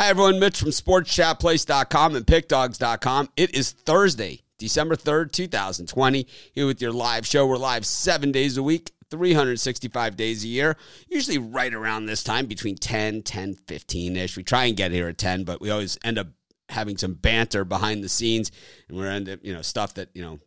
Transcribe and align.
Hi, 0.00 0.10
everyone. 0.10 0.38
Mitch 0.38 0.60
from 0.60 0.68
SportsChatPlace.com 0.68 2.14
and 2.14 2.24
PickDogs.com. 2.24 3.30
It 3.34 3.52
is 3.52 3.72
Thursday, 3.72 4.42
December 4.56 4.94
3rd, 4.94 5.32
2020. 5.32 6.24
Here 6.52 6.66
with 6.66 6.80
your 6.80 6.92
live 6.92 7.26
show. 7.26 7.44
We're 7.48 7.56
live 7.56 7.84
seven 7.84 8.30
days 8.30 8.56
a 8.56 8.62
week, 8.62 8.92
365 9.10 10.16
days 10.16 10.44
a 10.44 10.46
year, 10.46 10.76
usually 11.08 11.38
right 11.38 11.74
around 11.74 12.06
this 12.06 12.22
time, 12.22 12.46
between 12.46 12.76
10, 12.76 13.22
10, 13.22 13.56
15 13.56 14.16
ish. 14.16 14.36
We 14.36 14.44
try 14.44 14.66
and 14.66 14.76
get 14.76 14.92
here 14.92 15.08
at 15.08 15.18
10, 15.18 15.42
but 15.42 15.60
we 15.60 15.68
always 15.68 15.98
end 16.04 16.16
up 16.16 16.28
having 16.68 16.96
some 16.96 17.14
banter 17.14 17.64
behind 17.64 18.04
the 18.04 18.08
scenes, 18.08 18.52
and 18.88 18.96
we're 18.96 19.10
end 19.10 19.28
up, 19.28 19.40
you 19.42 19.52
know, 19.52 19.62
stuff 19.62 19.94
that, 19.94 20.10
you 20.14 20.22
know, 20.22 20.38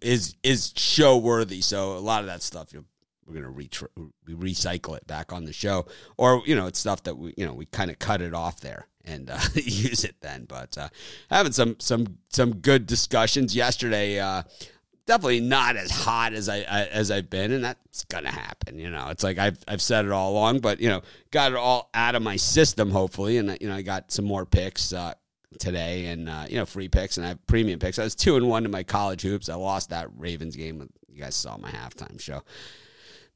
is 0.00 0.36
is 0.44 0.72
show 0.76 1.18
worthy. 1.18 1.60
So 1.60 1.96
a 1.96 1.98
lot 1.98 2.20
of 2.20 2.26
that 2.26 2.40
stuff 2.40 2.72
you 2.72 2.84
we're 3.26 3.34
gonna 3.34 3.50
re- 3.50 3.68
recycle 4.28 4.96
it 4.96 5.06
back 5.06 5.32
on 5.32 5.44
the 5.44 5.52
show, 5.52 5.86
or 6.16 6.42
you 6.46 6.54
know, 6.54 6.66
it's 6.66 6.78
stuff 6.78 7.02
that 7.04 7.16
we 7.16 7.34
you 7.36 7.46
know 7.46 7.54
we 7.54 7.66
kind 7.66 7.90
of 7.90 7.98
cut 7.98 8.20
it 8.20 8.34
off 8.34 8.60
there 8.60 8.86
and 9.04 9.30
uh, 9.30 9.38
use 9.54 10.04
it 10.04 10.16
then. 10.20 10.44
But 10.44 10.76
uh, 10.78 10.88
having 11.30 11.52
some 11.52 11.76
some 11.78 12.18
some 12.30 12.56
good 12.56 12.86
discussions 12.86 13.54
yesterday. 13.54 14.18
Uh, 14.18 14.42
definitely 15.06 15.38
not 15.38 15.76
as 15.76 15.88
hot 15.90 16.32
as 16.32 16.48
I, 16.48 16.56
I, 16.68 16.86
as 16.86 17.12
I've 17.12 17.30
been, 17.30 17.52
and 17.52 17.62
that's 17.62 18.04
gonna 18.04 18.30
happen. 18.30 18.78
You 18.78 18.90
know, 18.90 19.08
it's 19.08 19.22
like 19.22 19.38
I've 19.38 19.58
I've 19.68 19.82
said 19.82 20.04
it 20.04 20.10
all 20.10 20.32
along, 20.32 20.60
but 20.60 20.80
you 20.80 20.88
know, 20.88 21.02
got 21.30 21.52
it 21.52 21.58
all 21.58 21.90
out 21.94 22.14
of 22.14 22.22
my 22.22 22.36
system 22.36 22.90
hopefully, 22.90 23.38
and 23.38 23.56
you 23.60 23.68
know, 23.68 23.76
I 23.76 23.82
got 23.82 24.12
some 24.12 24.24
more 24.24 24.44
picks. 24.44 24.92
Uh, 24.92 25.14
today 25.60 26.06
and 26.06 26.28
uh, 26.28 26.44
you 26.50 26.56
know 26.56 26.66
free 26.66 26.88
picks 26.88 27.16
and 27.16 27.24
I 27.24 27.30
have 27.30 27.46
premium 27.46 27.78
picks. 27.78 27.98
I 27.98 28.04
was 28.04 28.14
two 28.14 28.36
and 28.36 28.46
one 28.46 28.66
in 28.66 28.70
my 28.70 28.82
college 28.82 29.22
hoops. 29.22 29.48
I 29.48 29.54
lost 29.54 29.88
that 29.88 30.08
Ravens 30.14 30.54
game. 30.54 30.86
You 31.08 31.22
guys 31.22 31.34
saw 31.34 31.56
my 31.56 31.70
halftime 31.70 32.20
show 32.20 32.42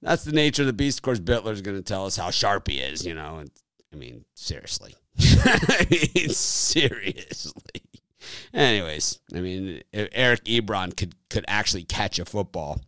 that's 0.02 0.24
the 0.24 0.32
nature 0.32 0.62
of 0.62 0.66
the 0.66 0.72
beast. 0.72 0.98
Of 0.98 1.02
course, 1.02 1.20
Bitler's 1.20 1.62
going 1.62 1.76
to 1.76 1.82
tell 1.82 2.06
us 2.06 2.16
how 2.16 2.30
sharp 2.30 2.68
he 2.68 2.78
is, 2.78 3.04
you 3.04 3.14
know. 3.14 3.36
And, 3.36 3.50
I 3.92 3.96
mean, 3.96 4.24
seriously. 4.34 4.94
I 5.18 5.86
mean, 5.90 6.28
seriously. 6.30 7.82
Anyways, 8.52 9.20
I 9.34 9.40
mean, 9.40 9.82
Eric 9.92 10.44
Ebron 10.44 10.96
could 10.96 11.14
could 11.28 11.44
actually 11.48 11.84
catch 11.84 12.18
a 12.18 12.24
football. 12.24 12.80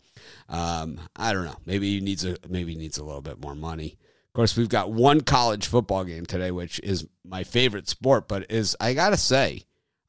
Um, 0.48 1.00
I 1.16 1.32
don't 1.32 1.44
know. 1.44 1.56
Maybe 1.64 1.94
he 1.94 2.00
needs 2.00 2.24
a 2.24 2.36
maybe 2.48 2.72
he 2.72 2.78
needs 2.78 2.98
a 2.98 3.04
little 3.04 3.22
bit 3.22 3.40
more 3.40 3.54
money. 3.54 3.96
Of 4.28 4.34
course, 4.34 4.56
we've 4.56 4.68
got 4.68 4.92
one 4.92 5.20
college 5.20 5.66
football 5.66 6.04
game 6.04 6.26
today, 6.26 6.50
which 6.50 6.80
is 6.80 7.06
my 7.24 7.44
favorite 7.44 7.88
sport, 7.88 8.28
but 8.28 8.50
is 8.50 8.76
I 8.80 8.94
gotta 8.94 9.16
say, 9.16 9.64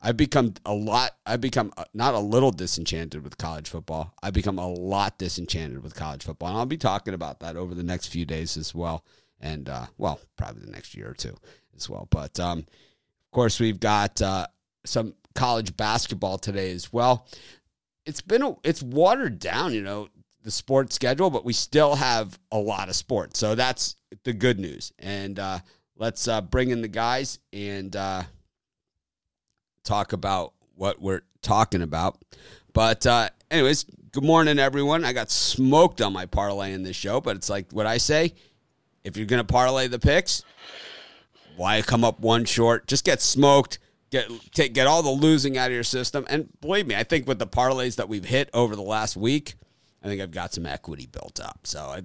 I've 0.05 0.17
become 0.17 0.53
a 0.65 0.73
lot. 0.73 1.11
I've 1.25 1.39
become 1.39 1.71
uh, 1.77 1.85
not 1.93 2.13
a 2.13 2.19
little 2.19 2.51
disenchanted 2.51 3.23
with 3.23 3.37
college 3.37 3.69
football. 3.69 4.13
I've 4.21 4.33
become 4.33 4.59
a 4.59 4.67
lot 4.67 5.17
disenchanted 5.17 5.81
with 5.81 5.95
college 5.95 6.23
football, 6.23 6.49
and 6.49 6.57
I'll 6.57 6.65
be 6.65 6.77
talking 6.77 7.13
about 7.13 7.39
that 7.39 7.55
over 7.55 7.73
the 7.73 7.83
next 7.83 8.07
few 8.07 8.25
days 8.25 8.57
as 8.57 8.75
well, 8.75 9.05
and 9.39 9.69
uh, 9.69 9.85
well, 9.97 10.19
probably 10.35 10.65
the 10.65 10.71
next 10.71 10.93
year 10.93 11.09
or 11.09 11.13
two 11.13 11.37
as 11.77 11.89
well. 11.89 12.07
But 12.09 12.37
um, 12.37 12.59
of 12.59 13.31
course, 13.31 13.61
we've 13.61 13.79
got 13.79 14.21
uh, 14.21 14.47
some 14.85 15.13
college 15.35 15.77
basketball 15.77 16.37
today 16.37 16.73
as 16.73 16.91
well. 16.91 17.25
It's 18.05 18.21
been 18.21 18.43
a, 18.43 18.55
it's 18.65 18.83
watered 18.83 19.39
down, 19.39 19.73
you 19.73 19.81
know, 19.81 20.09
the 20.43 20.51
sports 20.51 20.95
schedule, 20.95 21.29
but 21.29 21.45
we 21.45 21.53
still 21.53 21.95
have 21.95 22.37
a 22.51 22.57
lot 22.57 22.89
of 22.89 22.97
sports, 22.97 23.39
so 23.39 23.55
that's 23.55 23.95
the 24.25 24.33
good 24.33 24.59
news. 24.59 24.91
And 24.99 25.39
uh, 25.39 25.59
let's 25.95 26.27
uh, 26.27 26.41
bring 26.41 26.71
in 26.71 26.81
the 26.81 26.89
guys 26.89 27.39
and 27.53 27.95
uh, 27.95 28.23
talk 29.83 30.13
about 30.13 30.53
what 30.75 31.01
we're 31.01 31.21
talking 31.41 31.81
about. 31.81 32.17
But, 32.73 33.05
uh, 33.05 33.29
anyways, 33.51 33.85
good 34.11 34.23
morning, 34.23 34.59
everyone. 34.59 35.05
I 35.05 35.13
got 35.13 35.29
smoked 35.29 36.01
on 36.01 36.13
my 36.13 36.25
parlay 36.25 36.73
in 36.73 36.83
this 36.83 36.95
show, 36.95 37.21
but 37.21 37.35
it's 37.35 37.49
like 37.49 37.71
what 37.71 37.85
I 37.85 37.97
say 37.97 38.33
if 39.03 39.17
you're 39.17 39.25
going 39.25 39.45
to 39.45 39.53
parlay 39.53 39.87
the 39.87 39.99
picks, 39.99 40.43
why 41.57 41.81
come 41.81 42.03
up 42.03 42.19
one 42.19 42.45
short? 42.45 42.87
Just 42.87 43.05
get 43.05 43.21
smoked. 43.21 43.79
Get 44.09 44.29
take, 44.51 44.73
get 44.73 44.87
all 44.87 45.01
the 45.01 45.09
losing 45.09 45.57
out 45.57 45.67
of 45.67 45.73
your 45.73 45.83
system, 45.83 46.25
and 46.29 46.47
believe 46.61 46.85
me, 46.85 46.95
I 46.95 47.03
think 47.03 47.27
with 47.27 47.39
the 47.39 47.47
parlays 47.47 47.95
that 47.95 48.07
we've 48.07 48.23
hit 48.23 48.47
over 48.53 48.75
the 48.75 48.83
last 48.83 49.17
week, 49.17 49.55
I 50.03 50.07
think 50.07 50.21
I've 50.21 50.29
got 50.29 50.53
some 50.53 50.67
equity 50.67 51.07
built 51.07 51.39
up. 51.39 51.61
So 51.63 51.87
I 51.87 52.01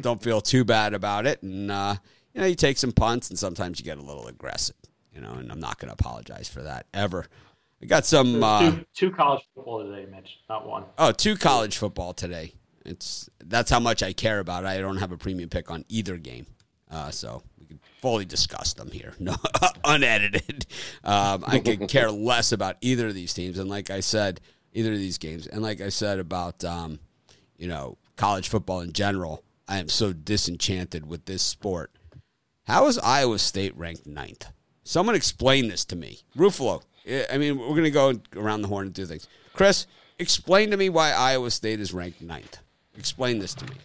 don't 0.00 0.20
feel 0.20 0.40
too 0.40 0.64
bad 0.64 0.94
about 0.94 1.26
it. 1.26 1.44
And 1.44 1.70
uh, 1.70 1.94
you 2.32 2.40
know, 2.40 2.48
you 2.48 2.56
take 2.56 2.76
some 2.76 2.90
punts, 2.90 3.30
and 3.30 3.38
sometimes 3.38 3.78
you 3.78 3.84
get 3.84 3.98
a 3.98 4.02
little 4.02 4.26
aggressive 4.26 4.74
you 5.14 5.20
know, 5.20 5.32
and 5.32 5.50
I'm 5.50 5.60
not 5.60 5.78
going 5.78 5.88
to 5.88 5.94
apologize 5.94 6.48
for 6.48 6.62
that 6.62 6.86
ever. 6.92 7.26
I 7.82 7.86
got 7.86 8.06
some 8.06 8.42
uh, 8.42 8.70
two, 8.70 8.84
two, 8.94 9.10
college 9.10 9.42
football 9.54 9.84
today, 9.84 10.10
Mitch, 10.10 10.38
not 10.48 10.66
one. 10.66 10.84
Oh, 10.98 11.12
two 11.12 11.36
college 11.36 11.76
football 11.76 12.14
today. 12.14 12.54
It's 12.84 13.28
that's 13.44 13.70
how 13.70 13.80
much 13.80 14.02
I 14.02 14.12
care 14.12 14.40
about. 14.40 14.64
It. 14.64 14.68
I 14.68 14.80
don't 14.80 14.98
have 14.98 15.12
a 15.12 15.16
premium 15.16 15.48
pick 15.48 15.70
on 15.70 15.84
either 15.88 16.16
game, 16.16 16.46
uh, 16.90 17.10
so 17.10 17.42
we 17.58 17.66
can 17.66 17.80
fully 18.00 18.24
discuss 18.24 18.74
them 18.74 18.90
here, 18.90 19.12
no 19.18 19.34
unedited. 19.84 20.66
Um, 21.02 21.44
I 21.46 21.58
could 21.58 21.88
care 21.88 22.10
less 22.10 22.52
about 22.52 22.76
either 22.80 23.08
of 23.08 23.14
these 23.14 23.34
teams, 23.34 23.58
and 23.58 23.68
like 23.68 23.90
I 23.90 24.00
said, 24.00 24.40
either 24.72 24.92
of 24.92 24.98
these 24.98 25.18
games, 25.18 25.46
and 25.46 25.62
like 25.62 25.80
I 25.80 25.88
said 25.90 26.18
about 26.18 26.64
um, 26.64 27.00
you 27.58 27.68
know 27.68 27.98
college 28.16 28.48
football 28.48 28.80
in 28.80 28.92
general, 28.92 29.42
I 29.68 29.78
am 29.78 29.88
so 29.88 30.12
disenchanted 30.12 31.06
with 31.06 31.26
this 31.26 31.42
sport. 31.42 31.90
How 32.66 32.86
is 32.86 32.98
Iowa 32.98 33.38
State 33.38 33.76
ranked 33.76 34.06
ninth? 34.06 34.46
Someone 34.84 35.14
explain 35.14 35.68
this 35.68 35.84
to 35.86 35.96
me. 35.96 36.20
Ruffalo. 36.36 36.82
I 37.30 37.38
mean, 37.38 37.58
we're 37.58 37.68
going 37.68 37.84
to 37.84 37.90
go 37.90 38.14
around 38.36 38.62
the 38.62 38.68
horn 38.68 38.86
and 38.86 38.94
do 38.94 39.06
things. 39.06 39.26
Chris, 39.54 39.86
explain 40.18 40.70
to 40.70 40.76
me 40.76 40.88
why 40.88 41.12
Iowa 41.12 41.50
State 41.50 41.80
is 41.80 41.92
ranked 41.92 42.22
ninth. 42.22 42.58
Explain 42.96 43.38
this 43.38 43.54
to 43.54 43.64
me. 43.64 43.76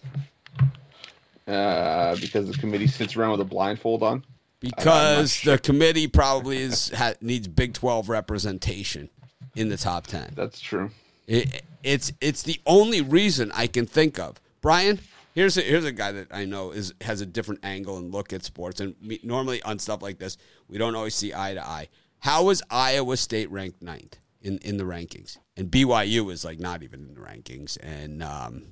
Uh, 1.47 2.15
because 2.17 2.47
the 2.47 2.57
committee 2.57 2.87
sits 2.87 3.15
around 3.15 3.31
with 3.31 3.41
a 3.41 3.45
blindfold 3.45 4.03
on. 4.03 4.23
Because 4.59 5.33
sure. 5.33 5.55
the 5.55 5.59
committee 5.59 6.07
probably 6.07 6.57
is 6.57 6.89
ha, 6.89 7.13
needs 7.21 7.47
Big 7.47 7.73
Twelve 7.73 8.09
representation 8.09 9.09
in 9.55 9.69
the 9.69 9.77
top 9.77 10.05
ten. 10.05 10.33
That's 10.35 10.59
true. 10.59 10.91
It, 11.27 11.63
it's 11.81 12.11
it's 12.19 12.43
the 12.43 12.59
only 12.65 13.01
reason 13.01 13.51
I 13.55 13.67
can 13.67 13.85
think 13.85 14.19
of. 14.19 14.39
Brian, 14.61 14.99
Here's 15.35 15.57
a, 15.57 15.61
here's 15.61 15.85
a 15.85 15.91
guy 15.91 16.11
that 16.11 16.27
I 16.33 16.45
know 16.45 16.71
is 16.71 16.93
has 17.01 17.21
a 17.21 17.25
different 17.25 17.63
angle 17.63 17.97
and 17.97 18.11
look 18.11 18.33
at 18.33 18.43
sports. 18.43 18.79
And 18.79 18.95
me, 19.01 19.19
normally 19.23 19.61
on 19.63 19.79
stuff 19.79 20.01
like 20.01 20.17
this, 20.17 20.37
we 20.69 20.77
don't 20.77 20.95
always 20.95 21.15
see 21.15 21.33
eye 21.33 21.53
to 21.55 21.65
eye. 21.65 21.87
How 22.19 22.43
was 22.43 22.61
Iowa 22.69 23.17
State 23.17 23.49
ranked 23.49 23.81
ninth 23.81 24.17
in, 24.41 24.57
in 24.59 24.77
the 24.77 24.83
rankings? 24.83 25.37
And 25.57 25.71
BYU 25.71 26.31
is 26.31 26.45
like 26.45 26.59
not 26.59 26.83
even 26.83 27.05
in 27.07 27.13
the 27.13 27.21
rankings. 27.21 27.77
And 27.81 28.21
um, 28.21 28.63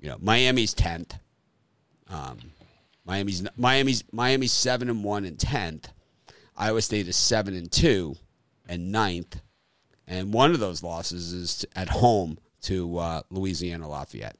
you 0.00 0.08
know 0.08 0.16
Miami's 0.20 0.74
tenth. 0.74 1.16
Um, 2.08 2.38
Miami's 3.06 3.46
Miami's 3.56 4.04
Miami's 4.12 4.52
seven 4.52 4.88
and 4.88 5.02
one 5.02 5.24
and 5.24 5.38
tenth. 5.38 5.90
Iowa 6.56 6.82
State 6.82 7.08
is 7.08 7.16
seven 7.16 7.54
and 7.54 7.70
two 7.70 8.16
and 8.68 8.92
ninth. 8.92 9.40
And 10.06 10.32
one 10.32 10.52
of 10.52 10.60
those 10.60 10.82
losses 10.82 11.32
is 11.32 11.64
at 11.74 11.88
home 11.88 12.38
to 12.62 12.98
uh, 12.98 13.22
Louisiana 13.30 13.88
Lafayette. 13.88 14.36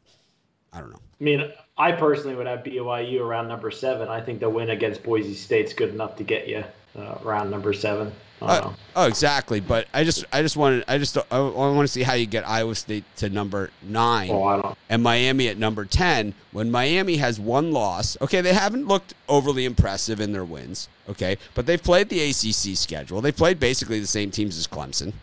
I 0.73 0.81
don't 0.81 0.91
know. 0.91 1.01
I 1.21 1.25
mean, 1.25 1.53
I 1.79 1.93
personally 1.93 2.37
would 2.37 2.47
have 2.47 2.61
BYU 2.61 3.21
around 3.21 3.49
number 3.49 3.71
seven. 3.71 4.09
I 4.09 4.21
think 4.21 4.41
the 4.41 4.51
win 4.51 4.71
against 4.71 5.03
Boise 5.03 5.35
State's 5.35 5.73
good 5.73 5.91
enough 5.91 6.17
to 6.17 6.25
get 6.25 6.47
you 6.47 6.65
uh, 6.97 7.19
around 7.25 7.51
number 7.51 7.73
seven. 7.73 8.13
Uh, 8.43 8.73
oh, 8.95 9.07
exactly. 9.07 9.61
But 9.61 9.87
I 9.95 10.05
just, 10.05 10.25
I 10.33 10.43
just 10.43 10.57
wanted, 10.57 10.85
I 10.87 10.99
just, 10.99 11.17
I 11.31 11.41
want 11.41 11.87
to 11.87 11.93
see 11.93 12.03
how 12.03 12.15
you 12.15 12.27
get 12.27 12.47
Iowa 12.47 12.75
State 12.75 13.05
to 13.17 13.31
number 13.31 13.71
nine, 13.83 14.31
oh, 14.31 14.77
and 14.91 15.03
Miami 15.03 15.49
at 15.49 15.57
number 15.57 15.85
ten. 15.85 16.35
When 16.53 16.71
Miami 16.71 17.17
has 17.17 17.41
one 17.41 17.73
loss, 17.73 18.21
okay, 18.21 18.41
they 18.41 18.53
haven't 18.53 18.87
looked 18.87 19.15
overly 19.29 19.65
impressive 19.65 20.21
in 20.21 20.33
their 20.33 20.45
wins, 20.45 20.89
okay, 21.09 21.39
but 21.55 21.67
they've 21.67 21.83
played 21.83 22.09
the 22.09 22.21
ACC 22.21 22.77
schedule. 22.77 23.21
They 23.21 23.33
played 23.33 23.59
basically 23.59 24.01
the 24.01 24.07
same 24.07 24.31
teams 24.31 24.59
as 24.59 24.67
Clemson, 24.67 25.15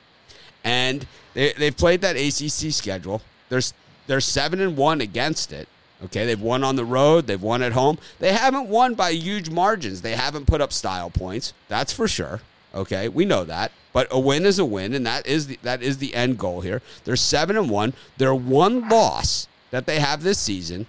and 0.64 1.06
they, 1.34 1.54
they've 1.54 1.78
played 1.78 2.02
that 2.02 2.16
ACC 2.16 2.74
schedule. 2.74 3.22
There's 3.50 3.74
they're 4.08 4.22
seven 4.22 4.62
and 4.62 4.76
one 4.76 5.00
against 5.00 5.54
it. 5.54 5.68
Okay, 6.04 6.26
they've 6.26 6.42
won 6.42 6.64
on 6.64 6.76
the 6.76 6.86
road, 6.86 7.28
they've 7.28 7.42
won 7.42 7.62
at 7.62 7.74
home. 7.74 8.00
They 8.20 8.34
haven't 8.34 8.68
won 8.68 8.96
by 8.96 9.12
huge 9.12 9.50
margins. 9.50 10.02
They 10.02 10.16
haven't 10.16 10.48
put 10.48 10.62
up 10.62 10.74
style 10.74 11.10
points. 11.10 11.54
That's 11.68 11.94
for 11.94 12.08
sure. 12.08 12.42
Okay, 12.74 13.08
we 13.08 13.26
know 13.26 13.44
that. 13.44 13.72
But 13.94 14.08
a 14.10 14.20
win 14.20 14.46
is 14.46 14.58
a 14.58 14.66
win, 14.66 14.94
and 14.94 15.06
that 15.06 15.28
is 15.28 15.48
the, 15.48 15.60
that 15.64 15.84
is 15.84 15.98
the 15.98 16.16
end 16.16 16.38
goal 16.38 16.62
here. 16.62 16.82
They're 17.04 17.16
seven 17.16 17.58
and 17.58 17.70
one. 17.70 17.94
Their 18.18 18.34
one 18.34 18.88
loss 18.88 19.48
that 19.70 19.86
they 19.86 20.00
have 20.00 20.24
this 20.24 20.40
season 20.40 20.88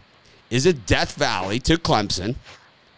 is 0.50 0.67
a 0.67 0.73
Death 0.73 1.15
Valley 1.15 1.58
to 1.61 1.76
Clemson 1.76 2.37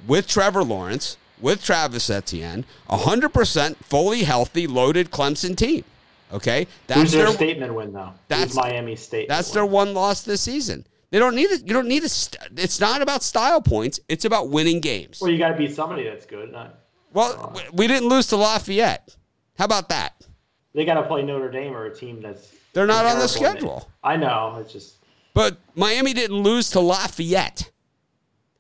with 0.06 0.28
Trevor 0.28 0.62
Lawrence, 0.62 1.16
with 1.40 1.64
Travis 1.64 2.10
Etienne, 2.10 2.64
100% 2.90 3.76
fully 3.76 4.24
healthy, 4.24 4.66
loaded 4.66 5.10
Clemson 5.10 5.56
team. 5.56 5.84
Okay, 6.32 6.66
that's 6.86 7.00
Who's 7.00 7.12
their, 7.12 7.26
their 7.26 7.34
statement 7.34 7.74
win 7.74 7.92
though. 7.92 8.12
That's 8.28 8.56
Miami 8.56 8.96
State. 8.96 9.28
That's 9.28 9.50
win? 9.50 9.54
their 9.54 9.66
one 9.66 9.94
loss 9.94 10.22
this 10.22 10.40
season. 10.40 10.84
They 11.14 11.20
don't 11.20 11.36
need 11.36 11.52
it. 11.52 11.64
You 11.64 11.72
don't 11.74 11.86
need 11.86 12.02
a. 12.02 12.10
It's 12.56 12.80
not 12.80 13.00
about 13.00 13.22
style 13.22 13.62
points. 13.62 14.00
It's 14.08 14.24
about 14.24 14.48
winning 14.48 14.80
games. 14.80 15.20
Well, 15.20 15.30
you 15.30 15.38
got 15.38 15.50
to 15.50 15.54
beat 15.56 15.72
somebody 15.72 16.02
that's 16.02 16.26
good. 16.26 16.50
Not, 16.50 16.74
well, 17.12 17.56
we 17.72 17.86
didn't 17.86 18.08
lose 18.08 18.26
to 18.26 18.36
Lafayette. 18.36 19.16
How 19.56 19.66
about 19.66 19.90
that? 19.90 20.26
They 20.74 20.84
got 20.84 20.94
to 20.94 21.04
play 21.04 21.22
Notre 21.22 21.52
Dame 21.52 21.72
or 21.72 21.84
a 21.86 21.94
team 21.94 22.20
that's. 22.20 22.52
They're 22.72 22.88
not 22.88 23.06
on 23.06 23.20
the 23.20 23.28
schedule. 23.28 23.88
I 24.02 24.16
know. 24.16 24.56
It's 24.60 24.72
just. 24.72 24.96
But 25.34 25.56
Miami 25.76 26.14
didn't 26.14 26.38
lose 26.38 26.70
to 26.70 26.80
Lafayette. 26.80 27.70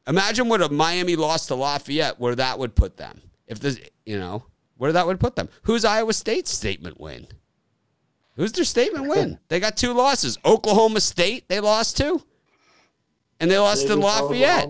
Imagine 0.06 0.48
what 0.48 0.62
a 0.62 0.68
Miami 0.68 1.16
lost 1.16 1.48
to 1.48 1.56
Lafayette, 1.56 2.20
where 2.20 2.36
that 2.36 2.60
would 2.60 2.76
put 2.76 2.96
them. 2.96 3.20
If 3.48 3.58
this, 3.58 3.80
you 4.06 4.16
know, 4.16 4.44
where 4.76 4.92
that 4.92 5.08
would 5.08 5.18
put 5.18 5.34
them. 5.34 5.48
Who's 5.62 5.84
Iowa 5.84 6.12
State's 6.12 6.52
statement 6.52 7.00
win? 7.00 7.26
Who's 8.36 8.52
their 8.52 8.64
statement 8.64 9.08
win? 9.08 9.40
They 9.48 9.58
got 9.58 9.76
two 9.76 9.92
losses. 9.92 10.38
Oklahoma 10.44 11.00
State, 11.00 11.48
they 11.48 11.58
lost 11.58 11.96
to, 11.96 12.22
and 13.40 13.50
they 13.50 13.58
lost 13.58 13.86
to 13.86 13.96
Lafayette. 13.96 14.68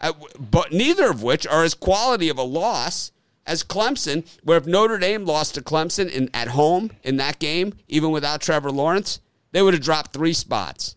Uh, 0.00 0.12
but 0.38 0.72
neither 0.72 1.10
of 1.10 1.22
which 1.22 1.46
are 1.46 1.62
as 1.62 1.74
quality 1.74 2.28
of 2.28 2.38
a 2.38 2.42
loss 2.42 3.12
as 3.46 3.62
Clemson, 3.62 4.24
where 4.42 4.56
if 4.56 4.66
Notre 4.66 4.98
Dame 4.98 5.24
lost 5.24 5.56
to 5.56 5.60
Clemson 5.60 6.10
in, 6.10 6.30
at 6.32 6.48
home 6.48 6.90
in 7.02 7.16
that 7.18 7.38
game, 7.38 7.74
even 7.88 8.10
without 8.10 8.40
Trevor 8.40 8.70
Lawrence, 8.70 9.20
they 9.52 9.60
would 9.60 9.74
have 9.74 9.82
dropped 9.82 10.12
three 10.12 10.32
spots. 10.32 10.96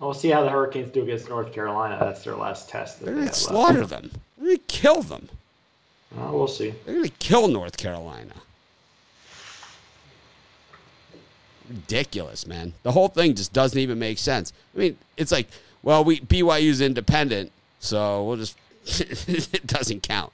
We'll 0.00 0.14
see 0.14 0.30
how 0.30 0.42
the 0.42 0.50
Hurricanes 0.50 0.90
do 0.90 1.02
against 1.02 1.28
North 1.28 1.52
Carolina. 1.52 1.96
That's 2.00 2.22
their 2.22 2.36
last 2.36 2.68
test. 2.68 3.00
They're 3.00 3.14
going 3.14 3.28
to 3.28 3.34
slaughter 3.34 3.80
left. 3.80 3.90
them. 3.90 4.10
They're 4.36 4.46
going 4.46 4.58
to 4.58 4.64
kill 4.66 5.02
them. 5.02 5.28
Uh, 6.18 6.30
we'll 6.32 6.48
see. 6.48 6.74
They're 6.84 6.94
going 6.94 7.08
to 7.08 7.16
kill 7.18 7.48
North 7.48 7.76
Carolina. 7.76 8.34
Ridiculous, 11.68 12.46
man. 12.46 12.72
The 12.82 12.92
whole 12.92 13.08
thing 13.08 13.34
just 13.34 13.52
doesn't 13.52 13.78
even 13.78 13.98
make 13.98 14.18
sense. 14.18 14.52
I 14.74 14.78
mean, 14.78 14.98
it's 15.16 15.32
like, 15.32 15.48
well, 15.82 16.04
we 16.04 16.20
BYU's 16.20 16.80
independent, 16.80 17.52
so 17.80 18.24
we'll 18.24 18.36
just 18.36 18.56
it 19.28 19.66
doesn't 19.66 20.02
count. 20.02 20.32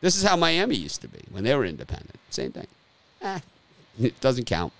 This 0.00 0.16
is 0.16 0.22
how 0.22 0.36
Miami 0.36 0.76
used 0.76 1.00
to 1.02 1.08
be 1.08 1.20
when 1.30 1.44
they 1.44 1.54
were 1.54 1.64
independent. 1.64 2.16
Same 2.30 2.52
thing. 2.52 2.66
Eh, 3.20 3.38
it 4.00 4.20
doesn't 4.20 4.44
count. 4.44 4.72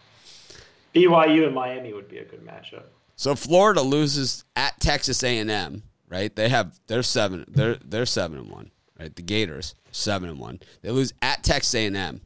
BYU 0.94 1.46
and 1.46 1.54
Miami 1.54 1.92
would 1.92 2.08
be 2.08 2.18
a 2.18 2.24
good 2.24 2.44
matchup. 2.44 2.84
So 3.16 3.34
Florida 3.34 3.82
loses 3.82 4.44
at 4.56 4.80
Texas 4.80 5.22
A&M, 5.22 5.82
right? 6.08 6.34
They 6.34 6.48
have 6.48 6.78
they're 6.86 7.02
seven 7.02 7.44
they're 7.48 7.76
they're 7.84 8.06
seven 8.06 8.38
and 8.38 8.50
one, 8.50 8.70
right? 8.98 9.14
The 9.14 9.22
Gators 9.22 9.74
seven 9.92 10.28
and 10.28 10.38
one. 10.38 10.60
They 10.82 10.90
lose 10.90 11.12
at 11.22 11.44
Texas 11.44 11.74
A&M, 11.74 12.20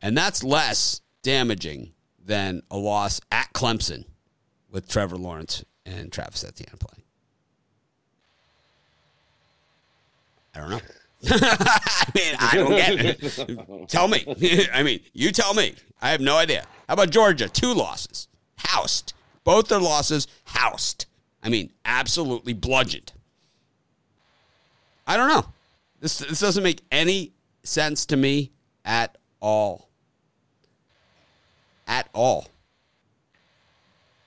and 0.00 0.16
that's 0.16 0.42
less 0.42 1.00
damaging 1.22 1.92
than 2.26 2.62
a 2.70 2.76
loss 2.76 3.20
at 3.30 3.52
Clemson 3.52 4.04
with 4.70 4.88
Trevor 4.88 5.16
Lawrence 5.16 5.64
and 5.86 6.12
Travis 6.12 6.44
Etienne 6.44 6.76
playing. 6.78 7.04
I 10.54 10.60
don't 10.60 10.70
know. 10.70 10.80
I 11.30 12.10
mean, 12.14 12.34
I 12.38 12.50
don't 12.54 12.70
get 12.70 13.22
it. 13.22 13.88
Tell 13.88 14.08
me. 14.08 14.24
I 14.72 14.82
mean, 14.82 15.00
you 15.12 15.32
tell 15.32 15.54
me. 15.54 15.74
I 16.00 16.10
have 16.10 16.20
no 16.20 16.36
idea. 16.36 16.66
How 16.88 16.94
about 16.94 17.10
Georgia? 17.10 17.48
Two 17.48 17.72
losses. 17.72 18.28
Housed. 18.56 19.14
Both 19.44 19.68
their 19.68 19.80
losses 19.80 20.26
housed. 20.44 21.06
I 21.42 21.48
mean, 21.48 21.72
absolutely 21.84 22.52
bludgeoned. 22.52 23.12
I 25.06 25.16
don't 25.16 25.28
know. 25.28 25.46
This 26.00 26.18
this 26.18 26.40
doesn't 26.40 26.62
make 26.62 26.82
any 26.90 27.32
sense 27.62 28.06
to 28.06 28.16
me 28.16 28.52
at 28.84 29.16
all. 29.40 29.85
At 31.86 32.08
all. 32.12 32.46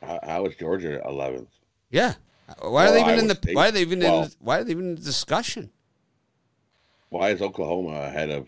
How, 0.01 0.19
how 0.23 0.45
is 0.45 0.55
Georgia 0.55 1.01
11th? 1.05 1.47
Yeah. 1.91 2.13
Why 2.61 2.65
are 2.65 2.71
Well, 2.71 2.93
they 2.93 2.99
even 3.01 3.09
Iowa 3.11 3.19
in 3.21 3.27
the 3.27 3.35
State- 3.35 3.55
why 3.55 3.67
are 3.67 3.71
they 3.71 3.81
even 3.81 4.01
in 4.01 4.11
well- 4.11 4.21
the, 4.25 4.35
why 4.39 4.59
are 4.59 4.63
they 4.63 4.71
even 4.71 4.85
in 4.89 4.95
the 4.95 5.01
discussion? 5.01 5.69
Why 7.09 7.29
is 7.31 7.41
Oklahoma 7.41 8.01
ahead 8.01 8.29
of 8.29 8.47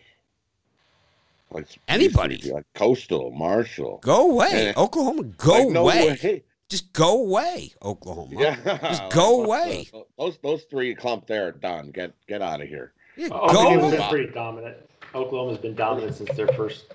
like 1.49 1.67
Anybody. 1.87 2.35
used 2.35 2.43
to 2.45 2.49
be, 2.49 2.53
like 2.55 2.65
Coastal, 2.75 3.31
Marshall? 3.31 3.99
Go 4.03 4.31
away. 4.31 4.67
Eh. 4.69 4.73
Oklahoma, 4.77 5.23
go 5.23 5.51
Like, 5.51 5.69
no 5.69 5.81
away. 5.81 6.07
way. 6.23 6.43
Just 6.69 6.93
go 6.93 7.21
away, 7.23 7.73
Oklahoma. 7.83 8.29
Yeah, 8.39 8.55
Just 8.83 9.09
go 9.09 9.43
away. 9.45 9.89
Those 10.17 10.37
those 10.41 10.63
three 10.63 10.95
clump 10.95 11.27
there 11.27 11.47
are 11.47 11.51
done. 11.51 11.91
Get 11.91 12.13
get 12.27 12.41
out 12.41 12.61
of 12.61 12.69
here. 12.69 12.93
Yeah, 13.17 13.27
go 13.29 13.35
Oklahoma's 13.35 13.83
away. 13.83 13.97
been 13.97 14.09
pretty 14.09 14.33
dominant. 14.33 14.77
Oklahoma's 15.13 15.57
been 15.57 15.75
dominant 15.75 16.15
since 16.15 16.31
their 16.37 16.47
first 16.49 16.85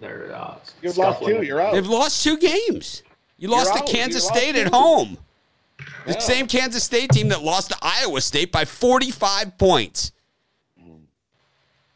their 0.00 0.34
uh, 0.34 0.58
You've 0.82 0.96
lost 0.96 1.18
scuffling. 1.18 1.36
two. 1.40 1.46
You're 1.46 1.60
out. 1.60 1.74
They've 1.74 1.86
lost 1.86 2.22
two 2.24 2.36
games. 2.38 3.02
You 3.38 3.48
lost 3.48 3.70
out. 3.72 3.86
to 3.86 3.92
Kansas 3.92 4.22
You 4.24 4.28
lost 4.30 4.40
State 4.40 4.56
at 4.56 4.66
two. 4.72 4.76
home. 4.76 5.18
The 6.06 6.12
Yeah. 6.14 6.18
same 6.18 6.46
Kansas 6.46 6.82
State 6.84 7.10
team 7.10 7.28
that 7.28 7.42
lost 7.42 7.70
to 7.70 7.76
Iowa 7.80 8.20
State 8.20 8.50
by 8.52 8.64
45 8.64 9.56
points. 9.58 10.12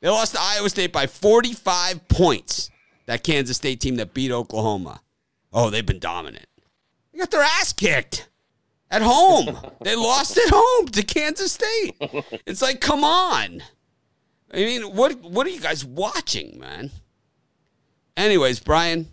They 0.01 0.09
lost 0.11 0.33
to 0.35 0.41
Iowa 0.41 0.69
State 0.69 0.93
by 0.93 1.07
45 1.07 2.09
points. 2.09 2.71
That 3.07 3.23
Kansas 3.25 3.57
State 3.57 3.81
team 3.81 3.97
that 3.97 4.15
beat 4.15 4.31
Oklahoma. 4.31 5.01
Oh, 5.53 5.71
they've 5.71 5.85
been 5.85 5.99
dominant. 5.99 6.47
They 7.13 7.19
got 7.19 7.31
their 7.31 7.43
ass 7.43 7.73
kicked 7.73 8.29
at 8.91 9.03
home. 9.03 9.57
they 9.83 9.95
lost 9.97 10.37
at 10.39 10.51
home 10.53 10.87
to 10.89 11.03
Kansas 11.03 11.53
State. 11.53 11.95
It's 12.47 12.63
like, 12.63 12.81
come 12.81 13.05
on. 13.05 13.63
I 14.53 14.57
mean, 14.57 14.83
what 14.95 15.21
what 15.21 15.47
are 15.47 15.51
you 15.51 15.61
guys 15.61 15.85
watching, 15.85 16.59
man? 16.59 16.91
Anyways, 18.17 18.61
Brian, 18.61 19.09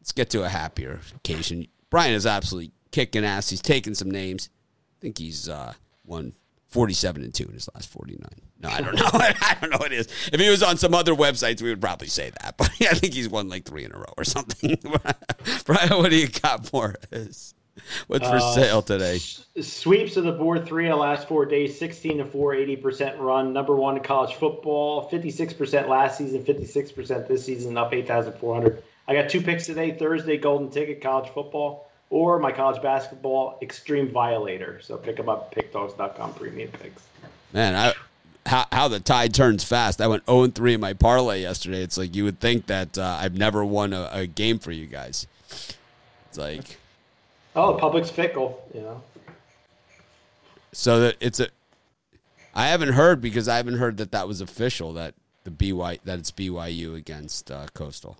let's 0.00 0.12
get 0.12 0.30
to 0.30 0.44
a 0.44 0.48
happier 0.48 1.00
occasion. 1.16 1.66
Brian 1.90 2.14
is 2.14 2.26
absolutely 2.26 2.72
kicking 2.92 3.24
ass. 3.24 3.50
He's 3.50 3.62
taking 3.62 3.94
some 3.94 4.10
names. 4.10 4.48
I 4.98 5.02
think 5.02 5.18
he's 5.18 5.48
uh, 5.48 5.72
won 6.04 6.32
47 6.68 7.22
and 7.22 7.34
2 7.34 7.44
in 7.44 7.52
his 7.54 7.68
last 7.74 7.88
49. 7.90 8.28
No, 8.60 8.68
I 8.68 8.80
don't 8.80 8.94
know. 8.96 9.08
I 9.12 9.56
don't 9.60 9.70
know 9.70 9.78
what 9.78 9.92
it 9.92 10.00
is. 10.00 10.08
If 10.32 10.40
he 10.40 10.48
was 10.48 10.62
on 10.62 10.76
some 10.76 10.94
other 10.94 11.14
websites, 11.14 11.62
we 11.62 11.68
would 11.68 11.80
probably 11.80 12.08
say 12.08 12.30
that. 12.42 12.56
But 12.56 12.70
I 12.80 12.94
think 12.94 13.14
he's 13.14 13.28
won 13.28 13.48
like 13.48 13.64
three 13.64 13.84
in 13.84 13.92
a 13.92 13.98
row 13.98 14.12
or 14.16 14.24
something. 14.24 14.78
Brian, 15.64 15.90
what 15.90 16.10
do 16.10 16.16
you 16.16 16.28
got 16.28 16.66
for 16.66 16.96
us? 17.12 17.54
What's 18.06 18.28
for 18.28 18.36
Uh, 18.36 18.54
sale 18.54 18.82
today? 18.82 19.18
Sweeps 19.60 20.16
of 20.16 20.24
the 20.24 20.32
board 20.32 20.66
three 20.66 20.88
of 20.88 20.96
the 20.96 21.02
last 21.02 21.28
four 21.28 21.46
days 21.46 21.78
16 21.78 22.18
to 22.18 22.24
4, 22.24 22.54
80% 22.54 23.18
run. 23.18 23.52
Number 23.52 23.74
one 23.74 23.96
in 23.96 24.02
college 24.02 24.34
football, 24.34 25.08
56% 25.10 25.88
last 25.88 26.18
season, 26.18 26.42
56% 26.42 27.28
this 27.28 27.44
season, 27.44 27.76
up 27.76 27.92
8,400. 27.92 28.82
I 29.08 29.14
got 29.14 29.28
two 29.30 29.40
picks 29.40 29.66
today 29.66 29.92
Thursday, 29.92 30.36
Golden 30.36 30.70
Ticket, 30.70 31.00
college 31.00 31.30
football, 31.30 31.88
or 32.10 32.38
my 32.38 32.52
college 32.52 32.82
basketball, 32.82 33.58
Extreme 33.62 34.10
Violator. 34.10 34.80
So 34.82 34.96
pick 34.96 35.16
them 35.16 35.28
up 35.28 35.54
at 35.56 35.72
pickdogs.com 35.72 36.34
premium 36.34 36.70
picks. 36.70 37.02
Man, 37.52 37.74
I 37.74 37.94
how, 38.46 38.66
how 38.72 38.88
the 38.88 39.00
tide 39.00 39.34
turns 39.34 39.64
fast. 39.64 40.00
I 40.00 40.06
went 40.06 40.24
0 40.26 40.44
and 40.44 40.54
3 40.54 40.74
in 40.74 40.80
my 40.80 40.92
parlay 40.92 41.42
yesterday. 41.42 41.82
It's 41.82 41.98
like 41.98 42.14
you 42.14 42.24
would 42.24 42.40
think 42.40 42.66
that 42.66 42.96
uh, 42.96 43.18
I've 43.20 43.36
never 43.36 43.64
won 43.64 43.92
a, 43.92 44.08
a 44.12 44.26
game 44.26 44.58
for 44.58 44.70
you 44.72 44.86
guys. 44.86 45.26
It's 46.28 46.38
like 46.38 46.78
Oh, 47.56 47.72
the 47.72 47.78
public's 47.78 48.10
fickle, 48.10 48.62
you 48.74 48.82
know. 48.82 49.02
so 50.72 51.00
that 51.00 51.16
it's 51.20 51.40
a. 51.40 51.48
I 52.54 52.68
haven't 52.68 52.92
heard 52.92 53.20
because 53.20 53.48
I 53.48 53.56
haven't 53.56 53.78
heard 53.78 53.96
that 53.96 54.12
that 54.12 54.28
was 54.28 54.40
official 54.40 54.92
that 54.92 55.14
the 55.44 55.50
BY 55.50 56.00
that 56.04 56.18
it's 56.18 56.30
BYU 56.30 56.94
against 56.94 57.50
uh, 57.50 57.66
Coastal. 57.72 58.18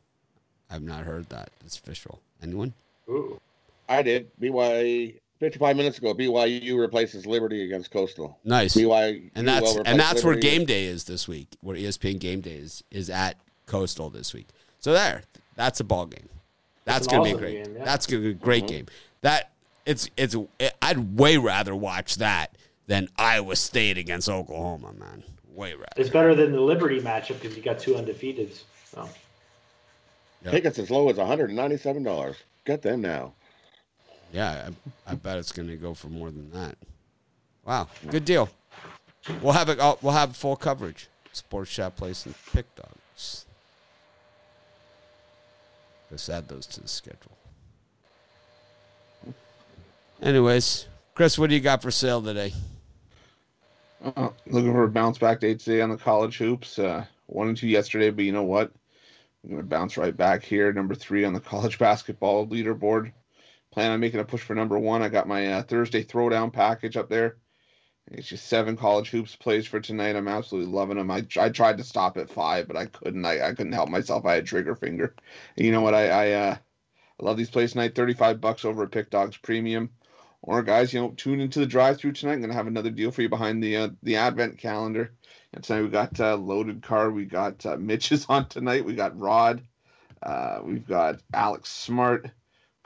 I've 0.71 0.83
not 0.83 1.05
heard 1.05 1.29
that 1.29 1.51
it's 1.65 1.79
official. 1.79 2.21
Anyone? 2.43 2.73
Ooh. 3.09 3.41
I 3.89 4.03
did. 4.03 4.29
BYU 4.41 5.15
55 5.39 5.77
minutes 5.77 5.99
ago. 5.99 6.15
BYU 6.15 6.79
replaces 6.79 7.27
Liberty 7.27 7.65
against 7.65 7.91
Coastal. 7.91 8.39
Nice. 8.43 8.75
BYU 8.75 9.31
And 9.35 9.47
that's 9.47 9.75
will 9.75 9.79
and 9.81 9.89
replace 9.89 9.99
that's 9.99 10.25
where 10.25 10.35
game 10.35 10.65
day 10.65 10.85
is 10.85 11.05
this 11.05 11.29
week. 11.29 11.49
Where 11.61 11.77
ESPN 11.77 12.19
game 12.19 12.41
day 12.41 12.55
is 12.55 12.83
is 12.91 13.11
at 13.11 13.37
Coastal 13.67 14.09
this 14.09 14.33
week. 14.33 14.49
So 14.81 14.93
there, 14.93 15.23
that's 15.57 15.81
a 15.81 15.85
ball 15.85 16.07
game. 16.07 16.29
That's 16.87 17.01
That's 17.01 17.07
gonna 17.09 17.25
be 17.25 17.31
a 17.33 17.37
great. 17.37 17.65
game, 17.65 17.77
yeah. 17.77 17.85
That's 17.85 18.07
gonna 18.07 18.23
be 18.23 18.31
a 18.31 18.35
great 18.35 18.65
Mm-hmm. 18.65 18.75
game. 18.77 18.87
That 19.21 19.51
it's 19.85 20.09
it's. 20.17 20.35
I'd 20.81 21.19
way 21.19 21.37
rather 21.37 21.75
watch 21.77 22.17
that 22.17 22.57
than 22.87 23.09
Iowa 23.19 23.57
State 23.57 23.99
against 23.99 24.29
Oklahoma, 24.29 24.93
man. 24.95 25.23
Way 25.53 25.75
rather. 25.75 25.87
It's 25.97 26.11
better 26.11 26.35
than 26.35 26.53
the 26.53 26.61
Liberty 26.61 27.01
matchup 27.01 27.41
because 27.41 27.57
you 27.57 27.63
got 27.63 27.79
two 27.79 27.93
undefeateds. 27.95 28.63
So. 28.91 29.09
Tickets 30.49 30.79
as 30.79 30.91
low 30.93 31.09
as 31.11 31.17
$197. 31.17 32.37
Get 32.65 32.83
them 32.83 33.01
now. 33.01 33.33
Yeah, 34.33 34.69
I, 35.07 35.13
I 35.13 35.15
bet 35.17 35.39
it's 35.39 35.51
gonna 35.51 35.75
go 35.77 35.93
for 35.95 36.09
more 36.09 36.31
than 36.31 36.51
that. 36.53 36.77
Wow, 37.65 37.89
good 38.11 38.25
deal. 38.25 38.49
We'll 39.43 39.55
have 39.55 39.69
it. 39.71 39.79
We'll 40.03 40.13
have 40.13 40.37
full 40.37 40.55
coverage. 40.57 41.09
Sports 41.33 41.73
Chat 41.73 41.97
Place 41.97 42.27
and 42.27 42.35
Pick 42.53 42.67
Dogs. 42.77 43.47
Let's 46.11 46.29
add 46.29 46.49
those 46.49 46.67
to 46.67 46.81
the 46.81 46.89
schedule. 46.89 47.37
Anyways, 50.23 50.87
Chris, 51.15 51.39
what 51.39 51.51
do 51.51 51.57
you 51.57 51.61
got 51.61 51.83
for 51.83 51.91
sale 51.91 52.23
today? 52.23 52.53
Uh, 54.03 54.29
looking 54.47 54.73
for 54.73 54.85
a 54.85 54.89
bounce 54.89 55.19
back 55.19 55.41
day 55.41 55.55
today 55.55 55.81
on 55.81 55.91
the 55.91 55.97
college 55.97 56.39
hoops. 56.39 56.79
Uh, 56.79 57.05
one 57.27 57.49
and 57.49 57.57
two 57.57 57.69
yesterday, 57.69 58.11
but 58.11 58.25
you 58.25 58.33
know 58.33 58.45
what? 58.45 58.73
I'm 59.43 59.51
going 59.51 59.63
to 59.63 59.69
bounce 59.69 59.97
right 59.97 60.17
back 60.17 60.45
here. 60.45 60.73
Number 60.73 60.95
three 60.95 61.25
on 61.25 61.33
the 61.33 61.41
college 61.53 61.79
basketball 61.79 62.47
leaderboard. 62.47 63.13
Plan 63.73 63.91
on 63.91 64.01
making 64.01 64.21
a 64.21 64.25
push 64.25 64.41
for 64.41 64.55
number 64.55 64.79
one. 64.79 65.03
I 65.03 65.09
got 65.09 65.29
my 65.29 65.53
uh, 65.53 65.63
Thursday 65.63 66.03
throwdown 66.03 66.53
package 66.53 66.97
up 66.97 67.09
there. 67.09 67.37
It's 68.13 68.29
just 68.29 68.47
seven 68.47 68.77
college 68.77 69.11
hoops 69.11 69.35
plays 69.35 69.67
for 69.67 69.81
tonight. 69.81 70.15
I'm 70.15 70.29
absolutely 70.29 70.73
loving 70.73 70.97
them. 70.97 71.11
I, 71.11 71.27
I 71.39 71.49
tried 71.49 71.79
to 71.79 71.85
stop 71.85 72.17
at 72.17 72.31
five, 72.31 72.69
but 72.69 72.77
I 72.77 72.87
couldn't. 72.87 73.25
I, 73.25 73.49
I 73.49 73.55
couldn't 73.55 73.73
help 73.73 73.89
myself. 73.89 74.25
I 74.25 74.35
had 74.35 74.47
trigger 74.47 74.77
finger. 74.77 75.15
And 75.57 75.67
you 75.67 75.73
know 75.73 75.81
what? 75.81 75.95
I 75.95 76.09
I, 76.09 76.31
uh, 76.33 76.57
I 77.21 77.25
love 77.25 77.37
these 77.37 77.51
plays 77.51 77.73
tonight. 77.73 77.95
Thirty 77.95 78.15
five 78.15 78.41
bucks 78.41 78.65
over 78.65 78.85
at 78.85 78.93
Pick 78.93 79.11
Dogs 79.11 79.37
Premium. 79.37 79.91
Or 80.43 80.63
guys, 80.63 80.93
you 80.93 81.01
know, 81.01 81.11
tune 81.17 81.41
into 81.41 81.59
the 81.59 81.67
drive-through 81.67 82.13
tonight. 82.13 82.35
I'm 82.35 82.41
gonna 82.41 82.55
have 82.55 82.69
another 82.69 82.91
deal 82.91 83.11
for 83.11 83.23
you 83.23 83.29
behind 83.29 83.63
the 83.63 83.77
uh, 83.77 83.89
the 84.05 84.17
advent 84.17 84.59
calendar. 84.59 85.13
And 85.53 85.65
tonight 85.65 85.83
we 85.83 85.89
got 85.89 86.21
uh, 86.21 86.37
loaded 86.37 86.83
car. 86.83 87.11
We 87.11 87.25
got 87.25 87.67
uh, 87.67 87.77
Mitch's 87.77 88.27
on 88.29 88.49
tonight. 88.49 88.85
We 88.85 88.95
got 88.95 89.19
Rod. 89.19 89.63
Uh, 90.23 90.61
we've 90.63 90.87
got 90.87 91.21
Alex 91.35 91.71
Smart. 91.71 92.31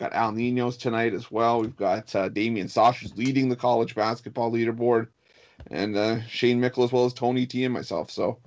Got 0.01 0.15
Al 0.15 0.33
Ninos 0.33 0.79
tonight 0.79 1.13
as 1.13 1.31
well. 1.31 1.61
We've 1.61 1.77
got 1.77 2.17
uh, 2.17 2.31
Damian 2.31 2.69
Saunders 2.69 3.15
leading 3.19 3.51
the 3.51 3.55
college 3.55 3.95
basketball 3.95 4.51
leaderboard, 4.51 5.09
and 5.71 5.95
uh, 5.95 6.23
Shane 6.23 6.59
Mickle 6.59 6.85
as 6.85 6.91
well 6.91 7.05
as 7.05 7.13
Tony 7.13 7.45
T 7.45 7.67
and 7.67 7.75
myself. 7.75 8.11
So, 8.11 8.39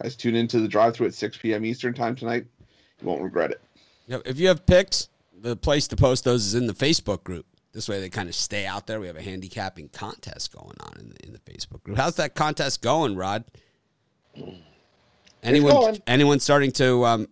guys, 0.00 0.16
tune 0.16 0.34
into 0.34 0.60
the 0.60 0.66
drive-through 0.66 1.08
at 1.08 1.12
6 1.12 1.36
p.m. 1.36 1.66
Eastern 1.66 1.92
time 1.92 2.16
tonight. 2.16 2.46
You 3.02 3.06
won't 3.06 3.20
regret 3.20 3.50
it. 3.50 3.60
Yep. 4.06 4.22
If 4.24 4.38
you 4.38 4.48
have 4.48 4.64
picks, 4.64 5.10
the 5.38 5.54
place 5.54 5.86
to 5.88 5.96
post 5.96 6.24
those 6.24 6.46
is 6.46 6.54
in 6.54 6.66
the 6.66 6.72
Facebook 6.72 7.22
group. 7.22 7.44
This 7.74 7.86
way 7.86 8.00
they 8.00 8.08
kind 8.08 8.30
of 8.30 8.34
stay 8.34 8.64
out 8.64 8.86
there. 8.86 8.98
We 8.98 9.06
have 9.06 9.16
a 9.16 9.22
handicapping 9.22 9.90
contest 9.90 10.54
going 10.54 10.76
on 10.80 10.94
in 10.98 11.10
the, 11.10 11.26
in 11.26 11.32
the 11.34 11.38
Facebook 11.40 11.82
group. 11.82 11.98
How's 11.98 12.14
that 12.14 12.34
contest 12.34 12.80
going, 12.80 13.14
Rod? 13.14 13.44
Anyone 15.42 15.72
going. 15.72 16.02
anyone 16.06 16.40
starting 16.40 16.72
to 16.72 17.04
um, 17.04 17.28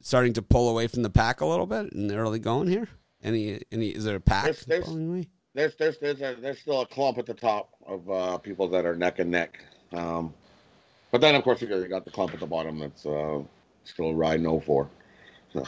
starting 0.00 0.32
to 0.32 0.42
pull 0.42 0.70
away 0.70 0.86
from 0.86 1.02
the 1.02 1.10
pack 1.10 1.42
a 1.42 1.46
little 1.46 1.66
bit 1.66 1.92
in 1.92 2.06
the 2.06 2.16
early 2.16 2.38
going 2.38 2.66
here? 2.66 2.88
Any 3.22 3.60
any 3.70 3.88
is 3.90 4.04
there 4.04 4.16
a 4.16 4.20
pack? 4.20 4.44
There's- 4.44 4.64
there's- 4.64 5.26
There's 5.54 5.74
there's 5.76 5.98
there's 5.98 6.20
a, 6.20 6.36
there's 6.40 6.60
still 6.60 6.80
a 6.82 6.86
clump 6.86 7.18
at 7.18 7.26
the 7.26 7.34
top 7.34 7.70
of 7.86 8.08
uh, 8.10 8.38
people 8.38 8.68
that 8.68 8.86
are 8.86 8.94
neck 8.94 9.18
and 9.18 9.30
neck. 9.30 9.58
Um, 9.92 10.32
but 11.10 11.20
then 11.20 11.34
of 11.34 11.42
course 11.42 11.60
you 11.60 11.66
got, 11.66 11.76
you 11.78 11.88
got 11.88 12.04
the 12.04 12.10
clump 12.12 12.32
at 12.34 12.40
the 12.40 12.46
bottom 12.46 12.78
that's 12.78 13.04
uh, 13.04 13.40
still 13.84 14.14
riding 14.14 14.46
04. 14.60 14.88
So, 15.52 15.66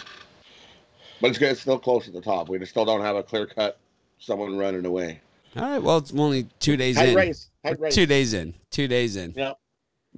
but 1.21 1.31
it's 1.31 1.39
good. 1.39 1.51
It's 1.51 1.61
still 1.63 1.81
close 1.81 2.07
at 2.07 2.15
the 2.15 2.21
top. 2.21 2.49
We 2.49 2.59
just 2.61 2.71
still 2.71 2.85
don't 2.85 3.01
have 3.01 3.17
a 3.17 3.23
clear 3.25 3.47
cut 3.47 3.79
someone 4.21 4.57
running 4.57 4.87
away. 4.87 5.21
All 5.57 5.63
right. 5.63 5.83
Well, 5.83 5.99
it's 5.99 6.15
only 6.15 6.45
two 6.61 6.77
days 6.77 6.95
Tight 6.97 7.09
in. 7.11 7.15
race. 7.17 7.51
Tight 7.65 7.81
race. 7.81 7.95
Two 7.95 8.07
days 8.07 8.35
in. 8.35 8.55
Two 8.71 8.87
days 8.89 9.17
in. 9.17 9.35
Yeah. 9.37 9.55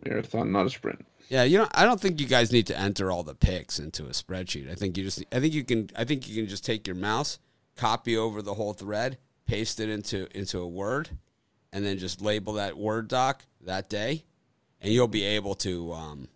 Marathon, 0.05 0.53
not 0.53 0.67
a 0.67 0.71
sprint. 0.71 1.05
Yeah, 1.29 1.45
you 1.45 1.59
know, 1.59 1.69
I 1.75 1.85
don't 1.85 2.01
think 2.01 2.21
you 2.21 2.27
guys 2.27 2.53
need 2.53 2.67
to 2.67 2.79
enter 2.79 3.11
all 3.11 3.23
the 3.23 3.35
picks 3.35 3.79
into 3.79 4.05
a 4.05 4.11
spreadsheet. 4.11 4.71
I 4.71 4.75
think 4.75 4.97
you 4.97 5.05
just, 5.05 5.25
I 5.33 5.41
think 5.41 5.55
you 5.55 5.65
can, 5.65 5.91
I 5.97 6.05
think 6.05 6.29
you 6.29 6.35
can 6.37 6.49
just 6.49 6.65
take 6.65 6.87
your 6.87 6.97
mouse, 6.97 7.39
copy 7.77 8.17
over 8.17 8.43
the 8.43 8.55
whole 8.55 8.75
thread, 8.75 9.19
paste 9.47 9.81
it 9.81 9.89
into 9.89 10.29
into 10.37 10.61
a 10.61 10.69
Word, 10.69 11.11
and 11.73 11.85
then 11.85 11.99
just 11.99 12.21
label 12.21 12.55
that 12.55 12.77
Word 12.77 13.09
doc 13.09 13.45
that 13.63 13.89
day, 13.89 14.25
and 14.81 14.93
you'll 14.93 15.09
be 15.09 15.25
able 15.25 15.55
to, 15.57 15.93
um, 15.93 16.29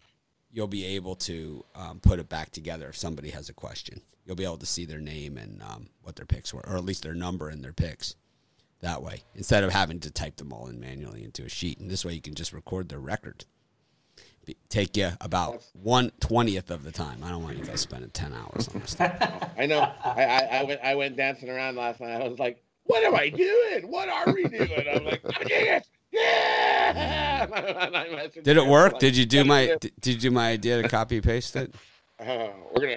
you'll 0.51 0.67
be 0.67 0.85
able 0.85 1.17
to 1.17 1.65
um, 1.75 2.01
put 2.01 2.19
it 2.19 2.29
back 2.29 2.51
together 2.51 2.89
if 2.89 2.97
somebody 2.97 3.31
has 3.31 3.49
a 3.49 3.55
question. 3.55 4.01
You'll 4.25 4.37
be 4.37 4.45
able 4.45 4.59
to 4.59 4.67
see 4.67 4.85
their 4.85 5.01
name 5.01 5.37
and 5.39 5.63
um, 5.63 5.89
what 6.03 6.17
their 6.17 6.27
picks 6.27 6.53
were, 6.53 6.67
or 6.67 6.77
at 6.77 6.85
least 6.85 7.03
their 7.03 7.15
number 7.15 7.49
and 7.49 7.63
their 7.63 7.73
picks. 7.73 8.15
That 8.81 9.03
way, 9.03 9.23
instead 9.35 9.65
of 9.65 9.73
having 9.73 10.01
to 10.01 10.11
type 10.11 10.37
them 10.37 10.53
all 10.53 10.69
in 10.69 10.79
manually 10.79 11.25
into 11.25 11.45
a 11.45 11.49
sheet, 11.49 11.81
and 11.81 11.91
this 11.91 12.05
way 12.05 12.13
you 12.13 12.21
can 12.21 12.35
just 12.35 12.53
record 12.53 12.89
their 12.89 13.01
record 13.01 13.45
be- 14.49 14.57
take 14.71 14.97
you 14.97 15.11
about 15.21 15.63
one 15.75 16.11
twentieth 16.21 16.71
of 16.71 16.83
the 16.83 16.91
time. 16.91 17.23
I 17.23 17.29
don't 17.29 17.43
want 17.43 17.59
you 17.59 17.65
guys 17.65 17.81
spending 17.81 18.11
ten 18.11 18.33
hours 18.33 18.69
on 18.69 18.81
this. 18.81 18.93
Stuff. 18.93 19.51
I 19.59 19.67
know. 19.67 19.81
I, 19.81 20.25
I, 20.25 20.39
I 20.61 20.65
went 20.65 20.81
I 20.83 20.95
went 20.95 21.17
dancing 21.17 21.51
around 21.51 21.77
last 21.77 22.01
night. 22.01 22.21
I 22.21 22.27
was 22.27 22.39
like, 22.39 22.63
"What 22.85 23.05
am 23.05 23.15
I 23.15 23.29
doing? 23.29 23.91
What 23.91 24.09
are 24.09 24.33
we 24.33 24.45
doing?" 24.45 24.87
I'm 24.93 25.05
like, 25.05 25.21
"I'm 25.25 25.47
doing 25.47 25.67
it." 25.67 25.89
Yeah. 26.11 27.47
And 27.53 27.97
I 27.97 28.07
messaged 28.07 28.43
Did 28.43 28.57
it 28.57 28.67
work? 28.67 28.93
like, 28.95 29.01
Did 29.01 29.17
you 29.17 29.27
do 29.27 29.45
my? 29.45 29.77
Did 29.81 30.15
you 30.15 30.17
do 30.17 30.31
my 30.31 30.49
idea 30.51 30.81
to 30.83 30.89
copy 30.89 31.21
paste 31.21 31.55
it? 31.57 31.75
Uh, 32.21 32.49
we're 32.75 32.83
gonna. 32.83 32.97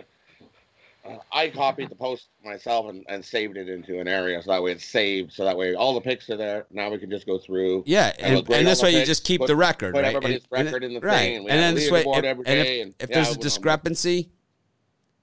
I 1.31 1.49
copied 1.49 1.89
the 1.89 1.95
post 1.95 2.27
myself 2.43 2.89
and, 2.89 3.05
and 3.09 3.23
saved 3.23 3.57
it 3.57 3.69
into 3.69 3.99
an 3.99 4.07
area 4.07 4.41
so 4.41 4.51
that 4.51 4.61
way 4.61 4.71
it's 4.71 4.85
saved. 4.85 5.33
So 5.33 5.45
that 5.45 5.57
way 5.57 5.75
all 5.75 5.93
the 5.93 6.01
pics 6.01 6.29
are 6.29 6.37
there. 6.37 6.65
Now 6.71 6.89
we 6.89 6.97
can 6.97 7.09
just 7.09 7.25
go 7.25 7.37
through. 7.37 7.83
Yeah, 7.85 8.13
And 8.19 8.37
and, 8.37 8.49
and 8.49 8.67
this 8.67 8.81
way 8.81 8.97
you 8.97 9.05
just 9.05 9.23
keep 9.23 9.41
put- 9.41 9.47
the 9.47 9.55
record, 9.55 9.93
put 9.93 10.03
right? 10.03 10.15
everybody's 10.15 10.45
and, 10.51 10.65
record 10.65 10.83
in 10.83 10.93
the 10.93 10.99
right. 10.99 11.17
thing, 11.17 11.49
and 11.49 11.59
then 11.59 11.75
this 11.75 11.89
way, 11.91 12.03
if, 12.05 12.25
if, 12.25 12.47
if 12.47 13.09
yeah, 13.09 13.15
there's 13.15 13.35
a 13.35 13.39
discrepancy, 13.39 14.29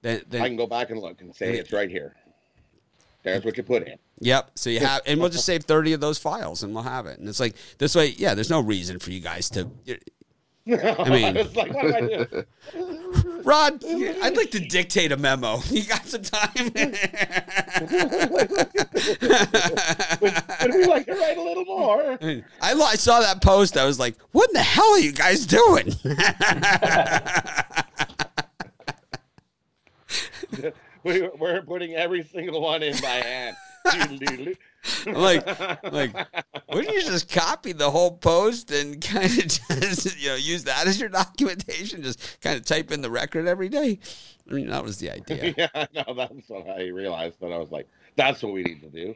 then, 0.01 0.21
then 0.29 0.41
I 0.41 0.47
can 0.47 0.57
go 0.57 0.67
back 0.67 0.89
and 0.91 0.99
look 0.99 1.21
and 1.21 1.35
say 1.35 1.57
it's 1.57 1.71
right 1.73 1.89
here. 1.89 2.15
There's 3.23 3.43
what 3.43 3.57
you 3.57 3.63
put 3.63 3.87
in. 3.87 3.97
Yep. 4.21 4.51
So 4.55 4.69
you 4.69 4.79
have, 4.79 5.01
and 5.05 5.19
we'll 5.19 5.29
just 5.29 5.45
save 5.45 5.63
thirty 5.63 5.93
of 5.93 5.99
those 5.99 6.17
files, 6.17 6.63
and 6.63 6.73
we'll 6.73 6.83
have 6.83 7.05
it. 7.05 7.19
And 7.19 7.27
it's 7.27 7.39
like 7.39 7.55
this 7.77 7.95
way. 7.95 8.07
Yeah, 8.17 8.33
there's 8.33 8.49
no 8.49 8.61
reason 8.61 8.99
for 8.99 9.11
you 9.11 9.19
guys 9.19 9.49
to. 9.51 9.69
I 10.99 11.09
mean- 11.09 11.37
it's 11.37 11.55
like, 11.55 11.73
what 11.73 11.83
do 11.83 11.93
I 11.95 12.01
do? 12.01 12.45
Rod, 13.43 13.83
I'd 13.85 14.37
like 14.37 14.51
to 14.51 14.59
dictate 14.59 15.11
a 15.11 15.17
memo. 15.17 15.61
You 15.69 15.83
got 15.85 16.05
some 16.05 16.21
time? 16.23 16.51
Would 16.71 16.73
we 20.73 20.85
like 20.85 21.05
to 21.05 21.13
write 21.13 21.37
a 21.37 21.41
little 21.41 21.65
more? 21.65 22.17
I, 22.21 22.73
I 22.73 22.95
saw 22.95 23.19
that 23.21 23.41
post. 23.41 23.77
I 23.77 23.85
was 23.85 23.97
like, 23.99 24.15
"What 24.31 24.49
in 24.49 24.53
the 24.55 24.63
hell 24.63 24.91
are 24.93 24.99
you 24.99 25.11
guys 25.13 25.45
doing?" 25.45 25.93
we, 31.03 31.27
we're 31.37 31.61
putting 31.61 31.93
every 31.95 32.23
single 32.23 32.61
one 32.61 32.83
in 32.83 32.99
by 33.01 33.07
hand. 33.07 33.55
Like, 35.05 35.45
like, 35.91 36.15
wouldn't 36.69 36.93
you 36.93 37.01
just 37.03 37.31
copy 37.31 37.73
the 37.73 37.89
whole 37.89 38.17
post 38.17 38.71
and 38.71 39.01
kind 39.01 39.25
of 39.25 39.47
just, 39.47 40.19
you 40.19 40.29
know, 40.29 40.35
use 40.35 40.63
that 40.65 40.87
as 40.87 40.99
your 40.99 41.09
documentation? 41.09 42.03
Just 42.03 42.41
kind 42.41 42.57
of 42.57 42.65
type 42.65 42.91
in 42.91 43.01
the 43.01 43.09
record 43.09 43.47
every 43.47 43.69
day. 43.69 43.99
I 44.49 44.53
mean, 44.53 44.69
that 44.69 44.83
was 44.83 44.97
the 44.97 45.11
idea. 45.11 45.53
yeah, 45.57 45.85
no, 45.93 46.13
that's 46.13 46.49
what 46.49 46.67
I 46.69 46.87
realized. 46.87 47.39
That 47.39 47.51
I 47.51 47.57
was 47.57 47.71
like, 47.71 47.87
that's 48.15 48.41
what 48.41 48.53
we 48.53 48.63
need 48.63 48.81
to 48.81 48.89
do. 48.89 49.15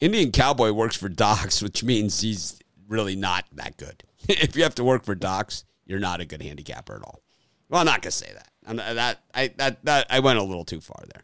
Indian 0.00 0.32
Cowboy 0.32 0.72
works 0.72 0.96
for 0.96 1.08
Docs, 1.08 1.62
which 1.62 1.84
means 1.84 2.20
he's 2.20 2.58
really 2.88 3.14
not 3.14 3.44
that 3.52 3.76
good. 3.76 4.02
if 4.28 4.56
you 4.56 4.64
have 4.64 4.74
to 4.76 4.84
work 4.84 5.04
for 5.04 5.14
Docs, 5.14 5.64
you're 5.86 6.00
not 6.00 6.20
a 6.20 6.24
good 6.24 6.42
handicapper 6.42 6.96
at 6.96 7.02
all. 7.02 7.20
Well, 7.68 7.80
I'm 7.80 7.86
not 7.86 8.02
gonna 8.02 8.10
say 8.10 8.30
that. 8.34 8.48
I'm 8.66 8.76
not, 8.76 8.94
that 8.94 9.22
I 9.34 9.48
that 9.56 9.84
that 9.84 10.06
I 10.10 10.20
went 10.20 10.38
a 10.38 10.42
little 10.42 10.64
too 10.64 10.80
far 10.80 11.02
there. 11.12 11.22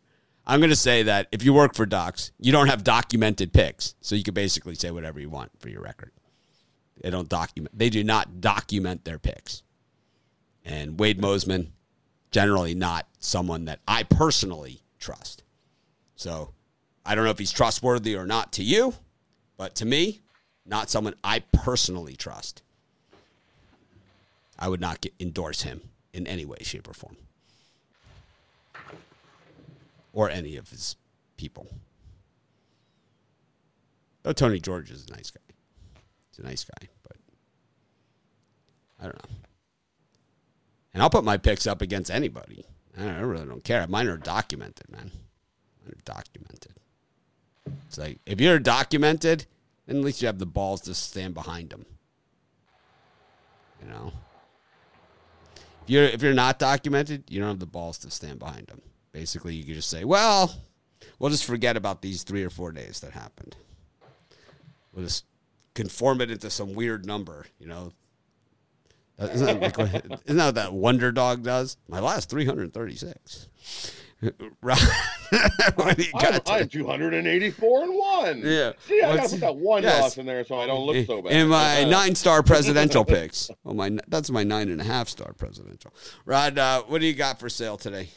I'm 0.48 0.60
gonna 0.60 0.74
say 0.74 1.02
that 1.02 1.28
if 1.30 1.44
you 1.44 1.52
work 1.52 1.74
for 1.74 1.84
Docs, 1.84 2.32
you 2.38 2.50
don't 2.52 2.68
have 2.68 2.82
documented 2.82 3.52
picks, 3.52 3.94
so 4.00 4.14
you 4.14 4.24
can 4.24 4.32
basically 4.32 4.74
say 4.74 4.90
whatever 4.90 5.20
you 5.20 5.28
want 5.28 5.50
for 5.60 5.68
your 5.68 5.82
record. 5.82 6.10
They 7.02 7.10
don't 7.10 7.28
document. 7.28 7.78
They 7.78 7.90
do 7.90 8.02
not 8.02 8.40
document 8.40 9.04
their 9.04 9.18
picks. 9.18 9.62
And 10.64 10.98
Wade 10.98 11.20
Mosman, 11.20 11.68
generally 12.30 12.74
not 12.74 13.06
someone 13.18 13.66
that 13.66 13.80
I 13.86 14.02
personally 14.02 14.80
trust. 14.98 15.42
So 16.16 16.52
I 17.04 17.14
don't 17.14 17.24
know 17.24 17.30
if 17.30 17.38
he's 17.38 17.52
trustworthy 17.52 18.16
or 18.16 18.26
not 18.26 18.52
to 18.54 18.64
you, 18.64 18.94
but 19.56 19.74
to 19.76 19.84
me, 19.84 20.22
not 20.66 20.90
someone 20.90 21.14
I 21.22 21.40
personally 21.40 22.16
trust. 22.16 22.62
I 24.58 24.68
would 24.68 24.80
not 24.80 25.00
get, 25.00 25.14
endorse 25.20 25.62
him 25.62 25.82
in 26.12 26.26
any 26.26 26.44
way, 26.44 26.58
shape, 26.62 26.88
or 26.88 26.94
form, 26.94 27.16
or 30.12 30.30
any 30.30 30.56
of 30.56 30.70
his 30.70 30.96
people. 31.36 31.68
Though 34.22 34.32
Tony 34.32 34.60
George 34.60 34.90
is 34.90 35.06
a 35.08 35.12
nice 35.12 35.30
guy. 35.30 35.40
He's 36.30 36.44
a 36.44 36.46
nice 36.46 36.64
guy, 36.64 36.88
but 37.02 37.16
I 39.00 39.04
don't 39.04 39.16
know. 39.16 39.36
And 40.92 41.02
I'll 41.02 41.10
put 41.10 41.24
my 41.24 41.36
picks 41.36 41.66
up 41.66 41.80
against 41.80 42.10
anybody. 42.10 42.64
I, 42.96 43.02
don't, 43.02 43.14
I 43.14 43.20
really 43.20 43.46
don't 43.46 43.64
care. 43.64 43.86
Mine 43.86 44.08
are 44.08 44.16
documented, 44.16 44.90
man. 44.90 45.10
Mine 45.84 45.92
are 45.92 46.02
documented. 46.04 46.74
It's 47.86 47.98
like 47.98 48.18
if 48.26 48.40
you're 48.40 48.58
documented, 48.58 49.46
then 49.86 49.98
at 49.98 50.04
least 50.04 50.20
you 50.22 50.26
have 50.26 50.38
the 50.38 50.46
balls 50.46 50.80
to 50.82 50.94
stand 50.94 51.34
behind 51.34 51.70
them. 51.70 51.86
You 53.82 53.88
know, 53.88 54.12
if 55.84 55.90
you're 55.90 56.04
if 56.04 56.22
you're 56.22 56.34
not 56.34 56.58
documented, 56.58 57.24
you 57.28 57.40
don't 57.40 57.48
have 57.48 57.58
the 57.60 57.66
balls 57.66 57.98
to 57.98 58.10
stand 58.10 58.38
behind 58.38 58.66
them. 58.66 58.82
Basically, 59.18 59.52
you 59.52 59.64
can 59.64 59.74
just 59.74 59.90
say, 59.90 60.04
"Well, 60.04 60.54
we'll 61.18 61.30
just 61.32 61.44
forget 61.44 61.76
about 61.76 62.02
these 62.02 62.22
three 62.22 62.44
or 62.44 62.50
four 62.50 62.70
days 62.70 63.00
that 63.00 63.10
happened. 63.10 63.56
We'll 64.92 65.06
just 65.06 65.24
conform 65.74 66.20
it 66.20 66.30
into 66.30 66.50
some 66.50 66.72
weird 66.72 67.04
number." 67.04 67.46
You 67.58 67.66
know, 67.66 67.92
That- 69.16 69.34
isn't 69.34 69.46
that, 69.46 69.60
like, 69.60 69.76
what- 69.76 69.88
isn't 70.24 70.36
that 70.36 70.44
what 70.46 70.54
that 70.54 70.72
Wonder 70.72 71.10
Dog 71.10 71.42
does? 71.42 71.76
My 71.88 71.98
last 71.98 72.30
three 72.30 72.44
hundred 72.44 72.72
thirty-six. 72.72 73.48
Right. 74.62 74.78
What 75.74 75.98
I'm, 75.98 76.20
got 76.20 76.48
I'm 76.48 76.68
284 76.68 77.82
and 77.84 77.94
one. 77.94 78.38
Yeah. 78.44 78.72
See, 78.86 79.00
I 79.02 79.08
What's- 79.08 79.16
gotta 79.20 79.28
put 79.30 79.40
that 79.40 79.56
one 79.56 79.82
yes. 79.82 80.00
loss 80.00 80.18
in 80.18 80.26
there 80.26 80.44
so 80.44 80.58
I 80.58 80.66
don't 80.66 80.86
look 80.86 81.06
so 81.06 81.22
bad. 81.22 81.32
In 81.32 81.48
my 81.48 81.82
Uh, 81.82 81.88
nine 81.88 82.14
star 82.14 82.42
presidential 82.52 83.04
picks. 83.04 83.50
Well, 83.64 83.74
my 83.74 83.98
that's 84.08 84.30
my 84.30 84.42
nine 84.44 84.70
and 84.70 84.80
a 84.80 84.84
half 84.84 85.08
star 85.08 85.32
presidential. 85.34 85.92
Rod, 86.24 86.56
uh, 86.58 86.82
what 86.84 87.00
do 87.00 87.06
you 87.06 87.14
got 87.14 87.38
for 87.40 87.48
sale 87.48 87.76
today? 87.76 88.08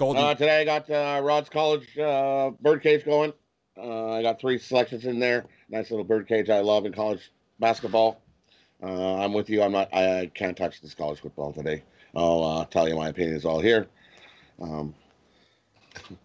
Golden. 0.00 0.24
Uh, 0.24 0.34
today 0.34 0.62
I 0.62 0.64
got 0.64 0.88
uh, 0.88 1.20
Rod's 1.22 1.50
College 1.50 1.98
uh, 1.98 2.52
birdcage 2.62 3.04
going. 3.04 3.34
Uh, 3.76 4.12
I 4.12 4.22
got 4.22 4.40
three 4.40 4.56
selections 4.56 5.04
in 5.04 5.18
there. 5.18 5.44
Nice 5.68 5.90
little 5.90 6.06
birdcage 6.06 6.48
I 6.48 6.60
love 6.60 6.86
in 6.86 6.92
college 6.94 7.30
basketball. 7.58 8.22
Uh, 8.82 9.16
I'm 9.16 9.34
with 9.34 9.50
you. 9.50 9.62
I'm 9.62 9.72
not. 9.72 9.90
I, 9.92 10.20
I 10.20 10.26
can't 10.34 10.56
touch 10.56 10.80
this 10.80 10.94
college 10.94 11.20
football 11.20 11.52
today. 11.52 11.82
I'll 12.16 12.42
uh, 12.42 12.64
tell 12.64 12.88
you 12.88 12.96
my 12.96 13.08
opinion 13.08 13.36
is 13.36 13.44
all 13.44 13.60
here. 13.60 13.88
Um, 14.58 14.94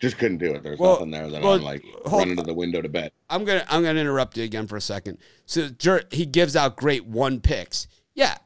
just 0.00 0.18
couldn't 0.18 0.38
do 0.38 0.52
it. 0.52 0.64
There's 0.64 0.80
Well- 0.80 0.94
nothing 0.94 1.12
there 1.12 1.30
that 1.30 1.40
well, 1.40 1.54
I'm 1.54 1.62
like 1.62 1.84
running 2.06 2.36
to 2.38 2.42
the 2.42 2.52
window 2.52 2.82
to 2.82 2.88
bet. 2.88 3.12
I'm 3.30 3.44
gonna 3.44 3.64
I'm 3.68 3.84
gonna 3.84 4.00
interrupt 4.00 4.36
you 4.36 4.42
again 4.42 4.66
for 4.66 4.76
a 4.76 4.80
second. 4.80 5.18
So 5.46 5.68
Jer- 5.68 6.02
he 6.10 6.26
gives 6.26 6.56
out 6.56 6.74
great 6.74 7.06
one 7.06 7.38
picks. 7.38 7.86
Yeah. 8.16 8.38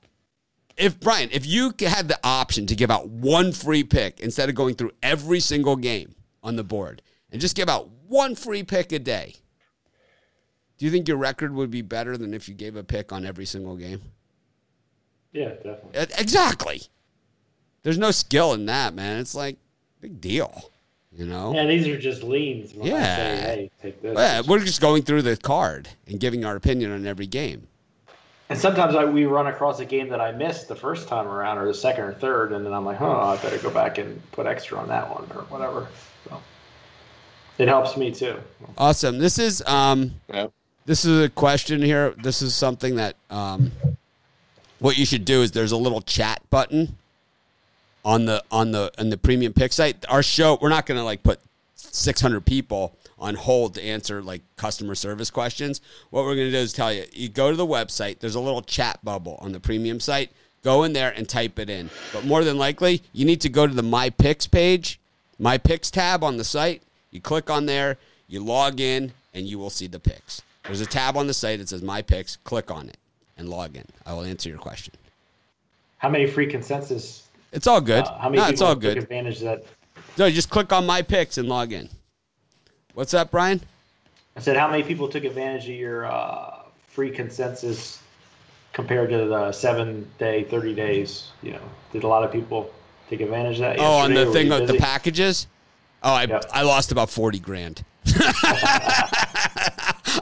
If 0.79 1.01
Brian, 1.01 1.29
if 1.33 1.45
you 1.45 1.75
had 1.81 2.07
the 2.09 2.19
option 2.23 2.67
to 2.67 2.77
give 2.77 2.91
out 2.91 3.09
one 3.09 3.53
free 3.53 3.83
pick 3.83 4.21
instead 4.21 4.49
of 4.49 4.55
going 4.55 4.77
through 4.77 4.93
every 5.03 5.41
single 5.41 5.75
game 5.77 6.15
on 6.43 6.55
the 6.55 6.63
board 6.63 7.03
and 7.33 7.41
just 7.41 7.57
give 7.57 7.69
out 7.69 7.91
one 8.07 8.37
free 8.37 8.63
pick 8.63 8.93
a 8.93 9.01
day, 9.01 9.35
do 10.79 10.85
you 10.85 10.93
think 10.93 11.09
your 11.09 11.17
record 11.17 11.53
would 11.53 11.71
be 11.71 11.83
better 11.83 12.17
than 12.17 12.33
if 12.33 12.49
you 12.49 12.55
gave 12.55 12.77
a 12.77 12.85
pick 12.85 13.13
on 13.13 13.27
every 13.27 13.45
single 13.45 13.77
game? 13.77 14.01
Yeah, 15.33 15.49
definitely. 15.49 16.07
Exactly. 16.17 16.83
There's 17.83 17.99
no 17.99 18.13
skill 18.13 18.53
in 18.55 18.67
that, 18.67 18.95
man. 18.95 19.19
It's 19.19 19.35
like 19.35 19.57
big 20.01 20.21
deal, 20.21 20.71
you 21.13 21.27
know. 21.27 21.55
Yeah, 21.55 21.67
these 21.67 21.89
are 21.89 21.99
just 21.99 22.23
leans. 22.23 22.73
Yeah. 22.73 23.17
say, 23.17 23.41
hey, 23.41 23.71
take 23.83 24.01
this. 24.01 24.17
Yeah, 24.17 24.43
we're 24.47 24.61
just 24.61 24.81
going 24.81 25.03
through 25.03 25.23
the 25.23 25.37
card 25.37 25.89
and 26.07 26.21
giving 26.21 26.45
our 26.45 26.55
opinion 26.55 26.93
on 26.93 27.05
every 27.07 27.27
game. 27.27 27.67
And 28.51 28.59
sometimes 28.59 28.95
I, 28.95 29.05
we 29.05 29.27
run 29.27 29.47
across 29.47 29.79
a 29.81 29.85
game 29.85 30.09
that 30.09 30.21
I 30.21 30.33
missed 30.33 30.69
the 30.69 30.75
first 30.75 31.07
time 31.07 31.27
around, 31.27 31.59
or 31.59 31.67
the 31.67 31.75
second 31.75 32.05
or 32.05 32.15
third, 32.15 32.53
and 32.53 32.65
then 32.65 32.73
I'm 32.73 32.85
like, 32.85 33.01
oh, 33.01 33.11
I 33.21 33.37
better 33.37 33.59
go 33.59 33.71
back 33.71 33.99
and 33.99 34.21
put 34.33 34.47
extra 34.47 34.79
on 34.79 34.89
that 34.89 35.11
one 35.11 35.25
or 35.35 35.43
whatever. 35.45 35.87
So 36.25 36.41
it 37.59 37.69
helps 37.69 37.97
me 37.97 38.11
too. 38.11 38.37
Awesome. 38.79 39.19
This 39.19 39.39
is 39.39 39.63
um 39.67 40.13
Yep. 40.33 40.53
this 40.87 41.05
is 41.05 41.25
a 41.25 41.29
question 41.29 41.83
here. 41.83 42.15
This 42.23 42.41
is 42.41 42.55
something 42.55 42.97
that 42.97 43.17
um 43.29 43.71
what 44.79 44.97
you 44.97 45.05
should 45.05 45.25
do 45.25 45.43
is 45.43 45.53
there's 45.53 45.73
a 45.73 45.77
little 45.77 46.01
chat 46.01 46.41
button 46.49 46.97
on 48.05 48.25
the 48.25 48.43
on 48.51 48.71
the 48.73 48.91
on 48.99 49.11
the 49.11 49.19
premium 49.19 49.53
pick 49.53 49.73
site. 49.75 50.07
Our 50.09 50.23
show, 50.23 50.57
we're 50.63 50.69
not 50.71 50.87
gonna 50.87 51.05
like 51.05 51.23
put 51.23 51.41
six 51.79 52.21
hundred 52.21 52.45
people 52.45 52.97
on 53.19 53.35
hold 53.35 53.75
to 53.75 53.83
answer 53.83 54.23
like 54.23 54.43
customer 54.57 54.95
service 54.95 55.31
questions. 55.31 55.81
What 56.11 56.25
we're 56.25 56.35
gonna 56.35 56.51
do 56.51 56.57
is 56.57 56.73
tell 56.73 56.93
you, 56.93 57.05
you 57.13 57.29
go 57.29 57.51
to 57.51 57.57
the 57.57 57.67
website, 57.67 58.19
there's 58.19 58.35
a 58.35 58.41
little 58.41 58.63
chat 58.63 58.99
bubble 59.05 59.39
on 59.41 59.53
the 59.53 59.61
premium 59.61 60.01
site. 60.01 60.31
Go 60.65 60.83
in 60.83 60.93
there 60.93 61.13
and 61.17 61.29
type 61.29 61.59
it 61.61 61.71
in. 61.71 61.89
But 62.13 62.25
more 62.25 62.43
than 62.43 62.59
likely, 62.59 63.03
you 63.13 63.25
need 63.25 63.41
to 63.43 63.49
go 63.49 63.67
to 63.67 63.73
the 63.73 63.83
My 63.83 64.11
Picks 64.11 64.49
page, 64.49 64.99
My 65.39 65.57
Picks 65.57 65.91
tab 65.91 66.25
on 66.25 66.37
the 66.37 66.45
site. 66.45 66.83
You 67.13 67.21
click 67.21 67.49
on 67.49 67.67
there, 67.67 67.97
you 68.27 68.41
log 68.41 68.81
in, 68.81 69.13
and 69.33 69.47
you 69.47 69.59
will 69.59 69.71
see 69.71 69.87
the 69.87 70.01
picks. 70.01 70.43
There's 70.65 70.81
a 70.81 70.87
tab 70.87 71.17
on 71.17 71.29
the 71.29 71.33
site 71.33 71.61
that 71.61 71.69
says 71.69 71.81
My 71.81 72.03
Picks. 72.03 72.37
Click 72.37 72.73
on 72.73 72.89
it 72.89 72.97
and 73.37 73.49
log 73.49 73.77
in. 73.77 73.85
I 74.05 74.15
will 74.15 74.25
answer 74.25 74.49
your 74.49 74.59
question. 74.59 74.95
How 75.99 76.09
many 76.09 76.27
free 76.27 76.47
consensus? 76.47 77.29
It's 77.53 77.67
all 77.67 77.81
good. 77.81 78.05
Uh, 78.05 78.19
how 78.19 78.29
many 78.29 78.43
no, 78.43 78.49
it's 78.49 78.61
all 78.61 78.75
good. 78.75 78.99
advantage 78.99 79.39
that? 79.41 79.65
No, 80.19 80.27
you 80.27 80.35
just 80.35 80.51
click 80.51 80.73
on 80.73 80.85
My 80.85 81.03
Picks 81.03 81.39
and 81.39 81.49
log 81.49 81.73
in. 81.73 81.89
What's 82.95 83.15
up, 83.15 83.31
Brian? 83.31 83.61
I 84.37 84.41
said, 84.41 84.57
how 84.57 84.69
many 84.69 84.83
people 84.83 85.09
took 85.09 85.23
advantage 85.23 85.69
of 85.69 85.77
your 85.77 86.07
uh, 86.07 86.63
free 86.89 87.11
consensus 87.11 88.03
compared 88.73 89.11
to 89.11 89.27
the 89.27 89.53
seven 89.53 90.11
day, 90.19 90.43
30 90.43 90.75
days? 90.75 91.29
You 91.41 91.53
know, 91.53 91.63
did 91.93 92.03
a 92.03 92.09
lot 92.09 92.25
of 92.25 92.33
people 92.33 92.73
take 93.09 93.21
advantage 93.21 93.57
of 93.57 93.61
that? 93.61 93.79
Oh, 93.79 93.99
on 93.99 94.13
the 94.13 94.27
thing 94.33 94.51
of 94.51 94.67
the 94.67 94.75
packages. 94.75 95.47
Oh, 96.03 96.15
I 96.15 96.25
Yep. 96.25 96.47
I 96.53 96.63
lost 96.63 96.93
about 96.93 97.11
forty 97.11 97.41
grand. 97.41 97.85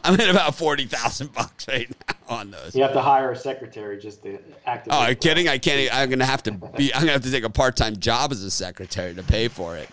I'm 0.05 0.19
at 0.19 0.31
about 0.31 0.55
forty 0.55 0.87
thousand 0.87 1.35
bucks 1.35 1.69
right 1.69 1.95
now 2.09 2.16
on 2.29 2.51
those. 2.51 2.75
You 2.75 2.83
have 2.83 2.93
to 2.93 3.01
hire 3.01 3.33
a 3.33 3.37
secretary 3.37 3.99
just 3.99 4.23
to 4.23 4.39
activate. 4.67 4.97
Oh, 4.97 5.03
are 5.03 5.11
you 5.11 5.17
kidding? 5.17 5.49
I 5.49 5.59
can't. 5.59 5.95
I'm 5.95 6.11
gonna 6.11 6.25
have 6.25 6.43
to 6.45 6.53
be. 6.53 6.93
I'm 6.95 7.01
gonna 7.01 7.13
have 7.13 7.23
to 7.23 7.31
take 7.31 7.45
a 7.45 7.51
part 7.51 7.77
time 7.77 7.97
job 7.97 8.33
as 8.33 8.43
a 8.43 8.51
secretary 8.51 9.15
to 9.15 9.23
pay 9.23 9.49
for 9.49 9.77
it. 9.77 9.89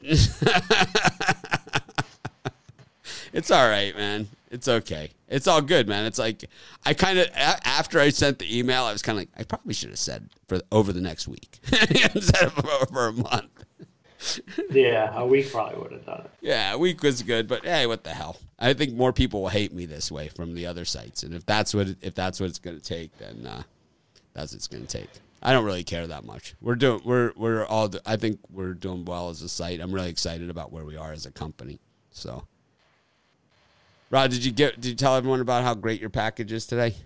it's 3.32 3.50
all 3.50 3.68
right, 3.68 3.96
man. 3.96 4.28
It's 4.50 4.68
okay. 4.68 5.10
It's 5.28 5.46
all 5.46 5.60
good, 5.60 5.86
man. 5.88 6.06
It's 6.06 6.18
like 6.18 6.44
I 6.86 6.94
kind 6.94 7.18
of 7.18 7.28
after 7.34 8.00
I 8.00 8.08
sent 8.10 8.38
the 8.38 8.58
email, 8.58 8.84
I 8.84 8.92
was 8.92 9.02
kind 9.02 9.18
of 9.18 9.22
like, 9.22 9.30
I 9.36 9.42
probably 9.44 9.74
should 9.74 9.90
have 9.90 9.98
said 9.98 10.30
for 10.46 10.60
over 10.72 10.92
the 10.92 11.00
next 11.00 11.28
week 11.28 11.58
instead 12.14 12.44
of 12.44 12.64
over 12.64 13.08
a 13.08 13.12
month. 13.12 13.64
Yeah, 14.70 15.16
a 15.16 15.24
week 15.26 15.50
probably 15.50 15.80
would 15.80 15.92
have 15.92 16.04
done 16.04 16.20
it. 16.24 16.30
Yeah, 16.40 16.72
a 16.74 16.78
week 16.78 17.02
was 17.02 17.22
good, 17.22 17.46
but 17.48 17.64
hey, 17.64 17.86
what 17.86 18.04
the 18.04 18.10
hell? 18.10 18.36
I 18.58 18.72
think 18.74 18.94
more 18.94 19.12
people 19.12 19.42
will 19.42 19.48
hate 19.48 19.72
me 19.72 19.86
this 19.86 20.10
way 20.10 20.28
from 20.28 20.54
the 20.54 20.66
other 20.66 20.84
sites, 20.84 21.22
and 21.22 21.34
if 21.34 21.46
that's 21.46 21.72
what 21.74 21.88
if 22.02 22.14
that's 22.14 22.40
what 22.40 22.48
it's 22.50 22.58
going 22.58 22.76
to 22.78 22.82
take, 22.82 23.16
then 23.18 23.46
uh, 23.46 23.62
that's 24.34 24.52
what 24.52 24.56
it's 24.58 24.66
going 24.66 24.84
to 24.86 24.98
take. 24.98 25.08
I 25.40 25.52
don't 25.52 25.64
really 25.64 25.84
care 25.84 26.06
that 26.06 26.24
much. 26.24 26.54
We're 26.60 26.74
doing 26.74 27.00
we're 27.04 27.32
we're 27.36 27.64
all 27.64 27.90
I 28.04 28.16
think 28.16 28.40
we're 28.50 28.74
doing 28.74 29.04
well 29.04 29.30
as 29.30 29.40
a 29.42 29.48
site. 29.48 29.80
I'm 29.80 29.92
really 29.92 30.10
excited 30.10 30.50
about 30.50 30.72
where 30.72 30.84
we 30.84 30.96
are 30.96 31.12
as 31.12 31.24
a 31.26 31.30
company. 31.30 31.78
So, 32.10 32.44
Rod, 34.10 34.30
did 34.32 34.44
you 34.44 34.50
get 34.52 34.80
did 34.80 34.88
you 34.90 34.94
tell 34.96 35.14
everyone 35.14 35.40
about 35.40 35.62
how 35.62 35.74
great 35.74 36.00
your 36.00 36.10
package 36.10 36.50
is 36.52 36.66
today? 36.66 36.96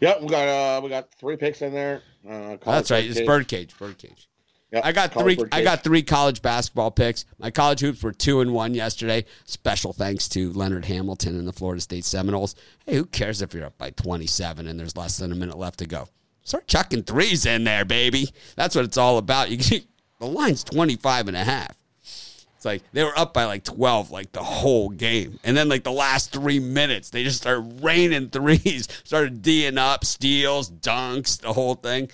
Yep, 0.00 0.20
we 0.22 0.28
got 0.28 0.48
uh 0.48 0.80
we 0.82 0.90
got 0.90 1.10
three 1.14 1.36
picks 1.36 1.62
in 1.62 1.72
there. 1.72 2.02
Uh, 2.28 2.56
Oh, 2.66 2.72
that's 2.72 2.90
right. 2.90 3.04
It's 3.04 3.18
cage. 3.18 3.26
birdcage. 3.26 3.78
Birdcage. 3.78 4.27
Yep, 4.70 4.84
I 4.84 4.92
got 4.92 5.12
college 5.12 5.38
three. 5.38 5.48
I 5.50 5.62
got 5.62 5.82
three 5.82 6.02
college 6.02 6.42
basketball 6.42 6.90
picks. 6.90 7.24
My 7.38 7.50
college 7.50 7.80
hoops 7.80 8.02
were 8.02 8.12
two 8.12 8.40
and 8.40 8.52
one 8.52 8.74
yesterday. 8.74 9.24
Special 9.44 9.94
thanks 9.94 10.28
to 10.30 10.52
Leonard 10.52 10.84
Hamilton 10.84 11.38
and 11.38 11.48
the 11.48 11.54
Florida 11.54 11.80
State 11.80 12.04
Seminoles. 12.04 12.54
Hey, 12.84 12.96
who 12.96 13.06
cares 13.06 13.40
if 13.40 13.54
you're 13.54 13.64
up 13.64 13.78
by 13.78 13.90
27 13.90 14.66
and 14.66 14.78
there's 14.78 14.96
less 14.96 15.16
than 15.16 15.32
a 15.32 15.34
minute 15.34 15.56
left 15.56 15.78
to 15.78 15.86
go? 15.86 16.08
Start 16.42 16.66
chucking 16.66 17.04
threes 17.04 17.46
in 17.46 17.64
there, 17.64 17.86
baby. 17.86 18.30
That's 18.56 18.74
what 18.74 18.84
it's 18.84 18.98
all 18.98 19.16
about. 19.16 19.50
You 19.50 19.56
can, 19.56 19.80
the 20.20 20.26
line's 20.26 20.64
25 20.64 21.28
and 21.28 21.36
a 21.36 21.44
half. 21.44 21.74
It's 22.02 22.64
like 22.64 22.82
they 22.92 23.04
were 23.04 23.16
up 23.16 23.32
by 23.32 23.44
like 23.44 23.64
12 23.64 24.10
like 24.10 24.32
the 24.32 24.42
whole 24.42 24.90
game. 24.90 25.38
And 25.44 25.56
then 25.56 25.68
like 25.68 25.84
the 25.84 25.92
last 25.92 26.32
3 26.32 26.58
minutes, 26.58 27.08
they 27.08 27.24
just 27.24 27.40
started 27.40 27.82
raining 27.82 28.28
threes, 28.30 28.88
started 29.04 29.40
D'ing 29.40 29.78
up, 29.78 30.04
steals, 30.04 30.70
dunks, 30.70 31.40
the 31.40 31.54
whole 31.54 31.74
thing. 31.74 32.10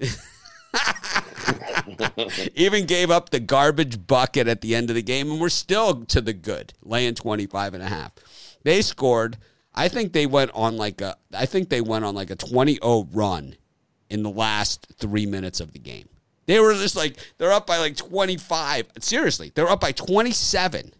Even 2.54 2.86
gave 2.86 3.10
up 3.10 3.30
the 3.30 3.40
garbage 3.40 4.06
bucket 4.06 4.48
at 4.48 4.60
the 4.60 4.74
end 4.74 4.90
of 4.90 4.96
the 4.96 5.02
game, 5.02 5.30
and 5.30 5.40
we're 5.40 5.48
still 5.48 6.04
to 6.06 6.20
the 6.20 6.32
good, 6.32 6.74
laying 6.82 7.14
25 7.14 7.74
and 7.74 7.82
a 7.82 7.88
half. 7.88 8.12
They 8.64 8.82
scored. 8.82 9.38
I 9.74 9.88
think 9.88 10.12
they 10.12 10.26
went 10.26 10.50
on 10.54 10.76
like 10.76 11.00
a 11.00 11.16
I 11.32 11.46
think 11.46 11.68
they 11.68 11.80
went 11.80 12.04
on 12.04 12.14
like 12.14 12.30
a 12.30 12.36
20-0 12.36 13.08
run 13.12 13.54
in 14.10 14.22
the 14.22 14.30
last 14.30 14.86
three 14.98 15.26
minutes 15.26 15.60
of 15.60 15.72
the 15.72 15.78
game. 15.78 16.08
They 16.46 16.58
were 16.60 16.74
just 16.74 16.96
like 16.96 17.16
they're 17.38 17.52
up 17.52 17.66
by 17.66 17.78
like 17.78 17.96
25. 17.96 18.90
Seriously, 19.00 19.52
they're 19.54 19.68
up 19.68 19.80
by 19.80 19.92
27 19.92 20.92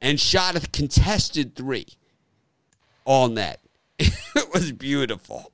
and 0.00 0.20
shot 0.20 0.56
a 0.56 0.60
contested 0.68 1.54
three 1.54 1.86
all 3.04 3.28
net. 3.28 3.60
it 3.98 4.52
was 4.52 4.72
beautiful. 4.72 5.52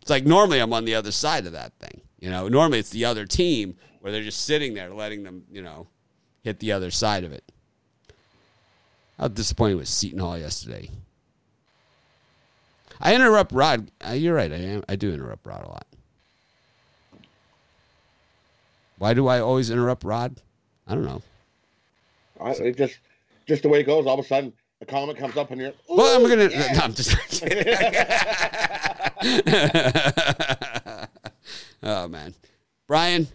It's 0.00 0.10
like 0.10 0.24
normally 0.24 0.58
I'm 0.58 0.72
on 0.72 0.84
the 0.84 0.94
other 0.94 1.12
side 1.12 1.46
of 1.46 1.52
that 1.52 1.74
thing. 1.78 2.00
You 2.22 2.30
know, 2.30 2.46
normally 2.46 2.78
it's 2.78 2.90
the 2.90 3.04
other 3.04 3.26
team 3.26 3.74
where 4.00 4.12
they're 4.12 4.22
just 4.22 4.44
sitting 4.44 4.74
there 4.74 4.94
letting 4.94 5.24
them, 5.24 5.42
you 5.50 5.60
know, 5.60 5.88
hit 6.44 6.60
the 6.60 6.70
other 6.70 6.92
side 6.92 7.24
of 7.24 7.32
it. 7.32 7.42
How 9.18 9.26
disappointed 9.26 9.74
was 9.74 9.88
Seton 9.88 10.20
Hall 10.20 10.38
yesterday. 10.38 10.88
I 13.00 13.16
interrupt 13.16 13.50
Rod. 13.50 13.90
Uh, 14.06 14.12
you're 14.12 14.36
right. 14.36 14.52
I 14.52 14.56
am. 14.56 14.84
I 14.88 14.94
do 14.94 15.12
interrupt 15.12 15.44
Rod 15.44 15.64
a 15.64 15.68
lot. 15.68 15.86
Why 18.98 19.14
do 19.14 19.26
I 19.26 19.40
always 19.40 19.68
interrupt 19.68 20.04
Rod? 20.04 20.40
I 20.86 20.94
don't 20.94 21.04
know. 21.04 21.22
I, 22.40 22.50
it 22.52 22.76
just 22.76 23.00
just 23.48 23.64
the 23.64 23.68
way 23.68 23.80
it 23.80 23.84
goes. 23.84 24.06
All 24.06 24.14
of 24.16 24.24
a 24.24 24.28
sudden, 24.28 24.52
a 24.80 24.86
comment 24.86 25.18
comes 25.18 25.36
up 25.36 25.50
and 25.50 25.60
you're. 25.60 25.72
Well, 25.88 26.16
I'm 26.16 26.28
gonna. 26.28 26.48
yeah." 26.52 26.72
No, 26.74 26.80
I'm 26.82 26.94
just 26.94 27.18
kidding. 27.30 27.66
oh 31.82 32.08
man, 32.08 32.34
Brian, 32.86 33.28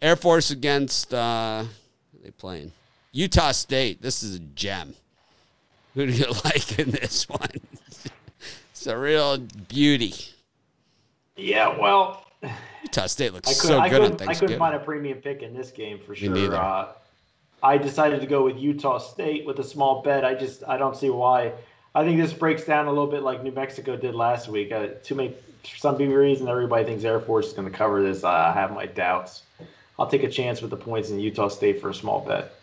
Air 0.00 0.16
Force 0.16 0.50
against. 0.50 1.12
Uh, 1.12 1.64
are 1.64 2.22
they 2.22 2.30
playing? 2.30 2.72
Utah 3.12 3.52
State. 3.52 4.00
This 4.00 4.22
is 4.22 4.36
a 4.36 4.40
gem. 4.40 4.94
Who 5.94 6.06
do 6.06 6.12
you 6.12 6.26
like 6.44 6.78
in 6.78 6.90
this 6.90 7.28
one? 7.28 7.48
it's 8.70 8.86
a 8.86 8.96
real 8.96 9.38
beauty. 9.68 10.14
Yeah, 11.36 11.78
well, 11.78 12.26
Utah 12.82 13.06
State 13.06 13.32
looks 13.32 13.48
could, 13.48 13.68
so 13.68 13.78
I, 13.78 13.88
good 13.88 14.00
on 14.02 14.10
couldn't, 14.10 14.22
I 14.22 14.24
Thanksgiving. 14.26 14.48
couldn't 14.48 14.58
find 14.58 14.74
a 14.74 14.84
premium 14.84 15.18
pick 15.18 15.42
in 15.42 15.54
this 15.54 15.70
game 15.70 15.98
for 15.98 16.14
sure. 16.14 16.30
neither. 16.30 16.56
Uh, 16.56 16.88
I 17.62 17.78
decided 17.78 18.20
to 18.20 18.26
go 18.26 18.44
with 18.44 18.58
Utah 18.58 18.98
State 18.98 19.46
with 19.46 19.58
a 19.60 19.64
small 19.64 20.02
bet. 20.02 20.24
I 20.24 20.34
just 20.34 20.64
I 20.66 20.76
don't 20.76 20.96
see 20.96 21.10
why. 21.10 21.52
I 21.94 22.04
think 22.04 22.20
this 22.20 22.32
breaks 22.32 22.64
down 22.64 22.86
a 22.86 22.90
little 22.90 23.06
bit 23.06 23.22
like 23.22 23.42
New 23.42 23.52
Mexico 23.52 23.96
did 23.96 24.14
last 24.14 24.48
week. 24.48 24.72
Uh, 24.72 24.88
too 25.02 25.14
many, 25.14 25.34
for 25.64 25.76
some 25.78 25.96
reason, 25.96 26.48
everybody 26.48 26.84
thinks 26.84 27.04
Air 27.04 27.20
Force 27.20 27.48
is 27.48 27.52
going 27.52 27.70
to 27.70 27.76
cover 27.76 28.02
this. 28.02 28.24
I 28.24 28.52
have 28.52 28.72
my 28.72 28.86
doubts. 28.86 29.42
I'll 29.98 30.06
take 30.08 30.22
a 30.22 30.28
chance 30.30 30.60
with 30.60 30.70
the 30.70 30.76
points 30.76 31.10
in 31.10 31.20
Utah 31.20 31.48
State 31.48 31.80
for 31.80 31.90
a 31.90 31.94
small 31.94 32.20
bet. 32.20 32.54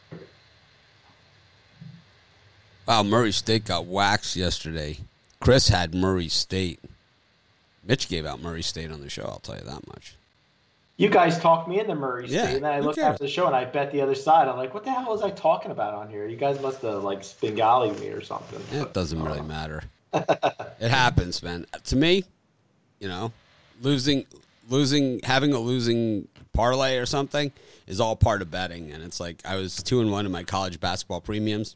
Wow, 2.87 3.03
Murray 3.03 3.31
State 3.31 3.65
got 3.65 3.85
waxed 3.85 4.35
yesterday. 4.35 4.97
Chris 5.39 5.69
had 5.69 5.93
Murray 5.93 6.27
State. 6.27 6.79
Mitch 7.83 8.09
gave 8.09 8.25
out 8.25 8.41
Murray 8.41 8.63
State 8.63 8.91
on 8.91 9.01
the 9.01 9.09
show. 9.09 9.23
I'll 9.23 9.39
tell 9.39 9.55
you 9.55 9.63
that 9.63 9.87
much. 9.87 10.15
You 10.97 11.07
guys 11.07 11.39
talked 11.39 11.69
me 11.69 11.79
into 11.79 11.95
Murray 11.95 12.27
Yeah, 12.27 12.43
State, 12.43 12.55
and 12.57 12.65
then 12.65 12.73
I 12.73 12.79
looked 12.81 12.97
cares? 12.97 13.13
after 13.13 13.23
the 13.23 13.29
show 13.29 13.47
and 13.47 13.55
I 13.55 13.63
bet 13.63 13.91
the 13.93 14.01
other 14.01 14.15
side. 14.15 14.49
I'm 14.49 14.57
like, 14.57 14.73
what 14.73 14.83
the 14.83 14.91
hell 14.91 15.05
was 15.05 15.21
I 15.21 15.29
talking 15.29 15.71
about 15.71 15.93
on 15.93 16.09
here? 16.09 16.27
You 16.27 16.35
guys 16.35 16.59
must 16.61 16.81
have 16.81 17.03
like 17.03 17.23
Bengali 17.39 17.91
me 18.01 18.09
or 18.09 18.21
something. 18.21 18.59
It 18.77 18.93
doesn't 18.93 19.23
really 19.23 19.41
matter. 19.41 19.83
it 20.13 20.89
happens, 20.89 21.41
man. 21.41 21.67
To 21.85 21.95
me, 21.95 22.25
you 22.99 23.07
know, 23.07 23.31
losing, 23.81 24.25
losing, 24.69 25.19
having 25.23 25.53
a 25.53 25.59
losing 25.59 26.27
parlay 26.53 26.97
or 26.97 27.05
something 27.05 27.51
is 27.87 27.99
all 27.99 28.15
part 28.15 28.41
of 28.41 28.51
betting. 28.51 28.91
And 28.91 29.03
it's 29.03 29.19
like 29.19 29.41
I 29.45 29.55
was 29.55 29.81
two 29.81 30.01
and 30.01 30.11
one 30.11 30.25
in 30.25 30.31
my 30.31 30.43
college 30.43 30.79
basketball 30.79 31.21
premiums. 31.21 31.75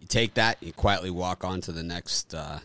You 0.00 0.06
take 0.06 0.34
that, 0.34 0.58
you 0.62 0.72
quietly 0.72 1.10
walk 1.10 1.44
on 1.44 1.60
to 1.62 1.72
the 1.72 1.82
next, 1.82 2.32
uh, 2.34 2.60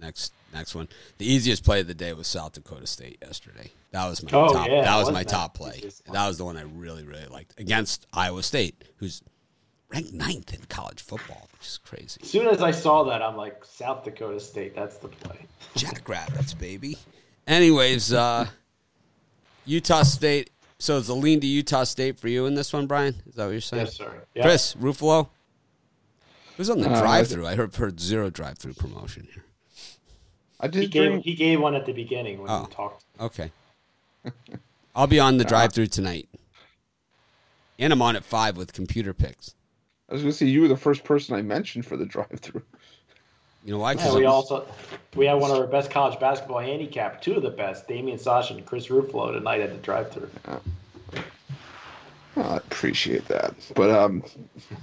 next, 0.00 0.32
next 0.54 0.74
one. 0.74 0.88
The 1.18 1.26
easiest 1.30 1.64
play 1.64 1.80
of 1.80 1.88
the 1.88 1.94
day 1.94 2.12
was 2.12 2.28
South 2.28 2.52
Dakota 2.52 2.86
State 2.86 3.18
yesterday. 3.20 3.70
That 3.90 4.08
was 4.08 4.22
my 4.22 4.30
Oh, 4.32 4.52
top. 4.52 4.68
yeah, 4.68 4.82
that 4.82 4.96
was 4.96 5.10
my 5.10 5.24
that 5.24 5.28
top 5.28 5.54
play. 5.54 5.82
That 6.12 6.28
was 6.28 6.38
the 6.38 6.44
one 6.44 6.56
I 6.56 6.62
really, 6.62 7.02
really 7.04 7.26
liked 7.26 7.58
against 7.58 8.06
Iowa 8.12 8.42
State, 8.42 8.74
who's 8.98 9.22
ranked 9.88 10.12
ninth 10.12 10.52
in 10.54 10.60
college 10.68 11.02
football, 11.02 11.48
which 11.52 11.66
is 11.66 11.78
crazy. 11.78 12.20
As 12.22 12.28
soon 12.30 12.48
as 12.48 12.62
I 12.62 12.70
saw 12.70 13.04
that, 13.04 13.22
I'm 13.22 13.36
like, 13.36 13.64
South 13.64 14.04
Dakota 14.04 14.40
State, 14.40 14.74
that's 14.74 14.96
the 14.98 15.08
play. 15.08 15.46
Jackrabbits, 15.76 16.54
baby. 16.54 16.96
Anyways, 17.46 18.12
uh, 18.12 18.46
Utah 19.64 20.02
State. 20.02 20.50
So 20.78 20.98
it's 20.98 21.08
a 21.08 21.14
lean 21.14 21.40
to 21.40 21.46
Utah 21.46 21.84
State 21.84 22.18
for 22.18 22.28
you 22.28 22.44
in 22.46 22.54
this 22.54 22.72
one, 22.72 22.86
Brian? 22.86 23.14
Is 23.26 23.34
that 23.36 23.44
what 23.46 23.52
you're 23.52 23.60
saying? 23.62 23.86
Yes, 23.86 23.94
sir. 23.96 24.12
Yeah. 24.34 24.42
Chris, 24.42 24.74
Ruffalo? 24.74 25.28
Who's 26.58 26.68
on 26.68 26.80
the 26.80 26.90
Uh, 26.90 27.00
drive 27.00 27.28
through? 27.28 27.46
I 27.46 27.54
heard, 27.54 27.74
heard 27.76 27.98
zero 28.00 28.28
drive 28.30 28.58
through 28.58 28.74
promotion 28.74 29.26
here. 29.32 29.44
I 30.60 30.66
He 30.66 30.72
did 30.72 30.90
gave, 30.90 31.10
bring. 31.12 31.22
he 31.22 31.34
gave 31.34 31.60
one 31.60 31.74
at 31.74 31.86
the 31.86 31.92
beginning 31.92 32.40
when 32.42 32.50
Oh. 32.50 32.66
we 32.68 32.74
talked. 32.74 33.04
Okay. 33.20 33.50
I'll 34.94 35.06
be 35.06 35.20
on 35.20 35.36
the 35.38 35.44
drive 35.52 35.72
through 35.72 35.86
tonight. 35.88 36.28
And 37.78 37.92
I'm 37.92 38.00
on 38.02 38.16
at 38.16 38.24
5 38.24 38.56
with 38.56 38.72
computer 38.72 39.12
picks. 39.14 39.54
I 40.08 40.12
was 40.14 40.22
gonna 40.22 40.32
say 40.32 40.46
you 40.46 40.62
were 40.62 40.68
the 40.68 40.76
first 40.76 41.04
person 41.04 41.34
I 41.34 41.42
mentioned 41.42 41.84
for 41.86 41.96
the 41.96 42.06
drive-through. 42.14 42.62
You 43.64 43.72
know 43.72 43.78
why? 43.78 43.92
Yeah, 43.92 44.02
'Cause 44.04 44.14
we 44.14 44.24
I'm- 44.24 44.32
also 44.32 44.66
we 45.16 45.26
had 45.26 45.34
one 45.34 45.50
of 45.50 45.58
our 45.58 45.66
best 45.66 45.90
college 45.90 46.18
basketball 46.20 46.60
handicap, 46.60 47.20
two 47.20 47.34
of 47.34 47.42
the 47.42 47.50
best, 47.50 47.88
Damian 47.88 48.18
Sasha 48.18 48.54
and 48.54 48.64
Chris 48.64 48.86
Ruffalo 48.88 49.32
tonight 49.32 49.60
at 49.60 49.70
the 49.70 49.78
drive-through. 49.78 50.30
Oh, 52.38 52.42
I 52.42 52.56
appreciate 52.58 53.26
that, 53.28 53.54
but 53.74 53.90
um, 53.90 54.22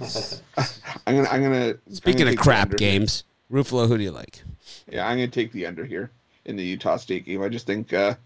I'm 1.06 1.16
gonna 1.16 1.28
I'm 1.28 1.42
gonna. 1.42 1.68
I'm 1.86 1.94
Speaking 1.94 2.18
gonna 2.20 2.30
of 2.32 2.36
crap 2.38 2.62
under 2.72 2.76
here. 2.78 2.90
games, 2.98 3.22
Ruffalo, 3.50 3.86
who 3.86 3.96
do 3.96 4.02
you 4.02 4.10
like? 4.10 4.42
Yeah, 4.90 5.06
I'm 5.06 5.16
gonna 5.16 5.28
take 5.28 5.52
the 5.52 5.64
under 5.66 5.84
here 5.84 6.10
in 6.44 6.56
the 6.56 6.64
Utah 6.64 6.96
State 6.96 7.24
game. 7.24 7.42
I 7.42 7.48
just 7.48 7.64
think 7.66 7.92
uh, 7.92 8.16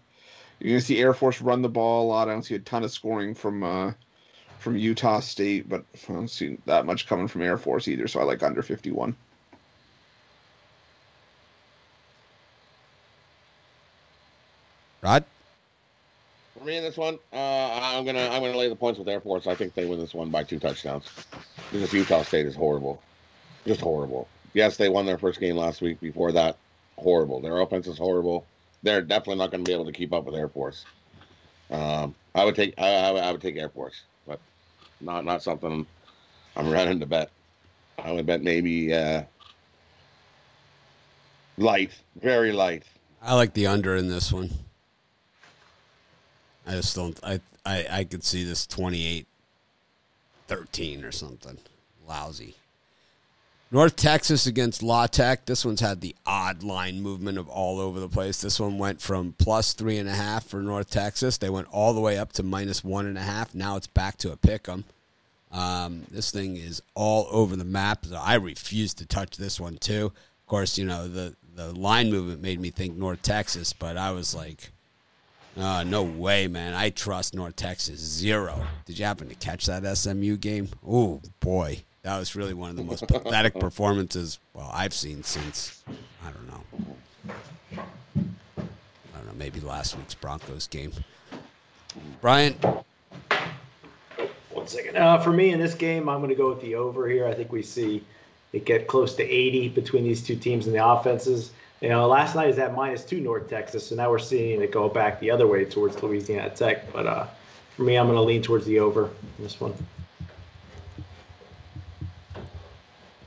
you're 0.59 0.71
gonna 0.73 0.81
see 0.81 0.99
Air 0.99 1.13
Force 1.13 1.41
run 1.41 1.61
the 1.61 1.69
ball 1.69 2.05
a 2.05 2.07
lot. 2.09 2.27
I 2.27 2.31
don't 2.31 2.41
see 2.43 2.55
a 2.55 2.59
ton 2.59 2.83
of 2.83 2.91
scoring 2.91 3.35
from 3.35 3.63
uh, 3.63 3.91
from 4.59 4.77
Utah 4.77 5.19
State, 5.21 5.67
but 5.69 5.83
I 6.07 6.13
don't 6.13 6.27
see 6.29 6.57
that 6.65 6.85
much 6.85 7.07
coming 7.07 7.27
from 7.27 7.41
Air 7.41 7.57
Force 7.57 7.87
either. 7.87 8.07
So 8.07 8.19
I 8.19 8.23
like 8.23 8.43
under 8.43 8.61
51. 8.61 9.15
Rod? 15.01 15.23
For 16.57 16.65
me 16.65 16.75
in 16.75 16.83
this 16.83 16.97
one, 16.97 17.17
uh, 17.31 17.79
I'm 17.81 18.05
gonna 18.05 18.27
I'm 18.27 18.41
gonna 18.41 18.57
lay 18.57 18.67
the 18.67 18.75
points 18.75 18.99
with 18.99 19.07
Air 19.07 19.21
Force. 19.21 19.47
I 19.47 19.55
think 19.55 19.73
they 19.73 19.85
win 19.85 19.97
this 19.99 20.13
one 20.13 20.29
by 20.29 20.43
two 20.43 20.59
touchdowns. 20.59 21.05
Because 21.71 21.93
Utah 21.93 22.23
State 22.23 22.45
is 22.45 22.55
horrible, 22.55 23.01
just 23.65 23.79
horrible. 23.79 24.27
Yes, 24.53 24.75
they 24.75 24.89
won 24.89 25.05
their 25.05 25.17
first 25.17 25.39
game 25.39 25.55
last 25.55 25.81
week. 25.81 26.01
Before 26.01 26.31
that, 26.33 26.57
horrible. 26.97 27.39
Their 27.39 27.61
offense 27.61 27.87
is 27.87 27.97
horrible. 27.97 28.45
They're 28.83 29.01
definitely 29.01 29.35
not 29.37 29.51
going 29.51 29.63
to 29.63 29.69
be 29.69 29.73
able 29.73 29.85
to 29.85 29.91
keep 29.91 30.11
up 30.11 30.25
with 30.25 30.35
Air 30.35 30.49
Force. 30.49 30.85
Um, 31.69 32.15
I 32.35 32.43
would 32.43 32.55
take 32.55 32.73
I, 32.77 32.89
I 32.95 33.11
would- 33.11 33.23
I 33.23 33.31
would 33.31 33.41
take 33.41 33.55
Air 33.57 33.69
Force, 33.69 34.01
but 34.18 34.18
not 35.01 35.25
not 35.25 35.43
something 35.43 35.85
I'm 36.55 36.71
running 36.71 36.99
to 36.99 37.05
bet. 37.05 37.29
I 37.97 38.11
would 38.11 38.25
bet 38.25 38.41
maybe 38.41 38.93
uh, 38.93 39.23
light, 41.57 41.91
very 42.21 42.51
light. 42.51 42.83
I 43.21 43.35
like 43.35 43.53
the 43.53 43.67
under 43.67 43.95
in 43.95 44.07
this 44.07 44.31
one. 44.31 44.49
I 46.65 46.71
just 46.71 46.95
don't. 46.95 47.19
I 47.23 47.39
I, 47.65 47.85
I 47.91 48.03
could 48.03 48.23
see 48.23 48.43
this 48.43 48.65
28 48.65 49.27
13 50.47 51.03
or 51.03 51.11
something. 51.11 51.57
Lousy. 52.07 52.55
North 53.71 53.95
Texas 53.95 54.47
against 54.47 54.81
La 54.81 55.05
Tech. 55.05 55.45
This 55.45 55.63
one's 55.63 55.79
had 55.81 56.01
the 56.01 56.15
odd 56.25 56.63
line 56.63 57.01
movement 57.01 57.37
of 57.37 57.47
all 57.47 57.79
over 57.79 57.99
the 57.99 58.09
place. 58.09 58.41
This 58.41 58.59
one 58.59 58.79
went 58.79 58.99
from 58.99 59.35
plus 59.37 59.73
three 59.73 59.97
and 59.99 60.09
a 60.09 60.15
half 60.15 60.47
for 60.47 60.59
North 60.59 60.89
Texas. 60.89 61.37
They 61.37 61.51
went 61.51 61.67
all 61.71 61.93
the 61.93 62.01
way 62.01 62.17
up 62.17 62.31
to 62.33 62.43
minus 62.43 62.83
one 62.83 63.05
and 63.05 63.17
a 63.17 63.21
half. 63.21 63.53
Now 63.53 63.75
it's 63.75 63.85
back 63.85 64.17
to 64.17 64.31
a 64.31 64.37
pick 64.37 64.67
'em. 64.67 64.85
Um, 65.51 66.05
this 66.09 66.31
thing 66.31 66.57
is 66.57 66.81
all 66.95 67.27
over 67.29 67.55
the 67.55 67.63
map. 67.63 68.05
I 68.11 68.35
refuse 68.35 68.95
to 68.95 69.05
touch 69.05 69.37
this 69.37 69.59
one 69.59 69.77
too. 69.77 70.07
Of 70.07 70.45
course, 70.47 70.77
you 70.77 70.85
know 70.85 71.07
the 71.07 71.35
the 71.55 71.71
line 71.73 72.09
movement 72.09 72.41
made 72.41 72.59
me 72.59 72.71
think 72.71 72.95
North 72.95 73.21
Texas, 73.21 73.73
but 73.73 73.97
I 73.97 74.11
was 74.11 74.33
like, 74.33 74.71
uh, 75.57 75.83
no 75.83 76.03
way, 76.03 76.47
man. 76.47 76.73
I 76.73 76.89
trust 76.89 77.35
North 77.35 77.55
Texas 77.55 77.99
zero. 77.99 78.65
Did 78.85 78.97
you 78.97 79.05
happen 79.05 79.27
to 79.29 79.35
catch 79.35 79.65
that 79.67 79.85
SMU 79.97 80.37
game? 80.37 80.69
Oh 80.87 81.21
boy, 81.39 81.83
that 82.03 82.17
was 82.17 82.35
really 82.35 82.53
one 82.53 82.69
of 82.69 82.75
the 82.75 82.83
most 82.83 83.07
pathetic 83.07 83.59
performances 83.59 84.39
well 84.53 84.69
I've 84.73 84.93
seen 84.93 85.23
since 85.23 85.83
I 86.23 86.31
don't 86.31 86.47
know. 86.47 86.63
I 88.17 89.17
don't 89.17 89.27
know, 89.27 89.33
maybe 89.35 89.59
last 89.59 89.97
week's 89.97 90.15
Broncos 90.15 90.67
game. 90.67 90.91
Brian, 92.21 92.53
One 94.51 94.67
second. 94.67 94.97
Uh, 94.97 95.19
for 95.19 95.31
me 95.31 95.51
in 95.51 95.59
this 95.59 95.73
game, 95.73 96.09
I'm 96.09 96.19
going 96.19 96.29
to 96.29 96.35
go 96.35 96.49
with 96.49 96.61
the 96.61 96.75
over 96.75 97.07
here. 97.07 97.27
I 97.27 97.33
think 97.33 97.51
we 97.51 97.63
see 97.63 98.03
it 98.53 98.65
get 98.65 98.87
close 98.87 99.15
to 99.15 99.23
80 99.23 99.69
between 99.69 100.03
these 100.03 100.23
two 100.23 100.35
teams 100.35 100.65
and 100.67 100.75
the 100.75 100.85
offenses. 100.85 101.51
You 101.81 101.89
know, 101.89 102.07
last 102.07 102.35
night 102.35 102.49
is 102.49 102.59
at 102.59 102.75
minus 102.75 103.05
two 103.05 103.21
North 103.21 103.49
Texas, 103.49 103.87
so 103.87 103.95
now 103.95 104.09
we're 104.11 104.19
seeing 104.19 104.61
it 104.61 104.71
go 104.71 104.89
back 104.89 105.19
the 105.19 105.31
other 105.31 105.47
way 105.47 105.63
towards 105.65 106.01
Louisiana 106.03 106.49
Tech. 106.49 106.91
But 106.91 107.07
uh, 107.07 107.27
for 107.75 107.83
me, 107.83 107.95
I'm 107.95 108.07
going 108.07 108.17
to 108.17 108.21
lean 108.23 108.41
towards 108.41 108.65
the 108.65 108.79
over 108.79 109.05
in 109.05 109.43
this 109.43 109.59
one. 109.61 109.73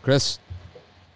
Chris, 0.02 0.38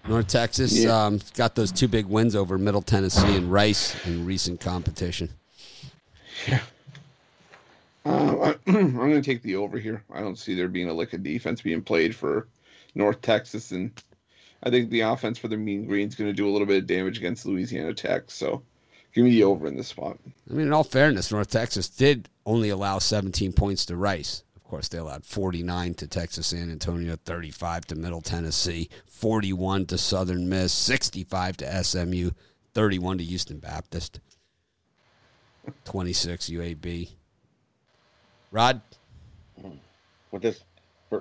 North 0.09 0.29
Texas 0.29 0.77
Yeah. 0.77 1.07
um, 1.07 1.20
got 1.35 1.55
those 1.55 1.72
two 1.72 1.88
big 1.88 2.07
wins 2.07 2.37
over 2.37 2.57
Middle 2.59 2.83
Tennessee 2.83 3.37
and 3.37 3.51
Rice 3.53 3.96
in 4.07 4.25
recent 4.25 4.61
competition. 4.61 5.31
Uh, 8.05 8.55
I'm 8.66 8.94
going 8.94 9.11
to 9.11 9.22
take 9.22 9.42
the 9.42 9.57
over 9.57 9.79
here. 9.79 10.05
I 10.12 10.20
don't 10.20 10.38
see 10.38 10.55
there 10.55 10.68
being 10.68 10.88
a 10.88 10.94
lick 10.94 11.12
of 11.12 11.22
defense 11.22 11.61
being 11.61 11.83
played 11.83 12.14
for 12.14 12.46
North 12.94 13.20
Texas, 13.20 13.72
and 13.72 13.90
I 14.62 14.70
think 14.70 14.90
the 14.90 15.01
offense 15.01 15.38
for 15.38 15.49
the 15.49 15.57
Mean 15.57 15.87
Green's 15.87 16.12
is 16.14 16.18
going 16.18 16.31
to 16.31 16.35
do 16.37 16.49
a 16.49 16.53
little 16.53 16.66
bit 16.66 16.79
of 16.79 16.87
damage 16.87 17.18
against 17.18 17.46
Louisiana 17.46 17.92
Tech. 17.94 18.25
So 18.31 18.62
give 19.12 19.25
me 19.25 19.31
the 19.31 19.42
over 19.44 19.66
in 19.66 19.77
this 19.77 19.88
spot. 19.88 20.18
I 20.49 20.53
mean, 20.55 20.68
in 20.68 20.72
all 20.72 20.85
fairness, 20.85 21.33
North 21.33 21.51
Texas 21.51 21.88
did 21.88 22.29
only 22.44 22.68
allow 22.68 23.01
17 23.01 23.53
points 23.53 23.85
to 23.87 23.96
Rice. 23.96 24.44
Of 24.67 24.71
course, 24.71 24.89
they 24.89 24.99
allowed 24.99 25.25
49 25.25 25.95
to 25.95 26.09
Texas 26.09 26.49
San 26.49 26.73
Antonio, 26.73 27.15
35 27.25 27.87
to 27.87 27.95
Middle 27.95 28.21
Tennessee, 28.21 28.89
41 29.07 29.87
to 29.87 29.97
Southern 29.97 30.49
Miss, 30.49 30.73
65 30.73 31.59
to 31.59 31.85
SMU, 31.85 32.33
31 32.75 33.19
to 33.19 33.25
Houston 33.25 33.61
Baptist, 33.61 34.19
26 35.85 36.51
UAB. 36.51 37.11
Rod, 38.51 38.81
But 40.33 40.43
this 40.43 40.65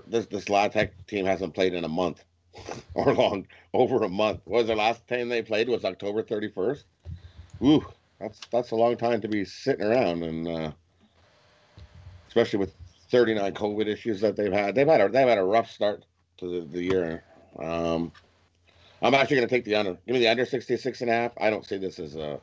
this 0.07 0.25
this 0.25 0.49
La 0.49 0.67
Tech 0.67 1.05
team 1.05 1.27
hasn't 1.27 1.53
played 1.53 1.75
in 1.75 1.83
a 1.83 1.87
month 1.87 2.25
or 2.95 3.13
long 3.13 3.45
over 3.73 4.03
a 4.05 4.09
month. 4.09 4.41
What 4.45 4.61
was 4.61 4.67
the 4.67 4.75
last 4.75 5.07
time 5.07 5.29
they 5.29 5.43
played 5.43 5.69
was 5.69 5.85
October 5.85 6.23
thirty 6.23 6.49
first. 6.49 6.85
Ooh, 7.63 7.85
that's 8.19 8.39
that's 8.51 8.71
a 8.71 8.75
long 8.75 8.97
time 8.97 9.21
to 9.21 9.27
be 9.27 9.45
sitting 9.45 9.85
around, 9.85 10.23
and 10.23 10.47
uh, 10.47 10.71
especially 12.27 12.57
with 12.57 12.73
thirty 13.15 13.33
nine 13.33 13.53
COVID 13.53 13.87
issues 13.87 14.19
that 14.21 14.35
they've 14.35 14.51
had. 14.51 14.75
They've 14.75 14.87
had 14.87 14.99
a 14.99 15.09
they've 15.09 15.27
had 15.27 15.37
a 15.37 15.43
rough 15.43 15.71
start 15.71 16.05
to 16.37 16.61
the, 16.61 16.67
the 16.67 16.83
year. 16.83 17.23
Um, 17.57 18.11
I'm 19.01 19.13
actually 19.13 19.37
going 19.37 19.47
to 19.47 19.55
take 19.55 19.63
the 19.63 19.75
under. 19.75 19.93
Give 20.05 20.13
me 20.13 20.19
the 20.19 20.27
under 20.27 20.45
66 20.45 21.01
and 21.01 21.09
a 21.09 21.13
half. 21.13 21.31
I 21.39 21.49
don't 21.49 21.65
see 21.65 21.77
this 21.77 21.99
as 21.99 22.15
a 22.15 22.39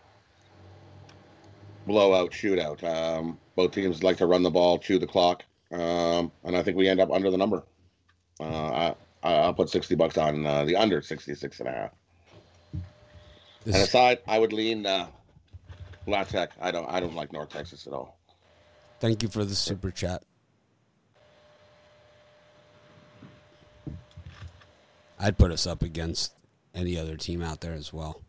blowout 1.87 2.31
shootout. 2.31 2.83
Um, 2.85 3.39
both 3.57 3.73
teams 3.73 4.03
like 4.03 4.17
to 4.19 4.27
run 4.27 4.43
the 4.43 4.51
ball, 4.51 4.79
chew 4.79 4.99
the 4.99 5.07
clock, 5.07 5.45
um, 5.73 6.33
and 6.45 6.57
I 6.57 6.63
think 6.63 6.77
we 6.77 6.89
end 6.89 7.01
up 7.01 7.11
under 7.11 7.31
the 7.31 7.37
number. 7.37 7.65
Uh, 8.41 8.95
I, 9.23 9.35
I'll 9.35 9.55
put 9.55 9.69
60 9.69 9.95
bucks 9.97 10.17
on 10.17 10.47
uh, 10.47 10.65
the 10.65 10.77
under 10.77 11.03
66 11.03 11.61
and 11.61 11.69
a 11.69 11.73
half. 11.73 11.91
this, 13.65 13.75
And 13.75 13.83
aside, 13.83 14.19
I 14.27 14.39
would 14.39 14.53
lean 14.53 14.87
uh, 14.87 15.09
Tech. 16.29 16.51
I 16.61 16.71
don't 16.71 16.89
I 16.89 17.01
don't 17.01 17.15
like 17.15 17.33
North 17.33 17.51
Texas 17.51 17.87
at 17.87 17.93
all. 17.93 18.19
thank 19.01 19.23
you 19.23 19.29
for 19.29 19.45
the 19.45 19.55
super 19.55 19.91
chat. 19.91 20.23
I'd 25.23 25.39
put 25.39 25.53
us 25.53 25.69
up 25.69 25.83
against 25.83 26.33
any 26.75 26.99
other 26.99 27.17
team 27.17 27.43
out 27.43 27.61
there 27.61 27.75
as 27.75 27.93
well. 27.93 28.21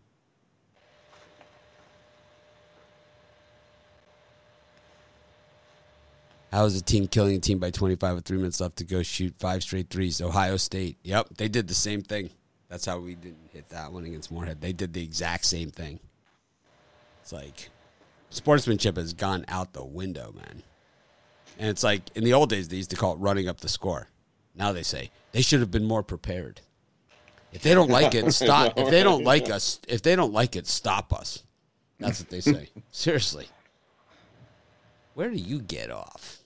How 6.52 6.66
is 6.66 6.78
a 6.78 6.84
team 6.84 7.08
killing 7.08 7.36
a 7.36 7.40
team 7.40 7.58
by 7.58 7.72
25 7.72 8.14
with 8.14 8.26
three 8.26 8.38
minutes 8.38 8.62
left 8.62 8.76
to 8.76 8.84
go 8.84 9.02
shoot 9.02 9.34
five 9.40 9.64
straight 9.64 9.90
threes? 9.90 10.22
Ohio 10.22 10.56
State. 10.58 10.98
Yep, 11.02 11.30
they 11.38 11.48
did 11.48 11.68
the 11.68 11.74
same 11.74 12.04
thing. 12.04 12.30
That's 12.70 12.86
how 12.86 13.00
we 13.00 13.16
didn't 13.16 13.50
hit 13.52 13.70
that 13.70 13.92
one 13.92 14.06
against 14.06 14.32
Morehead. 14.32 14.62
They 14.62 14.72
did 14.72 14.94
the 14.94 15.04
exact 15.04 15.46
same 15.46 15.72
thing. 15.72 16.00
It's 17.24 17.34
like 17.34 17.70
sportsmanship 18.30 18.98
has 18.98 19.14
gone 19.14 19.46
out 19.48 19.74
the 19.74 19.84
window, 19.84 20.32
man. 20.36 20.62
And 21.58 21.70
it's 21.70 21.84
like 21.84 22.04
in 22.14 22.24
the 22.24 22.34
old 22.34 22.50
days, 22.50 22.68
they 22.68 22.78
used 22.78 22.92
to 22.92 22.96
call 22.96 23.14
it 23.14 23.20
running 23.20 23.48
up 23.48 23.62
the 23.62 23.70
score. 23.70 24.10
Now 24.54 24.74
they 24.74 24.84
say 24.84 25.10
they 25.32 25.42
should 25.42 25.60
have 25.60 25.72
been 25.72 25.86
more 25.86 26.04
prepared. 26.04 26.62
If 27.54 27.62
they 27.62 27.74
don't 27.74 27.90
like 27.90 28.16
it, 28.16 28.32
stop. 28.34 28.78
If 28.78 28.90
they 28.90 29.04
don't 29.04 29.24
like 29.24 29.50
us, 29.50 29.80
if 29.88 30.02
they 30.02 30.16
don't 30.16 30.34
like 30.34 30.56
it, 30.56 30.68
stop 30.68 31.14
us. 31.14 31.44
That's 32.00 32.20
what 32.20 32.30
they 32.30 32.42
say. 32.42 32.70
Seriously. 32.92 33.48
Where 35.14 35.30
do 35.30 35.38
you 35.38 35.60
get 35.62 35.92
off? 35.92 36.40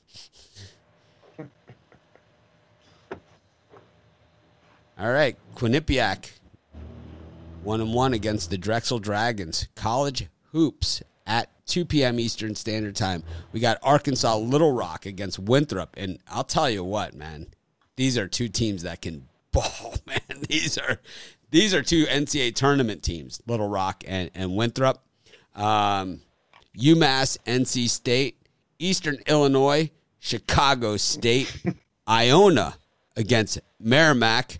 All 4.99 5.11
right, 5.11 5.37
Quinnipiac, 5.55 6.31
one 7.63 7.81
and 7.81 7.93
one 7.93 8.13
against 8.13 8.49
the 8.49 8.57
Drexel 8.57 8.97
Dragons. 8.97 9.67
College 9.75 10.27
hoops 10.51 11.03
at 11.27 11.51
2 11.67 11.85
p.m. 11.85 12.19
Eastern 12.19 12.55
Standard 12.55 12.95
Time. 12.95 13.23
We 13.51 13.59
got 13.59 13.77
Arkansas 13.83 14.37
Little 14.37 14.71
Rock 14.71 15.05
against 15.05 15.37
Winthrop, 15.37 15.93
and 15.97 16.17
I'll 16.27 16.43
tell 16.43 16.67
you 16.67 16.83
what, 16.83 17.13
man, 17.13 17.45
these 17.95 18.17
are 18.17 18.27
two 18.27 18.47
teams 18.47 18.81
that 18.81 19.03
can 19.03 19.27
ball, 19.57 19.95
man. 20.05 20.41
These 20.47 20.77
are 20.77 20.99
these 21.49 21.73
are 21.73 21.81
two 21.81 22.05
NCAA 22.05 22.55
tournament 22.55 23.03
teams, 23.03 23.41
Little 23.47 23.67
Rock 23.67 24.03
and, 24.07 24.29
and 24.35 24.55
Winthrop. 24.55 25.03
Um, 25.55 26.21
UMass, 26.77 27.37
NC 27.45 27.89
State, 27.89 28.37
Eastern 28.79 29.17
Illinois, 29.25 29.89
Chicago 30.19 30.97
State, 30.97 31.63
Iona 32.07 32.75
against 33.15 33.59
Merrimack. 33.79 34.59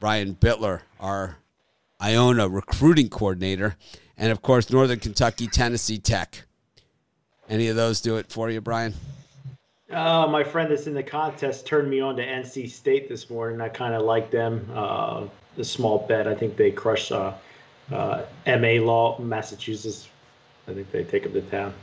Brian 0.00 0.34
Bitler, 0.34 0.80
our 0.98 1.36
Iona 2.00 2.48
recruiting 2.48 3.08
coordinator, 3.08 3.76
and 4.18 4.32
of 4.32 4.42
course 4.42 4.68
Northern 4.68 4.98
Kentucky, 4.98 5.46
Tennessee 5.46 5.98
Tech. 5.98 6.42
Any 7.48 7.68
of 7.68 7.76
those 7.76 8.00
do 8.00 8.16
it 8.16 8.26
for 8.28 8.50
you, 8.50 8.60
Brian? 8.60 8.94
Uh, 9.92 10.26
my 10.26 10.42
friend 10.42 10.70
that's 10.70 10.86
in 10.86 10.94
the 10.94 11.02
contest 11.02 11.66
turned 11.66 11.90
me 11.90 12.00
on 12.00 12.16
to 12.16 12.26
NC 12.26 12.70
State 12.70 13.08
this 13.08 13.28
morning. 13.28 13.60
I 13.60 13.68
kind 13.68 13.94
of 13.94 14.02
like 14.02 14.30
them. 14.30 14.66
Uh, 14.74 15.26
the 15.56 15.64
small 15.64 16.06
bet. 16.08 16.26
I 16.26 16.34
think 16.34 16.56
they 16.56 16.70
crush 16.70 17.12
uh, 17.12 17.34
uh, 17.90 18.22
MA 18.46 18.80
Law, 18.82 19.18
Massachusetts. 19.18 20.08
I 20.66 20.72
think 20.72 20.90
they 20.90 21.04
take 21.04 21.24
them 21.24 21.34
to 21.34 21.42
town. 21.42 21.74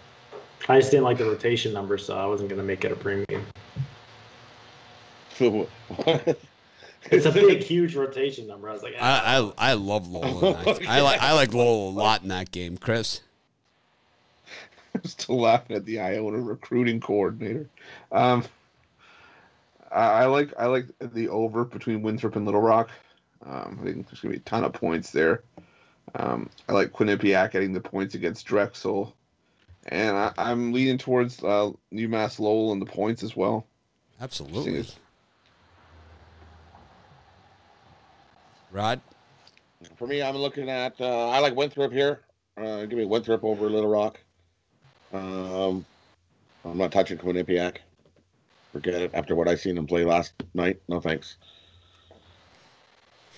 I 0.67 0.79
just 0.79 0.91
didn't 0.91 1.03
like 1.03 1.19
the 1.19 1.25
rotation 1.25 1.71
number, 1.71 1.97
so 1.97 2.17
I 2.17 2.25
wasn't 2.25 2.49
going 2.49 2.59
to 2.59 2.65
make 2.65 2.83
it 2.83 2.91
a 2.91 2.95
premium. 2.95 3.45
It's 7.11 7.25
a 7.25 7.31
big, 7.31 7.63
huge 7.63 7.95
rotation 7.95 8.45
number. 8.45 8.69
I 8.69 8.73
was 8.73 8.83
like, 8.83 8.95
ah. 8.99 9.23
I 9.25 9.67
I, 9.67 9.71
I 9.71 9.73
love 9.73 10.09
Lowell. 10.09 10.45
In 10.45 10.63
that. 10.65 10.81
I 10.87 10.99
like 11.01 11.21
I 11.21 11.33
like 11.33 11.53
Lowell 11.53 11.89
a 11.89 11.91
lot 11.91 12.23
in 12.23 12.27
that 12.27 12.51
game, 12.51 12.77
Chris. 12.77 13.21
I'm 14.93 15.03
still 15.05 15.39
laughing 15.39 15.75
at 15.75 15.85
the 15.85 15.99
Iona 15.99 16.39
recruiting 16.39 16.99
coordinator. 16.99 17.69
Um, 18.11 18.43
I, 19.91 20.23
I 20.23 20.25
like 20.25 20.53
I 20.57 20.65
like 20.65 20.87
the 20.99 21.29
over 21.29 21.65
between 21.65 22.01
Winthrop 22.01 22.35
and 22.35 22.45
Little 22.45 22.61
Rock. 22.61 22.89
Um, 23.45 23.79
I 23.81 23.85
think 23.85 24.07
there's 24.07 24.19
gonna 24.19 24.33
be 24.33 24.39
a 24.39 24.41
ton 24.41 24.63
of 24.63 24.73
points 24.73 25.11
there. 25.11 25.43
Um, 26.15 26.49
I 26.67 26.73
like 26.73 26.91
Quinnipiac 26.91 27.51
getting 27.51 27.73
the 27.73 27.81
points 27.81 28.15
against 28.15 28.45
Drexel, 28.45 29.15
and 29.87 30.17
I, 30.17 30.31
I'm 30.37 30.73
leaning 30.73 30.97
towards 30.97 31.43
uh, 31.43 31.71
UMass 31.93 32.39
Lowell 32.39 32.71
and 32.71 32.81
the 32.81 32.85
points 32.85 33.23
as 33.23 33.35
well. 33.35 33.65
Absolutely. 34.21 34.85
Rod, 38.71 39.01
for 39.95 40.07
me, 40.07 40.21
I'm 40.21 40.35
looking 40.35 40.69
at. 40.69 40.99
Uh, 40.99 41.29
I 41.29 41.39
like 41.39 41.55
Winthrop 41.55 41.91
here. 41.91 42.21
Uh, 42.57 42.85
give 42.85 42.97
me 42.97 43.05
Winthrop 43.05 43.43
over 43.43 43.69
Little 43.69 43.89
Rock. 43.89 44.19
Um, 45.13 45.85
I'm 46.65 46.77
not 46.77 46.91
touching 46.91 47.17
Quinnipiac. 47.17 47.77
Forget 48.71 49.01
it. 49.01 49.11
After 49.13 49.35
what 49.35 49.47
I 49.47 49.55
seen 49.55 49.77
him 49.77 49.87
play 49.87 50.05
last 50.05 50.33
night, 50.53 50.79
no 50.87 50.99
thanks. 50.99 51.37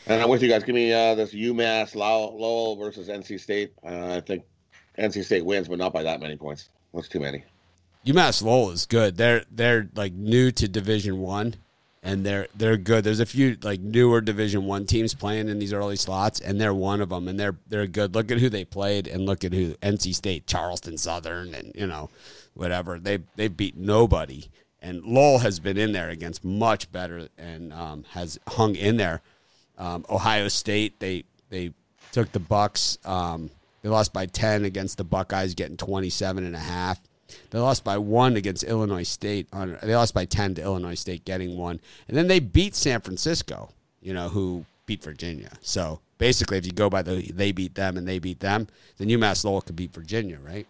And 0.07 0.21
I'm 0.21 0.29
with 0.29 0.41
you 0.41 0.49
guys. 0.49 0.63
Give 0.63 0.75
me 0.75 0.91
uh, 0.91 1.15
this 1.15 1.33
UMass 1.33 1.95
Lowell, 1.95 2.75
versus 2.75 3.07
NC 3.07 3.39
State. 3.39 3.73
Uh, 3.85 4.15
I 4.15 4.21
think 4.21 4.43
NC 4.97 5.23
State 5.23 5.45
wins, 5.45 5.67
but 5.67 5.77
not 5.77 5.93
by 5.93 6.03
that 6.03 6.19
many 6.19 6.35
points. 6.35 6.69
That's 6.93 7.07
too 7.07 7.19
many. 7.19 7.43
UMass 8.05 8.43
Lowell 8.43 8.71
is 8.71 8.85
good. 8.85 9.15
They're 9.17 9.45
they're 9.51 9.89
like 9.95 10.13
new 10.13 10.51
to 10.51 10.67
Division 10.67 11.19
One, 11.19 11.55
and 12.01 12.25
they're 12.25 12.47
they're 12.55 12.77
good. 12.77 13.03
There's 13.03 13.19
a 13.19 13.25
few 13.25 13.57
like 13.61 13.79
newer 13.79 14.21
Division 14.21 14.65
One 14.65 14.85
teams 14.85 15.13
playing 15.13 15.49
in 15.49 15.59
these 15.59 15.71
early 15.71 15.97
slots, 15.97 16.39
and 16.39 16.59
they're 16.59 16.73
one 16.73 16.99
of 16.99 17.09
them. 17.09 17.27
And 17.27 17.39
they're 17.39 17.57
they're 17.67 17.87
good. 17.87 18.15
Look 18.15 18.31
at 18.31 18.39
who 18.39 18.49
they 18.49 18.65
played, 18.65 19.07
and 19.07 19.25
look 19.25 19.43
at 19.43 19.53
who 19.53 19.75
NC 19.75 20.15
State, 20.15 20.47
Charleston 20.47 20.97
Southern, 20.97 21.53
and 21.53 21.71
you 21.75 21.85
know 21.85 22.09
whatever 22.55 22.99
they 22.99 23.19
they 23.35 23.47
beat 23.47 23.77
nobody. 23.77 24.45
And 24.81 25.03
Lowell 25.03 25.39
has 25.39 25.59
been 25.59 25.77
in 25.77 25.91
there 25.91 26.09
against 26.09 26.43
much 26.43 26.91
better 26.91 27.27
and 27.37 27.71
um, 27.71 28.03
has 28.11 28.39
hung 28.47 28.75
in 28.75 28.97
there. 28.97 29.21
Um, 29.77 30.05
Ohio 30.09 30.47
State 30.47 30.99
they 30.99 31.23
they 31.49 31.73
took 32.11 32.31
the 32.31 32.39
Bucks. 32.39 32.97
Um, 33.05 33.51
they 33.81 33.89
lost 33.89 34.13
by 34.13 34.25
10 34.25 34.65
against 34.65 34.97
the 34.97 35.03
Buckeyes, 35.03 35.55
getting 35.55 35.77
27 35.77 36.45
and 36.45 36.55
a 36.55 36.59
half. 36.59 36.99
They 37.49 37.59
lost 37.59 37.83
by 37.83 37.97
one 37.97 38.35
against 38.35 38.63
Illinois 38.63 39.03
State. 39.03 39.47
On, 39.53 39.77
they 39.81 39.95
lost 39.95 40.13
by 40.13 40.25
10 40.25 40.55
to 40.55 40.61
Illinois 40.61 40.95
State, 40.95 41.25
getting 41.25 41.57
one. 41.57 41.79
And 42.07 42.17
then 42.17 42.27
they 42.27 42.39
beat 42.39 42.75
San 42.75 43.01
Francisco, 43.01 43.69
you 44.01 44.13
know, 44.13 44.29
who 44.29 44.65
beat 44.85 45.03
Virginia. 45.03 45.51
So 45.61 46.01
basically, 46.17 46.57
if 46.57 46.65
you 46.65 46.71
go 46.71 46.89
by 46.89 47.01
the 47.01 47.31
they 47.31 47.51
beat 47.51 47.75
them 47.75 47.97
and 47.97 48.07
they 48.07 48.19
beat 48.19 48.39
them, 48.39 48.67
then 48.97 49.07
UMass 49.07 49.43
Lowell 49.43 49.61
could 49.61 49.75
beat 49.75 49.93
Virginia, 49.93 50.37
right? 50.43 50.67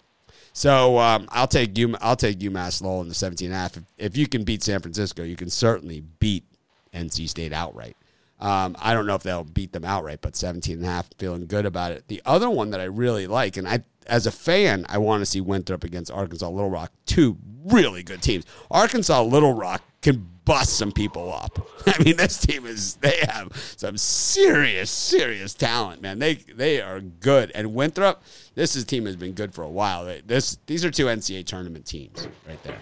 So 0.54 1.00
um, 1.00 1.28
I'll 1.30 1.48
take 1.48 1.78
you. 1.78 1.96
I'll 2.02 2.16
take 2.16 2.40
UMass 2.40 2.82
Lowell 2.82 3.02
in 3.02 3.08
the 3.08 3.14
17 3.16 3.48
and 3.48 3.56
a 3.56 3.58
half. 3.58 3.78
If, 3.78 3.84
if 3.98 4.18
you 4.18 4.28
can 4.28 4.44
beat 4.44 4.64
San 4.64 4.82
Francisco, 4.82 5.24
you 5.24 5.36
can 5.36 5.50
certainly 5.50 6.02
beat 6.20 6.46
NC 6.94 7.30
State 7.30 7.54
outright. 7.54 7.96
Um, 8.40 8.76
I 8.80 8.94
don't 8.94 9.06
know 9.06 9.16
if 9.16 9.24
they'll 9.24 9.44
beat 9.44 9.72
them 9.72 9.86
outright, 9.86 10.20
but 10.22 10.36
17 10.36 10.78
and 10.78 10.86
a 10.86 10.88
half, 10.88 11.10
feeling 11.18 11.46
good 11.46 11.66
about 11.66 11.92
it. 11.92 12.08
The 12.08 12.22
other 12.26 12.50
one 12.50 12.72
that 12.72 12.82
I 12.82 12.86
really 12.86 13.28
like, 13.28 13.56
and 13.56 13.68
I, 13.68 13.84
as 14.08 14.26
a 14.26 14.32
fan, 14.32 14.86
I 14.90 14.98
want 14.98 15.22
to 15.22 15.28
see 15.28 15.42
Winthrop 15.42 15.84
against 15.84 16.12
Arkansas 16.12 16.50
Little 16.50 16.72
Rock. 16.72 16.92
Two 17.06 17.38
really 17.66 18.02
good 18.02 18.24
teams. 18.24 18.46
Arkansas 18.72 19.22
Little 19.22 19.54
Rock 19.54 19.84
can 20.02 20.28
bust 20.46 20.78
some 20.78 20.92
people 20.92 21.34
up. 21.34 21.68
I 21.88 22.04
mean, 22.04 22.18
this 22.18 22.40
team 22.40 22.66
is 22.66 22.96
they 22.96 23.20
have 23.28 23.56
some 23.78 23.98
serious, 23.98 24.90
serious 24.90 25.54
talent, 25.54 26.02
man. 26.02 26.20
They 26.20 26.36
they 26.36 26.82
are 26.82 27.00
good. 27.00 27.52
And 27.54 27.74
Winthrop, 27.74 28.24
this 28.56 28.76
is, 28.76 28.86
team 28.86 29.06
has 29.06 29.16
been 29.16 29.34
good 29.34 29.54
for 29.54 29.64
a 29.64 29.70
while. 29.70 30.06
This 30.26 30.58
these 30.66 30.84
are 30.84 30.92
two 30.92 31.06
NCAA 31.06 31.46
tournament 31.46 31.86
teams 31.86 32.28
right 32.48 32.62
there. 32.64 32.80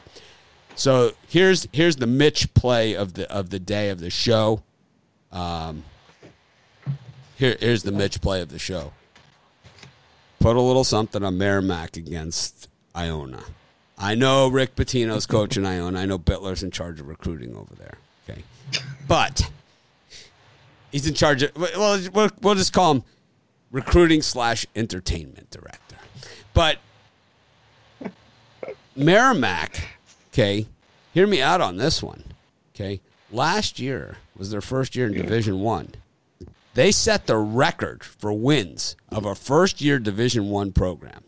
So 0.76 1.12
here's 1.28 1.68
here's 1.74 1.98
the 1.98 2.08
Mitch 2.08 2.54
play 2.54 2.96
of 2.96 3.14
the 3.14 3.30
of 3.32 3.50
the 3.50 3.60
day 3.60 3.90
of 3.90 4.00
the 4.00 4.10
show. 4.10 4.64
Um, 5.32 5.84
here, 7.36 7.56
here's 7.60 7.84
the 7.84 7.92
Mitch 7.92 8.22
play 8.22 8.42
of 8.42 8.50
the 8.50 8.60
show. 8.60 8.94
Put 10.40 10.56
a 10.56 10.62
little 10.62 10.86
something 10.86 11.24
on 11.24 11.38
Merrimack 11.38 11.98
against 11.98 12.70
Iona. 12.96 13.44
I 14.00 14.16
know 14.16 14.48
Rick 14.48 14.76
Pitino's 14.76 15.26
coaching 15.26 15.66
Iona. 15.66 15.76
I 15.76 15.80
own. 15.80 15.96
I 15.98 16.06
know 16.06 16.18
Bitler's 16.18 16.64
in 16.64 16.72
charge 16.72 17.02
of 17.02 17.08
recruiting 17.08 17.56
over 17.56 17.76
there. 17.76 17.98
Okay, 18.28 18.44
but 19.08 19.52
he's 20.92 21.06
in 21.06 21.14
charge 21.14 21.44
of. 21.44 21.56
Well, 21.58 22.00
we'll, 22.14 22.30
we'll 22.42 22.56
just 22.56 22.72
call 22.72 22.92
him 22.94 23.04
recruiting 23.72 24.22
slash 24.22 24.66
entertainment 24.76 25.52
director. 25.52 25.98
But 26.54 26.78
Merrimack, 28.96 29.82
okay, 30.32 30.68
hear 31.14 31.28
me 31.28 31.42
out 31.42 31.60
on 31.60 31.76
this 31.76 32.02
one. 32.02 32.24
Okay, 32.74 33.02
last 33.32 33.80
year 33.80 34.18
was 34.38 34.50
their 34.52 34.62
first 34.62 34.96
year 34.96 35.08
in 35.08 35.14
Division 35.14 35.60
One. 35.60 35.94
They 36.74 36.92
set 36.94 37.28
the 37.28 37.36
record 37.38 38.04
for 38.06 38.32
wins 38.32 38.96
of 39.10 39.26
a 39.26 39.36
first 39.36 39.82
year 39.82 40.00
Division 40.00 40.50
One 40.50 40.72
program. 40.72 41.24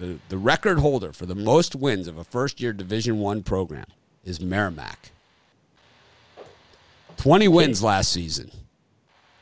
The, 0.00 0.18
the 0.30 0.38
record 0.38 0.78
holder 0.78 1.12
for 1.12 1.26
the 1.26 1.34
mm. 1.34 1.44
most 1.44 1.76
wins 1.76 2.08
of 2.08 2.16
a 2.16 2.24
first 2.24 2.58
year 2.58 2.72
Division 2.72 3.18
One 3.18 3.42
program 3.42 3.84
is 4.24 4.40
Merrimack. 4.40 5.10
Twenty 7.18 7.48
wins 7.48 7.82
last 7.82 8.10
season. 8.10 8.50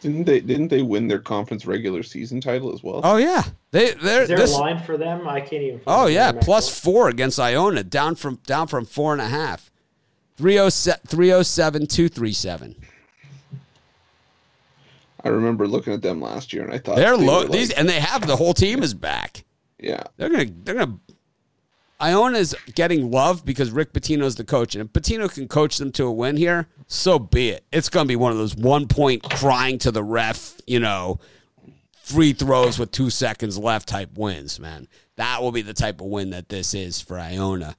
Didn't 0.00 0.24
they? 0.24 0.40
Didn't 0.40 0.66
they 0.66 0.82
win 0.82 1.06
their 1.06 1.20
conference 1.20 1.64
regular 1.64 2.02
season 2.02 2.40
title 2.40 2.74
as 2.74 2.82
well? 2.82 3.00
Oh 3.04 3.18
yeah, 3.18 3.44
they 3.70 3.92
they're 3.92 4.22
Is 4.22 4.28
there 4.28 4.36
this, 4.36 4.52
a 4.52 4.58
line 4.58 4.82
for 4.82 4.96
them? 4.96 5.28
I 5.28 5.40
can't 5.40 5.62
even. 5.62 5.80
Oh 5.86 6.08
yeah, 6.08 6.26
Merrimack 6.32 6.44
plus 6.44 6.66
one. 6.66 6.92
four 6.92 7.08
against 7.08 7.38
Iona, 7.38 7.84
down 7.84 8.16
from 8.16 8.40
down 8.44 8.66
from 8.66 8.84
four 8.84 9.12
and 9.12 9.22
a 9.22 9.28
half. 9.28 9.70
307 10.38 11.00
307 11.06 11.86
237. 11.86 12.76
I 15.24 15.28
remember 15.28 15.66
looking 15.66 15.92
at 15.92 16.02
them 16.02 16.20
last 16.20 16.52
year, 16.52 16.64
and 16.64 16.72
I 16.72 16.78
thought 16.78 16.96
They're 16.96 17.16
they 17.16 17.26
low. 17.26 17.42
like- 17.42 17.50
These 17.50 17.70
and 17.70 17.88
they 17.88 18.00
have 18.00 18.26
the 18.26 18.36
whole 18.36 18.54
team 18.54 18.82
is 18.82 18.94
back. 18.94 19.44
Yeah, 19.78 20.02
They're 20.16 20.28
gonna 20.28 20.50
they're 20.64 20.74
gonna 20.74 20.98
Iona's 22.00 22.54
getting 22.74 23.10
love 23.10 23.44
because 23.44 23.70
Rick 23.70 23.92
Pitino's 23.92 24.36
the 24.36 24.44
coach. 24.44 24.74
And 24.74 24.84
if 24.84 24.92
Pitino 24.92 25.32
can 25.32 25.48
coach 25.48 25.78
them 25.78 25.90
to 25.92 26.04
a 26.04 26.12
win 26.12 26.36
here, 26.36 26.68
so 26.86 27.18
be 27.18 27.50
it. 27.50 27.64
It's 27.72 27.88
to 27.88 28.04
be 28.04 28.16
one 28.16 28.30
of 28.30 28.38
those 28.38 28.54
one 28.54 28.86
point 28.86 29.22
crying 29.22 29.78
to 29.78 29.90
the 29.90 30.02
ref, 30.02 30.60
you 30.66 30.78
know, 30.78 31.18
free 32.02 32.32
throws 32.32 32.78
with 32.78 32.92
two 32.92 33.10
seconds 33.10 33.58
left 33.58 33.88
type 33.88 34.16
wins, 34.16 34.60
man. 34.60 34.86
That 35.16 35.42
will 35.42 35.50
be 35.50 35.62
the 35.62 35.74
type 35.74 36.00
of 36.00 36.06
win 36.06 36.30
that 36.30 36.48
this 36.48 36.72
is 36.72 37.00
for 37.00 37.18
Iona. 37.18 37.76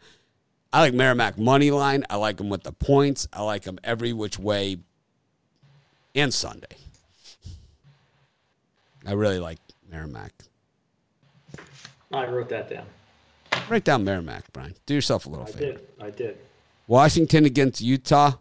I 0.73 0.81
like 0.81 0.93
Merrimack 0.93 1.37
money 1.37 1.71
line. 1.71 2.03
I 2.09 2.17
like 2.17 2.37
them 2.37 2.49
with 2.49 2.63
the 2.63 2.73
points. 2.73 3.27
I 3.31 3.41
like 3.43 3.63
them 3.63 3.79
every 3.83 4.11
which 4.11 4.37
way 4.37 4.77
and 6.13 6.33
Sunday. 6.33 6.67
I 9.07 9.13
really 9.13 9.39
like 9.39 9.59
Merrimack. 9.89 10.33
I 12.11 12.25
wrote 12.27 12.49
that 12.49 12.69
down. 12.69 12.85
Write 13.69 13.83
down 13.83 14.03
Merrimack, 14.03 14.51
Brian. 14.51 14.73
Do 14.85 14.93
yourself 14.95 15.25
a 15.25 15.29
little 15.29 15.45
I 15.45 15.51
favor. 15.51 15.63
I 15.63 15.67
did. 15.67 15.81
I 16.01 16.09
did. 16.09 16.37
Washington 16.87 17.45
against 17.45 17.81
Utah. 17.81 18.33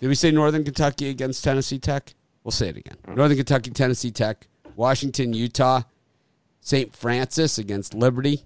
Did 0.00 0.08
we 0.08 0.14
say 0.14 0.30
Northern 0.30 0.64
Kentucky 0.64 1.10
against 1.10 1.44
Tennessee 1.44 1.78
Tech? 1.78 2.14
We'll 2.42 2.52
say 2.52 2.70
it 2.70 2.76
again. 2.78 2.96
Northern 3.06 3.36
Kentucky, 3.36 3.70
Tennessee 3.70 4.10
Tech, 4.10 4.46
Washington, 4.76 5.34
Utah, 5.34 5.82
St. 6.62 6.96
Francis 6.96 7.58
against 7.58 7.92
Liberty, 7.92 8.44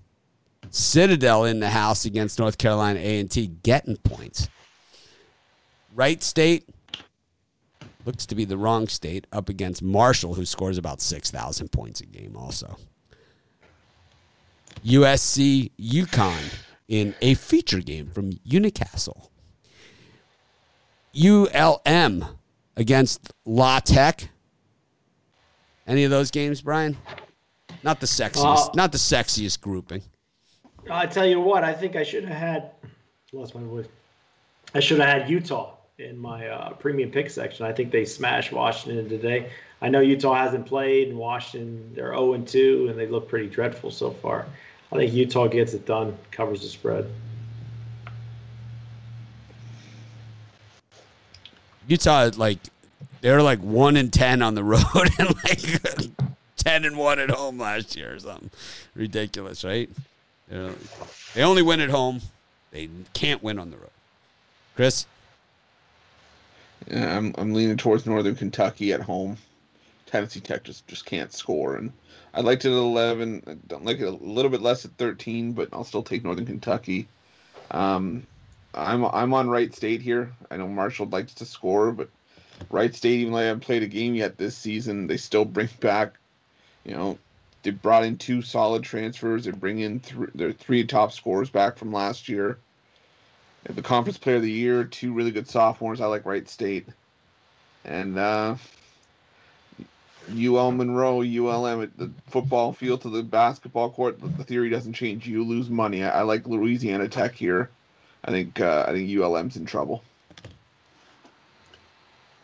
Citadel 0.71 1.45
in 1.45 1.61
the 1.61 1.71
house 1.71 2.05
against 2.05 2.41
North 2.41 2.59
Carolina 2.59 2.99
A&T, 2.99 3.47
getting 3.63 3.97
points. 3.99 4.49
Wright 5.95 6.25
State 6.25 6.69
looks 8.05 8.27
to 8.27 8.35
be 8.35 8.45
the 8.45 8.57
wrong 8.57 8.89
state 8.89 9.29
up 9.33 9.49
against 9.49 9.81
Marshall, 9.81 10.35
who 10.35 10.45
scores 10.45 10.77
about 10.77 11.01
six 11.01 11.31
thousand 11.31 11.71
points 11.71 12.01
a 12.01 12.07
game. 12.07 12.37
Also, 12.37 12.77
USC 14.85 15.71
UConn 15.81 16.55
in 16.89 17.15
a 17.21 17.35
feature 17.35 17.81
game 17.81 18.11
from 18.11 18.33
Uncasville. 18.33 19.29
ULM 21.17 22.25
against 22.77 23.33
La 23.45 23.81
Tech. 23.81 24.29
Any 25.87 26.05
of 26.05 26.11
those 26.11 26.31
games, 26.31 26.61
Brian? 26.63 26.97
Not 27.83 28.01
the 28.01 28.07
sexiest, 28.07 28.69
Uh, 28.69 28.71
not 28.75 28.93
the 28.93 28.99
sexiest 28.99 29.61
grouping. 29.61 30.03
I 30.91 31.07
tell 31.07 31.27
you 31.27 31.41
what, 31.41 31.65
I 31.65 31.73
think 31.73 31.97
I 31.97 32.03
should 32.03 32.25
have 32.25 32.37
had. 32.37 32.71
Lost 33.33 33.55
my 33.55 33.63
voice. 33.63 33.87
I 34.75 34.81
should 34.81 35.01
have 35.01 35.09
had 35.09 35.31
Utah 35.31 35.75
in 35.99 36.19
my 36.19 36.49
uh, 36.49 36.71
premium 36.75 37.11
pick 37.11 37.31
section. 37.31 37.67
I 37.67 37.73
think 37.73 37.91
they 37.91 38.05
smashed 38.05 38.53
Washington 38.53 39.09
today. 39.09 39.51
I 39.85 39.89
know 39.91 40.01
Utah 40.01 40.33
hasn't 40.35 40.65
played, 40.65 41.09
and 41.09 41.19
Washington 41.19 41.93
they're 41.95 42.15
0 42.15 42.33
and 42.33 42.49
2, 42.49 42.87
and 42.89 42.99
they 42.99 43.07
look 43.07 43.29
pretty 43.29 43.49
dreadful 43.51 43.91
so 43.91 44.13
far. 44.13 44.47
I 44.91 44.97
think 44.97 45.13
Utah 45.13 45.47
gets 45.47 45.75
it 45.75 45.85
done, 45.85 46.17
covers 46.31 46.63
the 46.63 46.69
spread. 46.69 47.07
Utah, 51.87 52.31
like 52.37 52.59
they're 53.21 53.43
like 53.43 53.59
one 53.59 53.99
and 53.99 54.11
ten 54.11 54.41
on 54.41 54.55
the 54.55 54.65
road 54.65 54.81
and 55.19 55.35
like 55.45 55.61
ten 56.57 56.87
and 56.87 56.97
one 56.97 57.19
at 57.19 57.29
home 57.31 57.59
last 57.59 57.95
year 57.95 58.15
or 58.15 58.19
something 58.19 58.51
ridiculous, 58.95 59.65
right? 59.65 59.91
They're- 60.49 60.75
They 61.35 61.43
only 61.43 61.61
win 61.61 61.81
at 61.81 61.91
home. 61.91 62.23
They 62.71 62.89
can't 63.13 63.43
win 63.43 63.59
on 63.59 63.71
the 63.71 63.77
road. 63.77 63.91
Chris, 64.77 65.05
Yeah, 66.91 67.15
I'm 67.19 67.35
I'm 67.37 67.53
leaning 67.53 67.77
towards 67.77 68.07
Northern 68.07 68.35
Kentucky 68.35 68.95
at 68.95 69.03
home. 69.03 69.37
Tennessee 70.15 70.39
Tech 70.39 70.63
just 70.63 70.87
just 70.87 71.07
can't 71.07 71.33
score, 71.33 71.75
and 71.75 71.93
I 72.33 72.41
liked 72.41 72.65
it 72.65 72.71
at 72.71 72.77
11. 72.77 73.43
I 73.49 73.55
don't 73.67 73.85
like 73.85 73.99
it 73.99 74.05
a 74.05 74.11
little 74.11 74.49
bit 74.49 74.63
less 74.63 74.85
at 74.85 74.93
13, 74.93 75.55
but 75.55 75.71
I'll 75.73 75.83
still 75.83 76.05
take 76.05 76.23
Northern 76.23 76.47
Kentucky. 76.47 77.09
Um, 77.73 78.25
I'm 78.73 79.05
I'm 79.07 79.35
on 79.35 79.51
Wright 79.51 79.75
State 79.75 80.03
here. 80.03 80.31
I 80.53 80.57
know 80.57 80.69
Marshall 80.69 81.07
likes 81.07 81.35
to 81.35 81.45
score, 81.45 81.91
but 81.91 82.11
Wright 82.71 82.95
State, 82.95 83.19
even 83.23 83.33
though 83.33 83.41
they 83.41 83.49
haven't 83.49 83.65
played 83.65 83.83
a 83.83 83.89
game 83.89 84.15
yet 84.15 84.39
this 84.39 84.57
season, 84.57 85.09
they 85.09 85.17
still 85.17 85.45
bring 85.45 85.69
back, 85.81 86.15
you 86.85 86.95
know, 86.95 87.19
they 87.65 87.71
brought 87.71 88.05
in 88.05 88.17
two 88.17 88.41
solid 88.41 88.85
transfers. 88.85 89.47
They 89.47 89.51
bring 89.51 89.81
in 89.81 89.99
th- 89.99 90.31
their 90.33 90.53
three 90.53 90.85
top 90.85 91.11
scorers 91.11 91.51
back 91.51 91.77
from 91.77 91.93
last 91.93 92.29
year. 92.29 92.59
The 93.69 93.83
conference 93.83 94.19
player 94.19 94.37
of 94.37 94.43
the 94.43 94.51
year, 94.51 94.85
two 94.85 95.13
really 95.13 95.33
good 95.33 95.49
sophomores. 95.49 96.01
I 96.01 96.07
like 96.07 96.25
Wright 96.25 96.49
State. 96.49 96.87
And 97.85 98.17
uh, 98.17 98.55
UL 100.31 100.71
Monroe, 100.73 101.23
ULM, 101.23 101.83
at 101.83 101.97
the 101.99 102.11
football 102.29 102.73
field 102.73 103.03
to 103.03 103.11
the 103.11 103.23
basketball 103.23 103.91
court. 103.91 104.21
The, 104.21 104.29
the 104.29 104.45
theory 104.45 104.71
doesn't 104.71 104.95
change. 104.95 105.27
You 105.27 105.45
lose 105.45 105.69
money. 105.71 106.03
I, 106.05 106.21
I 106.21 106.23
like 106.23 106.47
Louisiana 106.47 107.09
Tech 107.09 107.35
here. 107.35 107.71
I 108.25 108.31
think 108.31 108.61
uh, 108.61 108.87
I 108.89 108.93
think 108.93 109.11
ULM's 109.11 109.57
in 109.57 109.67
trouble. 109.67 110.03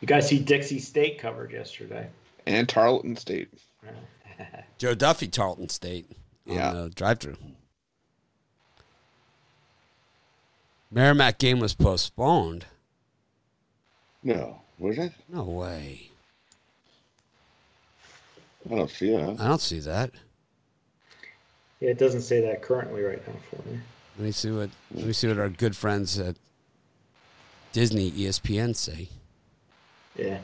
You 0.01 0.07
guys 0.07 0.29
see 0.29 0.39
Dixie 0.39 0.79
State 0.79 1.19
covered 1.19 1.51
yesterday. 1.53 2.07
And 2.47 2.69
Tarleton 2.69 3.17
State. 3.17 3.49
Joe 4.79 4.95
Duffy, 4.95 5.29
Tarleton 5.29 5.69
State, 5.69 6.11
on 6.49 6.55
Yeah. 6.55 6.73
the 6.73 6.91
drive-through. 6.91 7.37
Merrimack 10.91 11.39
game 11.39 11.61
was 11.61 11.75
postponed. 11.75 12.67
No, 14.23 14.61
was 14.79 14.99
it? 14.99 15.13
No 15.29 15.45
way. 15.45 16.10
I 18.69 18.75
don't 18.75 18.91
see 18.91 19.11
that. 19.11 19.41
I 19.41 19.49
don't 19.49 19.61
see 19.61 19.81
that. 19.81 20.11
Yeah, 21.81 21.91
it 21.91 21.99
doesn't 21.99 22.23
say 22.23 22.41
that 22.43 22.63
currently 22.63 23.03
right 23.03 23.27
now 23.27 23.35
for 23.49 23.69
me. 23.69 23.81
Let 24.19 24.25
me 24.25 24.33
see 24.33 24.51
what 24.51 24.71
let 24.95 25.07
me 25.07 25.13
see 25.13 25.29
what 25.29 25.39
our 25.39 25.49
good 25.49 25.75
friends 25.75 26.19
at 26.19 26.37
Disney 27.73 28.11
ESPN 28.11 28.77
say. 28.77 29.09
Yeah. 30.17 30.39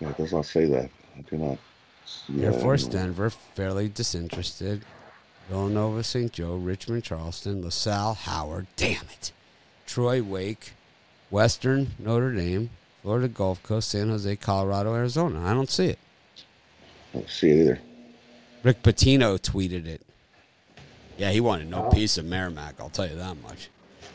Yeah, 0.00 0.08
it 0.10 0.16
does 0.16 0.32
not 0.32 0.46
say 0.46 0.66
that. 0.66 0.90
I 1.16 1.20
do 1.22 1.36
not. 1.36 1.58
see 2.06 2.42
Air 2.42 2.52
Force 2.52 2.84
anywhere. 2.84 3.04
Denver, 3.04 3.30
fairly 3.30 3.88
disinterested. 3.88 4.82
Villanova, 5.48 6.04
St. 6.04 6.32
Joe, 6.32 6.54
Richmond, 6.54 7.04
Charleston, 7.04 7.62
LaSalle, 7.62 8.14
Howard. 8.14 8.66
Damn 8.76 9.04
it. 9.12 9.32
Troy, 9.86 10.22
Wake, 10.22 10.74
Western, 11.30 11.88
Notre 11.98 12.32
Dame, 12.32 12.70
Florida 13.02 13.28
Gulf 13.28 13.62
Coast, 13.62 13.90
San 13.90 14.08
Jose, 14.08 14.36
Colorado, 14.36 14.94
Arizona. 14.94 15.42
I 15.44 15.54
don't 15.54 15.70
see 15.70 15.86
it. 15.86 15.98
I 17.14 17.18
don't 17.18 17.30
see 17.30 17.50
it 17.50 17.60
either. 17.62 17.80
Rick 18.62 18.82
Pitino 18.82 19.38
tweeted 19.40 19.86
it. 19.86 20.02
Yeah, 21.16 21.30
he 21.30 21.40
wanted 21.40 21.68
no 21.70 21.86
Oh. 21.86 21.90
piece 21.90 22.18
of 22.18 22.24
Merrimack, 22.24 22.74
I'll 22.80 22.90
tell 22.90 23.08
you 23.08 23.16
that 23.16 23.36
much. 23.42 23.68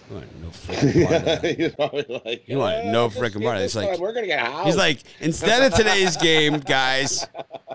He 0.07 0.13
wanted 0.13 0.41
no 0.41 0.49
freaking 0.49 1.07
part 1.07 1.15
of 1.15 1.25
that. 1.41 1.57
He's 1.57 1.71
probably 1.73 2.21
like, 2.25 2.43
He 2.45 2.55
wanted 2.55 2.89
"Uh, 2.89 2.91
no 2.91 3.09
game 3.09 3.43
part. 3.43 3.57
It's 3.59 3.75
like- 3.75 3.97
we're 3.99 4.13
gonna 4.13 4.27
get 4.27 4.39
housed. 4.39 4.65
He's 4.67 4.75
like, 4.77 4.99
instead 5.19 5.63
of 5.63 5.73
today's 5.73 6.15
game, 6.17 6.59
guys, 6.59 7.25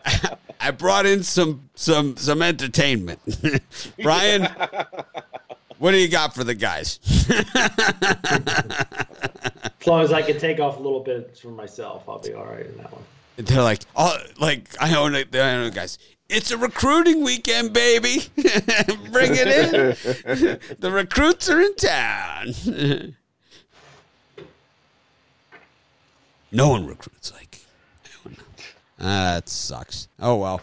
I 0.60 0.70
brought 0.70 1.06
in 1.06 1.22
some 1.24 1.68
some 1.74 2.16
some 2.16 2.40
entertainment. 2.42 3.18
Brian, 4.02 4.48
what 5.78 5.90
do 5.90 5.96
you 5.96 6.08
got 6.08 6.34
for 6.34 6.44
the 6.44 6.54
guys? 6.54 7.00
As 9.80 9.86
long 9.86 10.02
as 10.02 10.12
I 10.12 10.20
can 10.22 10.38
take 10.38 10.60
off 10.60 10.78
a 10.78 10.82
little 10.82 11.00
bit 11.00 11.38
for 11.38 11.48
myself, 11.48 12.08
I'll 12.08 12.18
be 12.18 12.34
all 12.34 12.44
right 12.44 12.66
in 12.66 12.76
that 12.78 12.92
one. 12.92 13.02
They're 13.36 13.62
like, 13.62 13.80
oh, 13.96 14.18
like 14.38 14.68
I 14.78 14.94
own 14.94 15.14
it. 15.14 15.34
I 15.34 15.64
it, 15.64 15.74
guys. 15.74 15.98
It's 16.28 16.50
a 16.50 16.58
recruiting 16.58 17.24
weekend, 17.24 17.72
baby. 17.72 18.18
Bring 18.36 19.32
it 19.34 19.48
in. 19.48 19.96
the 20.78 20.90
recruits 20.92 21.48
are 21.48 21.60
in 21.60 21.74
town. 21.76 22.54
no 26.52 26.68
one 26.68 26.86
recruits 26.86 27.32
like. 27.32 27.60
Ah, 29.02 29.34
that 29.34 29.48
sucks. 29.48 30.08
Oh 30.20 30.36
well. 30.36 30.60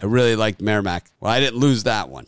I 0.00 0.06
really 0.06 0.36
liked 0.36 0.60
Merrimack. 0.60 1.10
Well, 1.20 1.32
I 1.32 1.38
didn't 1.38 1.60
lose 1.60 1.84
that 1.84 2.08
one. 2.08 2.26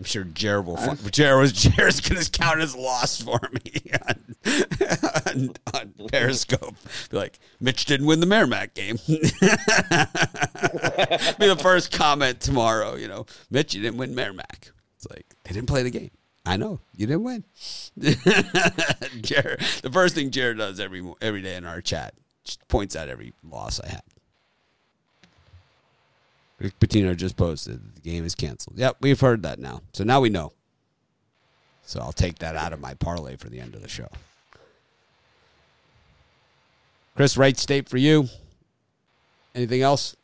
I'm 0.00 0.04
sure 0.04 0.24
Jared 0.24 0.64
will. 0.64 0.78
fu- 0.78 1.10
Jared 1.10 1.42
was 1.42 1.52
Jared's 1.68 2.00
gonna 2.00 2.24
count 2.24 2.58
as 2.62 2.74
loss 2.74 3.20
for 3.20 3.38
me 3.52 3.82
on, 4.06 4.34
on, 5.26 5.54
on 5.74 6.08
Periscope. 6.08 6.74
Be 7.10 7.18
like, 7.18 7.38
Mitch 7.60 7.84
didn't 7.84 8.06
win 8.06 8.20
the 8.20 8.24
Merrimack 8.26 8.72
game. 8.72 8.96
Be 9.06 9.18
the 11.48 11.58
first 11.60 11.92
comment 11.92 12.40
tomorrow. 12.40 12.94
You 12.94 13.08
know, 13.08 13.26
Mitch, 13.50 13.74
you 13.74 13.82
didn't 13.82 13.98
win 13.98 14.14
Merrimack. 14.14 14.70
It's 14.96 15.06
like 15.10 15.26
they 15.44 15.52
didn't 15.52 15.68
play 15.68 15.82
the 15.82 15.90
game. 15.90 16.12
I 16.46 16.56
know 16.56 16.80
you 16.96 17.06
didn't 17.06 17.24
win. 17.24 17.44
Jared, 19.20 19.60
the 19.82 19.90
first 19.92 20.14
thing 20.14 20.30
Jared 20.30 20.56
does 20.56 20.80
every 20.80 21.04
every 21.20 21.42
day 21.42 21.56
in 21.56 21.66
our 21.66 21.82
chat 21.82 22.14
just 22.44 22.66
points 22.68 22.96
out 22.96 23.10
every 23.10 23.34
loss 23.44 23.78
I 23.80 23.88
had. 23.88 24.02
Rick 26.60 26.78
Pitino 26.78 27.16
just 27.16 27.36
posted 27.36 27.80
the 27.94 28.00
game 28.00 28.24
is 28.24 28.34
canceled. 28.34 28.78
Yep, 28.78 28.98
we've 29.00 29.20
heard 29.20 29.42
that 29.42 29.58
now. 29.58 29.80
So 29.92 30.04
now 30.04 30.20
we 30.20 30.28
know. 30.28 30.52
So 31.84 32.00
I'll 32.00 32.12
take 32.12 32.38
that 32.38 32.54
out 32.54 32.72
of 32.72 32.80
my 32.80 32.94
parlay 32.94 33.36
for 33.36 33.48
the 33.48 33.58
end 33.58 33.74
of 33.74 33.82
the 33.82 33.88
show. 33.88 34.08
Chris, 37.16 37.36
Wright 37.36 37.58
State 37.58 37.88
for 37.88 37.96
you. 37.96 38.28
Anything 39.54 39.82
else? 39.82 40.16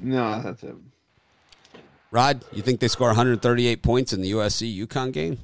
No, 0.00 0.42
that's 0.42 0.62
it. 0.64 0.74
Rod, 2.10 2.44
you 2.52 2.62
think 2.62 2.80
they 2.80 2.88
score 2.88 3.08
138 3.08 3.82
points 3.82 4.12
in 4.12 4.20
the 4.20 4.32
USC 4.32 4.86
UConn 4.86 5.12
game? 5.12 5.38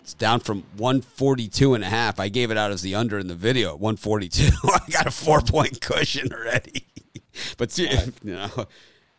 It's 0.00 0.14
down 0.14 0.40
from 0.40 0.62
142 0.76 1.74
and 1.74 1.84
a 1.84 1.88
half. 1.88 2.18
I 2.18 2.28
gave 2.28 2.50
it 2.50 2.56
out 2.56 2.70
as 2.70 2.80
the 2.80 2.94
under 2.94 3.18
in 3.18 3.26
the 3.26 3.34
video 3.34 3.70
at 3.70 3.80
142. 3.80 4.50
I 4.64 4.78
got 4.90 5.06
a 5.06 5.10
four 5.10 5.40
point 5.40 5.80
cushion 5.80 6.32
already. 6.32 6.86
but 7.58 7.70
see, 7.70 7.90
you 8.22 8.34
know, 8.34 8.66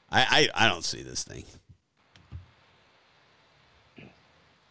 I, 0.09 0.49
I 0.55 0.65
I 0.65 0.69
don't 0.69 0.83
see 0.83 1.03
this 1.03 1.23
thing. 1.23 1.43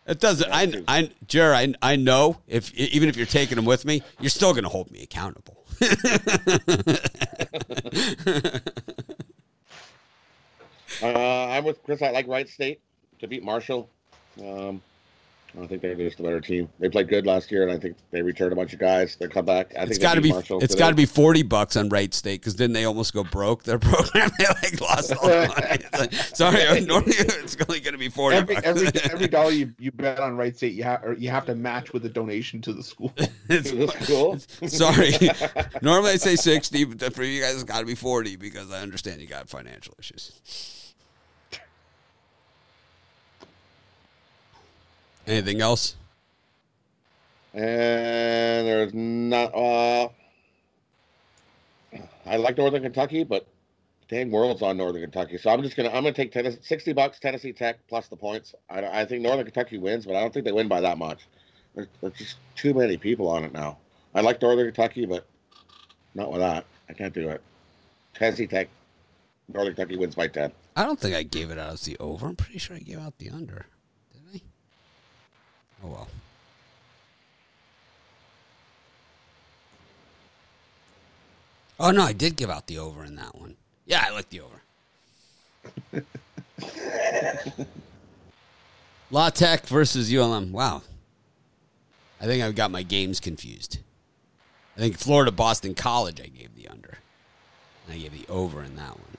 It 0.07 0.21
doesn't. 0.21 0.51
I, 0.53 0.85
I, 0.87 1.11
Jared, 1.27 1.77
I, 1.83 1.93
I 1.93 1.97
know 1.97 2.39
if 2.47 2.73
even 2.75 3.09
if 3.09 3.17
you're 3.17 3.27
taking 3.27 3.57
them 3.57 3.65
with 3.65 3.85
me, 3.85 4.03
you're 4.21 4.31
still 4.31 4.53
going 4.53 4.63
to 4.63 4.71
hold 4.71 4.91
me 4.93 5.03
accountable. 5.03 5.65
uh, 11.03 11.09
I'm 11.49 11.65
with 11.65 11.83
Chris. 11.83 12.03
I 12.03 12.11
like 12.11 12.29
Wright 12.29 12.49
State 12.49 12.81
to 13.19 13.27
beat 13.27 13.43
Marshall. 13.43 13.91
Um, 14.41 14.81
I 15.61 15.67
think 15.67 15.81
they're 15.83 15.95
just 15.95 16.21
a 16.21 16.23
better 16.23 16.41
team. 16.41 16.69
They 16.79 16.89
played 16.89 17.09
good 17.09 17.27
last 17.27 17.51
year, 17.51 17.63
and 17.63 17.73
I 17.73 17.79
think 17.79 17.97
they 18.11 18.21
returned 18.23 18.53
a 18.53 18.57
bunch 18.57 18.73
of 18.73 18.79
guys. 18.79 19.17
They 19.17 19.27
come 19.29 19.45
back. 19.45 19.73
I 19.77 19.83
it's 19.83 19.93
think 19.93 20.03
got 20.03 20.15
to 20.15 20.21
be. 20.21 20.31
Marshall 20.31 20.63
It's 20.63 20.75
got 20.75 20.91
to 20.91 20.95
be 20.95 21.07
forty 21.07 21.43
bucks 21.43 21.77
on 21.77 21.89
Wright 21.89 22.13
State 22.13 22.41
because 22.41 22.57
then 22.57 22.73
they 22.73 22.85
almost 22.85 23.15
go 23.15 23.25
broke. 23.25 23.63
Their 23.65 23.79
program 23.81 24.31
they 24.39 24.45
like 24.47 24.81
lost 24.81 25.15
all 25.17 25.29
the 25.29 25.49
money. 25.49 25.79
It's 25.85 25.99
like, 25.99 26.13
sorry, 26.13 26.81
normally 26.87 27.13
it's 27.17 27.57
only 27.69 27.81
going 27.81 27.93
to 27.95 27.99
be 27.99 28.09
forty 28.09 28.37
Every 28.37 28.55
bucks. 28.57 28.67
every 28.67 28.89
every 29.11 29.29
dollar 29.29 29.51
you, 29.51 29.73
you 29.79 29.93
bet 29.93 30.21
on 30.21 30.37
Wright 30.37 30.57
State, 30.57 30.75
you 30.75 30.83
have 30.83 31.03
or 31.05 31.15
you 31.15 31.31
have 31.31 31.47
to 31.47 31.55
match 31.55 31.93
with 31.93 32.05
a 32.05 32.11
donation 32.11 32.61
to 32.63 32.73
the 32.73 32.83
school. 32.83 33.13
It's- 33.17 33.71
That's 33.73 34.07
cool. 34.07 34.39
sorry, 34.69 35.13
normally 35.83 36.13
I 36.13 36.17
say 36.17 36.37
sixty, 36.37 36.85
but 36.85 37.15
for 37.15 37.23
you 37.25 37.41
guys 37.41 37.55
it's 37.55 37.65
got 37.65 37.81
to 37.81 37.87
be 37.87 37.95
forty 37.95 38.37
because 38.37 38.71
I 38.71 38.81
understand 38.83 39.21
you 39.21 39.27
got 39.27 39.49
financial 39.49 39.95
issues. 39.99 40.86
Anything 45.27 45.61
else? 45.61 45.97
And 47.53 48.67
there's 48.67 48.93
not. 48.95 49.55
Uh, 49.55 50.09
I 52.27 52.37
like 52.37 52.59
Northern 52.59 52.83
Kentucky, 52.83 53.25
but 53.25 53.47
dang, 54.09 54.31
World's 54.31 54.63
on 54.63 54.77
Northern 54.77 55.03
Kentucky, 55.03 55.39
so 55.39 55.51
I'm 55.51 55.63
just 55.63 55.77
gonna 55.77 55.89
I'm 55.89 56.03
gonna 56.03 56.13
take 56.13 56.33
Tennessee, 56.33 56.59
sixty 56.61 56.93
bucks 56.93 57.19
Tennessee 57.19 57.53
Tech 57.53 57.79
plus 57.89 58.09
the 58.09 58.17
points. 58.17 58.55
I, 58.69 58.85
I 58.85 59.05
think 59.07 59.23
Northern 59.23 59.47
Kentucky 59.47 59.79
wins, 59.79 60.05
but 60.05 60.17
I 60.17 60.21
don't 60.21 60.35
think 60.35 60.45
they 60.45 60.53
win 60.53 60.69
by 60.69 60.81
that 60.83 60.99
much. 60.99 61.27
There's, 61.75 61.89
there's 62.01 62.15
just 62.15 62.37
too 62.55 62.75
many 62.75 62.97
people 62.97 63.29
on 63.29 63.45
it 63.45 63.53
now. 63.53 63.79
I 64.15 64.21
like 64.21 64.41
Northern 64.41 64.67
Kentucky, 64.67 65.07
but 65.07 65.27
not 66.15 66.31
with 66.31 66.41
that. 66.41 66.67
I 66.89 66.93
can't 66.93 67.15
do 67.15 67.29
it. 67.31 67.41
Tennessee 68.15 68.47
Tech, 68.47 68.69
Northern 69.49 69.75
Kentucky 69.75 69.97
wins 69.97 70.15
by 70.15 70.29
ten. 70.29 70.53
I 70.77 70.85
don't 70.85 71.01
think 71.01 71.15
I 71.15 71.23
gave 71.23 71.51
it 71.51 71.59
out 71.59 71.73
as 71.73 71.83
the 71.83 71.97
over. 71.99 72.27
I'm 72.27 72.37
pretty 72.37 72.59
sure 72.59 72.77
I 72.77 72.81
gave 72.81 72.99
out 72.99 73.19
the 73.19 73.31
under. 73.31 73.67
Oh 75.85 75.89
well. 75.89 76.09
Oh 81.79 81.91
no, 81.91 82.03
I 82.03 82.13
did 82.13 82.37
give 82.37 82.51
out 82.51 82.67
the 82.67 82.79
over 82.79 83.05
in 83.05 83.17
that 83.17 83.35
one. 83.35 83.57
Yeah, 83.85 84.05
I 84.07 84.11
like 84.11 84.31
the 84.31 84.41
over. 84.41 84.63
La 89.11 89.31
Tech 89.31 89.67
versus 89.67 90.13
ULM. 90.13 90.53
Wow. 90.53 90.83
I 92.21 92.25
think 92.25 92.43
I've 92.43 92.55
got 92.55 92.71
my 92.71 92.83
games 92.83 93.21
confused. 93.21 93.79
I 94.77 94.81
think 94.81 94.99
Florida 94.99 95.31
Boston 95.31 95.75
College 95.75 96.21
I 96.21 96.27
gave 96.27 96.57
the 96.57 96.69
under. 96.69 96.99
And 97.87 97.95
I 97.95 97.99
gave 97.99 98.13
the 98.13 98.27
over 98.33 98.63
in 98.63 98.77
that 98.77 98.99
one. 98.99 99.17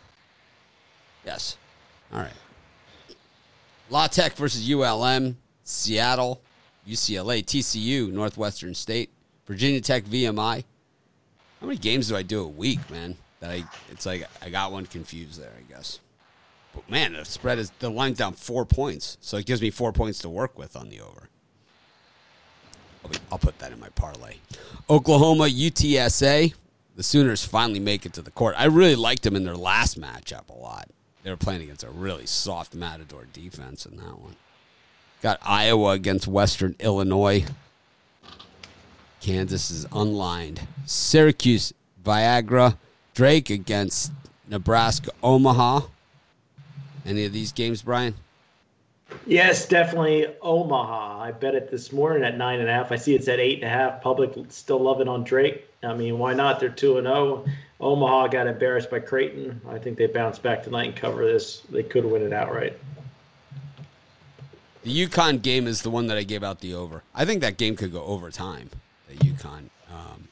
Yes. 1.26 1.58
All 2.12 2.20
right. 2.20 2.34
La 3.89 4.08
Tech 4.08 4.34
versus 4.34 4.70
ULM, 4.70 5.38
Seattle, 5.64 6.41
UCLA, 6.88 7.43
TCU, 7.43 8.11
Northwestern 8.11 8.73
State, 8.73 9.09
Virginia 9.45 9.81
Tech, 9.81 10.03
VMI. 10.05 10.63
How 11.59 11.67
many 11.67 11.77
games 11.77 12.07
do 12.07 12.15
I 12.15 12.23
do 12.23 12.43
a 12.43 12.47
week, 12.47 12.79
man? 12.89 13.15
That 13.39 13.51
I 13.51 13.63
it's 13.91 14.05
like 14.05 14.27
I 14.41 14.49
got 14.49 14.71
one 14.71 14.85
confused 14.85 15.39
there, 15.39 15.51
I 15.57 15.71
guess. 15.71 15.99
But 16.73 16.89
man, 16.89 17.13
the 17.13 17.25
spread 17.25 17.59
is 17.59 17.71
the 17.79 17.89
line's 17.89 18.17
down 18.17 18.33
four 18.33 18.65
points, 18.65 19.17
so 19.21 19.38
it 19.38 19.45
gives 19.45 19.61
me 19.61 19.69
four 19.69 19.91
points 19.91 20.19
to 20.19 20.29
work 20.29 20.57
with 20.57 20.75
on 20.75 20.89
the 20.89 21.01
over. 21.01 21.29
I'll, 23.03 23.09
be, 23.09 23.17
I'll 23.31 23.38
put 23.38 23.57
that 23.59 23.71
in 23.71 23.79
my 23.79 23.89
parlay. 23.89 24.35
Oklahoma, 24.89 25.45
UTSA. 25.45 26.53
The 26.95 27.03
Sooners 27.03 27.45
finally 27.45 27.79
make 27.79 28.05
it 28.07 28.13
to 28.13 28.23
the 28.23 28.31
court. 28.31 28.55
I 28.57 28.65
really 28.65 28.95
liked 28.95 29.21
them 29.21 29.35
in 29.35 29.43
their 29.43 29.55
last 29.55 29.99
matchup 29.99 30.49
a 30.49 30.57
lot. 30.57 30.89
They 31.23 31.29
were 31.29 31.38
playing 31.38 31.61
against 31.61 31.83
a 31.83 31.89
really 31.89 32.25
soft 32.25 32.73
Matador 32.73 33.27
defense 33.31 33.85
in 33.85 33.97
that 33.97 34.19
one. 34.19 34.35
Got 35.22 35.39
Iowa 35.43 35.91
against 35.91 36.28
Western 36.28 36.76
Illinois. 36.80 37.45
Kansas 39.20 39.72
is 39.72 39.86
unlined. 39.91 40.61
Syracuse, 40.86 41.74
Niagara. 42.05 42.78
Drake 43.13 43.49
against 43.49 44.11
Nebraska, 44.47 45.11
Omaha. 45.24 45.82
Any 47.05 47.26
of 47.26 47.34
these 47.34 47.51
games, 47.51 47.82
Brian? 47.82 48.13
Yes, 49.26 49.68
definitely 49.68 50.28
Omaha. 50.41 51.20
I 51.22 51.32
bet 51.32 51.55
it 51.55 51.72
this 51.72 51.91
morning 51.91 52.24
at 52.24 52.38
nine 52.38 52.59
and 52.59 52.70
a 52.70 52.74
half. 52.74 52.91
I 52.91 52.97
see 52.97 53.15
it's 53.15 53.28
at 53.28 53.39
eight 53.39 53.55
and 53.55 53.63
a 53.63 53.70
half. 53.70 54.01
Public 54.01 54.34
still 54.49 54.80
loving 54.80 55.07
on 55.07 55.24
Drake. 55.24 55.68
I 55.84 55.93
mean, 55.93 56.20
why 56.20 56.34
not? 56.34 56.59
They're 56.59 56.70
two 56.70 56.97
and 56.97 57.07
zero. 57.07 57.45
Omaha 57.80 58.28
got 58.28 58.47
embarrassed 58.47 58.89
by 58.89 58.99
Creighton. 58.99 59.61
I 59.70 59.80
think 59.80 59.97
they 59.97 60.07
bounce 60.07 60.39
back 60.39 60.63
tonight 60.63 60.88
and 60.88 60.95
cover 60.95 61.26
this. 61.26 61.61
They 61.70 61.84
could 61.84 62.05
win 62.05 62.22
it 62.22 62.34
outright. 62.34 62.78
The 64.88 65.05
UConn 65.05 65.41
game 65.41 65.67
is 65.67 65.81
the 65.81 65.89
one 65.89 66.07
that 66.07 66.17
I 66.17 66.23
gave 66.23 66.45
out 66.45 66.61
the 66.61 66.73
over. 66.73 67.03
I 67.13 67.25
think 67.25 67.41
that 67.41 67.57
game 67.57 67.75
could 67.75 67.91
go 67.91 68.01
overtime. 68.05 68.69
The 69.09 69.15
UConn, 69.15 69.65
um, 69.91 70.29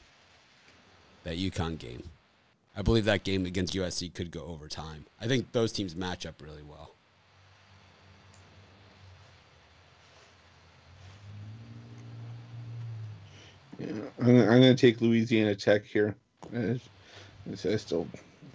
that 1.24 1.36
UConn 1.36 1.78
game. 1.78 2.04
I 2.74 2.80
believe 2.80 3.04
that 3.04 3.22
game 3.22 3.44
against 3.44 3.74
USC 3.74 4.14
could 4.14 4.30
go 4.30 4.46
overtime. 4.46 5.04
I 5.20 5.26
think 5.26 5.52
those 5.52 5.72
teams 5.72 5.94
match 5.94 6.24
up 6.24 6.40
really 6.40 6.62
well. 6.62 6.92
Yeah, 13.78 13.88
I'm, 14.20 14.36
going 14.38 14.62
to 14.62 14.74
take 14.74 15.02
Louisiana 15.02 15.54
Tech 15.54 15.84
here. 15.84 16.14
It's, 16.54 17.82
still 17.82 18.08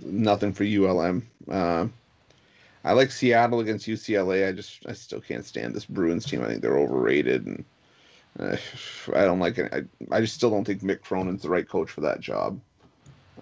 nothing 0.04 0.52
for 0.52 0.64
ULM. 0.64 1.28
Um, 1.48 1.94
I 2.84 2.94
like 2.94 3.12
Seattle 3.12 3.60
against 3.60 3.88
UCLA. 3.88 4.48
I 4.48 4.52
just 4.52 4.86
I 4.88 4.94
still 4.94 5.22
can't 5.22 5.46
stand 5.46 5.76
this 5.76 5.86
Bruins 5.86 6.26
team. 6.26 6.42
I 6.42 6.48
think 6.48 6.62
they're 6.62 6.80
overrated, 6.80 7.46
and 7.46 7.66
uh, 8.40 8.58
I 9.16 9.22
don't 9.26 9.40
like 9.40 9.58
it. 9.58 9.72
I, 9.74 10.16
I 10.16 10.22
just 10.22 10.36
still 10.36 10.50
don't 10.50 10.66
think 10.66 10.82
Mick 10.82 11.02
Cronin's 11.02 11.44
the 11.44 11.50
right 11.50 11.68
coach 11.68 11.90
for 11.92 12.02
that 12.02 12.20
job. 12.20 12.60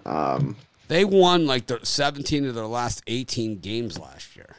Um, 0.06 0.56
They 0.88 1.06
won 1.06 1.46
like 1.46 1.68
the 1.68 1.80
17 1.84 2.46
of 2.46 2.56
their 2.56 2.66
last 2.66 3.04
18 3.08 3.60
games 3.60 4.00
last 4.00 4.36
year. 4.36 4.56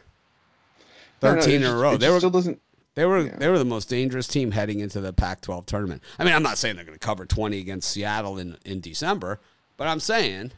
I 1.22 1.26
don't 1.26 1.36
know, 1.36 1.42
13 1.42 1.62
in 1.62 1.70
a 1.70 1.76
row. 1.76 1.96
They 1.96 2.08
were 2.08 2.18
still 2.18 2.30
doesn't. 2.30 2.60
They 2.94 3.04
were 3.04 3.20
Yeah. 3.26 3.36
they 3.36 3.48
were 3.48 3.58
the 3.58 3.64
most 3.64 3.88
dangerous 3.88 4.26
team 4.26 4.50
heading 4.50 4.80
into 4.80 5.00
the 5.00 5.12
Pac-12 5.12 5.66
tournament. 5.66 6.02
I 6.18 6.24
mean, 6.24 6.34
I'm 6.34 6.42
not 6.42 6.58
saying 6.58 6.76
they're 6.76 6.84
going 6.84 6.98
to 6.98 7.06
cover 7.06 7.24
20 7.26 7.58
against 7.58 7.90
Seattle 7.90 8.38
in 8.38 8.56
in 8.64 8.80
December, 8.80 9.40
but 9.76 9.86
I'm 9.86 10.00
saying 10.00 10.52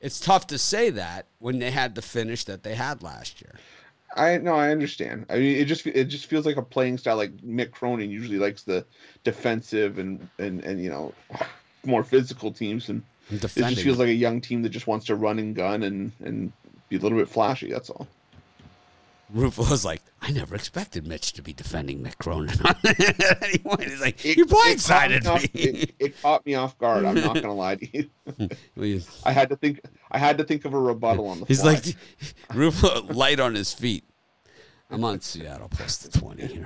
it's 0.00 0.20
tough 0.20 0.46
to 0.48 0.58
say 0.58 0.90
that 0.90 1.26
when 1.38 1.58
they 1.58 1.70
had 1.70 1.94
the 1.94 2.02
finish 2.02 2.44
that 2.44 2.62
they 2.62 2.74
had 2.74 3.02
last 3.02 3.40
year. 3.40 3.54
I 4.16 4.38
no, 4.38 4.54
I 4.54 4.70
understand. 4.70 5.26
I 5.28 5.38
mean, 5.38 5.56
it 5.56 5.66
just 5.66 5.86
it 5.86 6.04
just 6.04 6.26
feels 6.26 6.46
like 6.46 6.56
a 6.56 6.62
playing 6.62 6.98
style. 6.98 7.16
Like 7.16 7.36
Mick 7.38 7.72
Cronin 7.72 8.10
usually 8.10 8.38
likes 8.38 8.62
the 8.62 8.84
defensive 9.22 9.98
and 9.98 10.28
and 10.38 10.64
and 10.64 10.82
you 10.82 10.88
know 10.88 11.12
more 11.84 12.02
physical 12.02 12.50
teams, 12.50 12.88
and 12.88 13.02
it 13.30 13.40
just 13.40 13.54
feels 13.82 13.98
like 13.98 14.08
a 14.08 14.14
young 14.14 14.40
team 14.40 14.62
that 14.62 14.70
just 14.70 14.86
wants 14.86 15.06
to 15.06 15.14
run 15.14 15.38
and 15.38 15.54
gun 15.54 15.82
and 15.82 16.12
and 16.24 16.52
be 16.88 16.96
a 16.96 16.98
little 16.98 17.18
bit 17.18 17.28
flashy. 17.28 17.70
That's 17.70 17.90
all. 17.90 18.08
Ruffalo's 19.34 19.84
like, 19.84 20.00
I 20.22 20.30
never 20.30 20.54
expected 20.54 21.06
Mitch 21.06 21.34
to 21.34 21.42
be 21.42 21.52
defending 21.52 22.02
Mick 22.02 22.16
Cronin 22.18 22.48
at 22.64 23.42
any 23.42 23.58
point. 23.58 23.82
He's 23.84 24.00
like, 24.00 24.24
It- 24.24 24.36
you 24.38 24.44
it 24.44 24.50
me 24.50 24.56
blindsided 24.56 25.26
off- 25.26 25.42
me. 25.42 25.60
It, 25.60 25.94
it 25.98 26.22
caught 26.22 26.46
me 26.46 26.54
off 26.54 26.78
guard. 26.78 27.04
I'm 27.04 27.14
not 27.16 27.34
gonna 27.34 27.54
lie 27.54 27.76
to 27.76 27.86
you. 28.78 29.00
I 29.24 29.32
had 29.32 29.50
to 29.50 29.56
think. 29.56 29.80
I 30.10 30.16
had 30.18 30.38
to 30.38 30.44
think 30.44 30.64
of 30.64 30.72
a 30.72 30.80
rebuttal 30.80 31.26
on 31.26 31.40
the. 31.40 31.46
He's 31.46 31.60
fly. 31.60 31.74
like, 31.74 31.82
Ruffalo 32.50 33.14
light 33.14 33.38
on 33.38 33.54
his 33.54 33.72
feet. 33.74 34.04
I'm 34.90 35.04
on 35.04 35.20
Seattle 35.20 35.68
plus 35.68 35.98
the 35.98 36.18
20 36.18 36.46
here. 36.46 36.64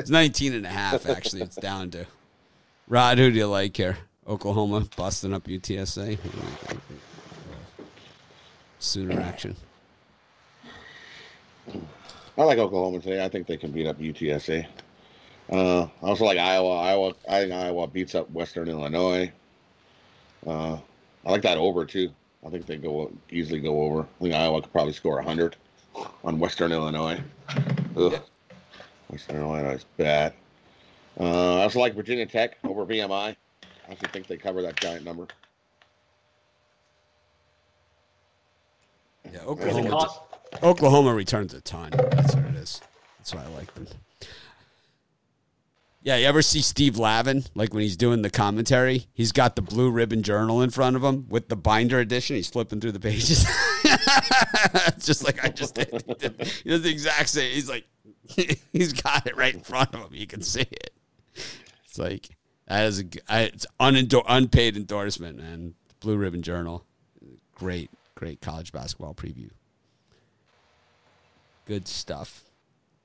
it's 0.00 0.10
19 0.10 0.54
and 0.54 0.66
a 0.66 0.68
half, 0.68 1.08
actually. 1.08 1.42
It's 1.42 1.54
down 1.54 1.90
to. 1.92 2.06
Rod, 2.88 3.18
who 3.18 3.30
do 3.30 3.36
you 3.36 3.46
like 3.46 3.76
here? 3.76 3.98
Oklahoma 4.26 4.88
busting 4.96 5.32
up 5.32 5.44
UTSA. 5.44 6.18
Sooner 8.80 9.20
action. 9.20 9.54
I 12.38 12.42
like 12.44 12.58
Oklahoma 12.58 13.00
today. 13.00 13.24
I 13.24 13.28
think 13.28 13.46
they 13.46 13.56
can 13.56 13.70
beat 13.72 13.86
up 13.86 13.98
UTSA. 13.98 14.66
Uh, 15.50 15.82
I 15.84 15.88
also 16.02 16.24
like 16.24 16.38
Iowa. 16.38 16.76
Iowa. 16.80 17.12
I 17.28 17.40
think 17.40 17.52
Iowa 17.52 17.86
beats 17.86 18.14
up 18.14 18.30
Western 18.30 18.68
Illinois. 18.68 19.30
Uh, 20.46 20.78
I 21.24 21.30
like 21.30 21.42
that 21.42 21.58
over 21.58 21.84
too. 21.84 22.10
I 22.46 22.50
think 22.50 22.66
they 22.66 22.76
go 22.76 23.10
easily 23.30 23.60
go 23.60 23.82
over. 23.82 24.02
I 24.02 24.22
think 24.22 24.34
Iowa 24.34 24.62
could 24.62 24.72
probably 24.72 24.92
score 24.92 25.16
100 25.16 25.56
on 26.24 26.38
Western 26.38 26.72
Illinois. 26.72 27.20
Ugh. 27.96 28.20
Western 29.08 29.36
Illinois 29.40 29.74
is 29.74 29.84
bad. 29.96 30.34
Uh, 31.18 31.56
I 31.58 31.62
also 31.62 31.80
like 31.80 31.94
Virginia 31.94 32.26
Tech 32.26 32.58
over 32.64 32.84
VMI. 32.84 33.10
I 33.10 33.36
actually 33.90 34.08
think 34.08 34.26
they 34.26 34.36
cover 34.36 34.62
that 34.62 34.76
giant 34.76 35.04
number. 35.04 35.26
Yeah, 39.32 39.40
What's 39.44 39.62
the 39.62 39.68
Oklahoma. 39.68 39.90
cost? 39.90 40.20
Oklahoma 40.62 41.14
returns 41.14 41.54
a 41.54 41.60
ton. 41.60 41.90
That's 41.90 42.34
what 42.34 42.44
it 42.46 42.54
is. 42.56 42.80
That's 43.18 43.34
why 43.34 43.42
I 43.42 43.48
like 43.48 43.74
them. 43.74 43.86
Yeah, 46.02 46.16
you 46.18 46.26
ever 46.26 46.40
see 46.40 46.62
Steve 46.62 46.98
Lavin? 46.98 47.44
Like 47.56 47.74
when 47.74 47.82
he's 47.82 47.96
doing 47.96 48.22
the 48.22 48.30
commentary, 48.30 49.08
he's 49.12 49.32
got 49.32 49.56
the 49.56 49.62
blue 49.62 49.90
ribbon 49.90 50.22
journal 50.22 50.62
in 50.62 50.70
front 50.70 50.94
of 50.94 51.02
him 51.02 51.26
with 51.28 51.48
the 51.48 51.56
binder 51.56 51.98
edition. 51.98 52.36
He's 52.36 52.48
flipping 52.48 52.80
through 52.80 52.92
the 52.92 53.00
pages. 53.00 53.44
just 55.04 55.24
like 55.24 55.44
I 55.44 55.48
just 55.48 55.74
did. 55.74 55.88
He 56.62 56.70
does 56.70 56.82
the 56.82 56.90
exact 56.90 57.28
same. 57.28 57.52
He's 57.52 57.68
like, 57.68 57.86
he's 58.72 58.92
got 58.92 59.26
it 59.26 59.36
right 59.36 59.52
in 59.52 59.62
front 59.62 59.94
of 59.94 60.00
him. 60.00 60.10
You 60.12 60.28
can 60.28 60.42
see 60.42 60.60
it. 60.60 60.92
It's 61.34 61.98
like 61.98 62.28
that 62.68 62.84
is 62.84 63.00
a 63.00 63.04
it's 63.28 63.66
unendo- 63.80 64.24
unpaid 64.28 64.76
endorsement, 64.76 65.38
man. 65.38 65.74
Blue 65.98 66.16
Ribbon 66.16 66.42
Journal, 66.42 66.84
great, 67.56 67.90
great 68.14 68.40
college 68.40 68.70
basketball 68.70 69.14
preview. 69.14 69.50
Good 71.66 71.86
stuff. 71.86 72.44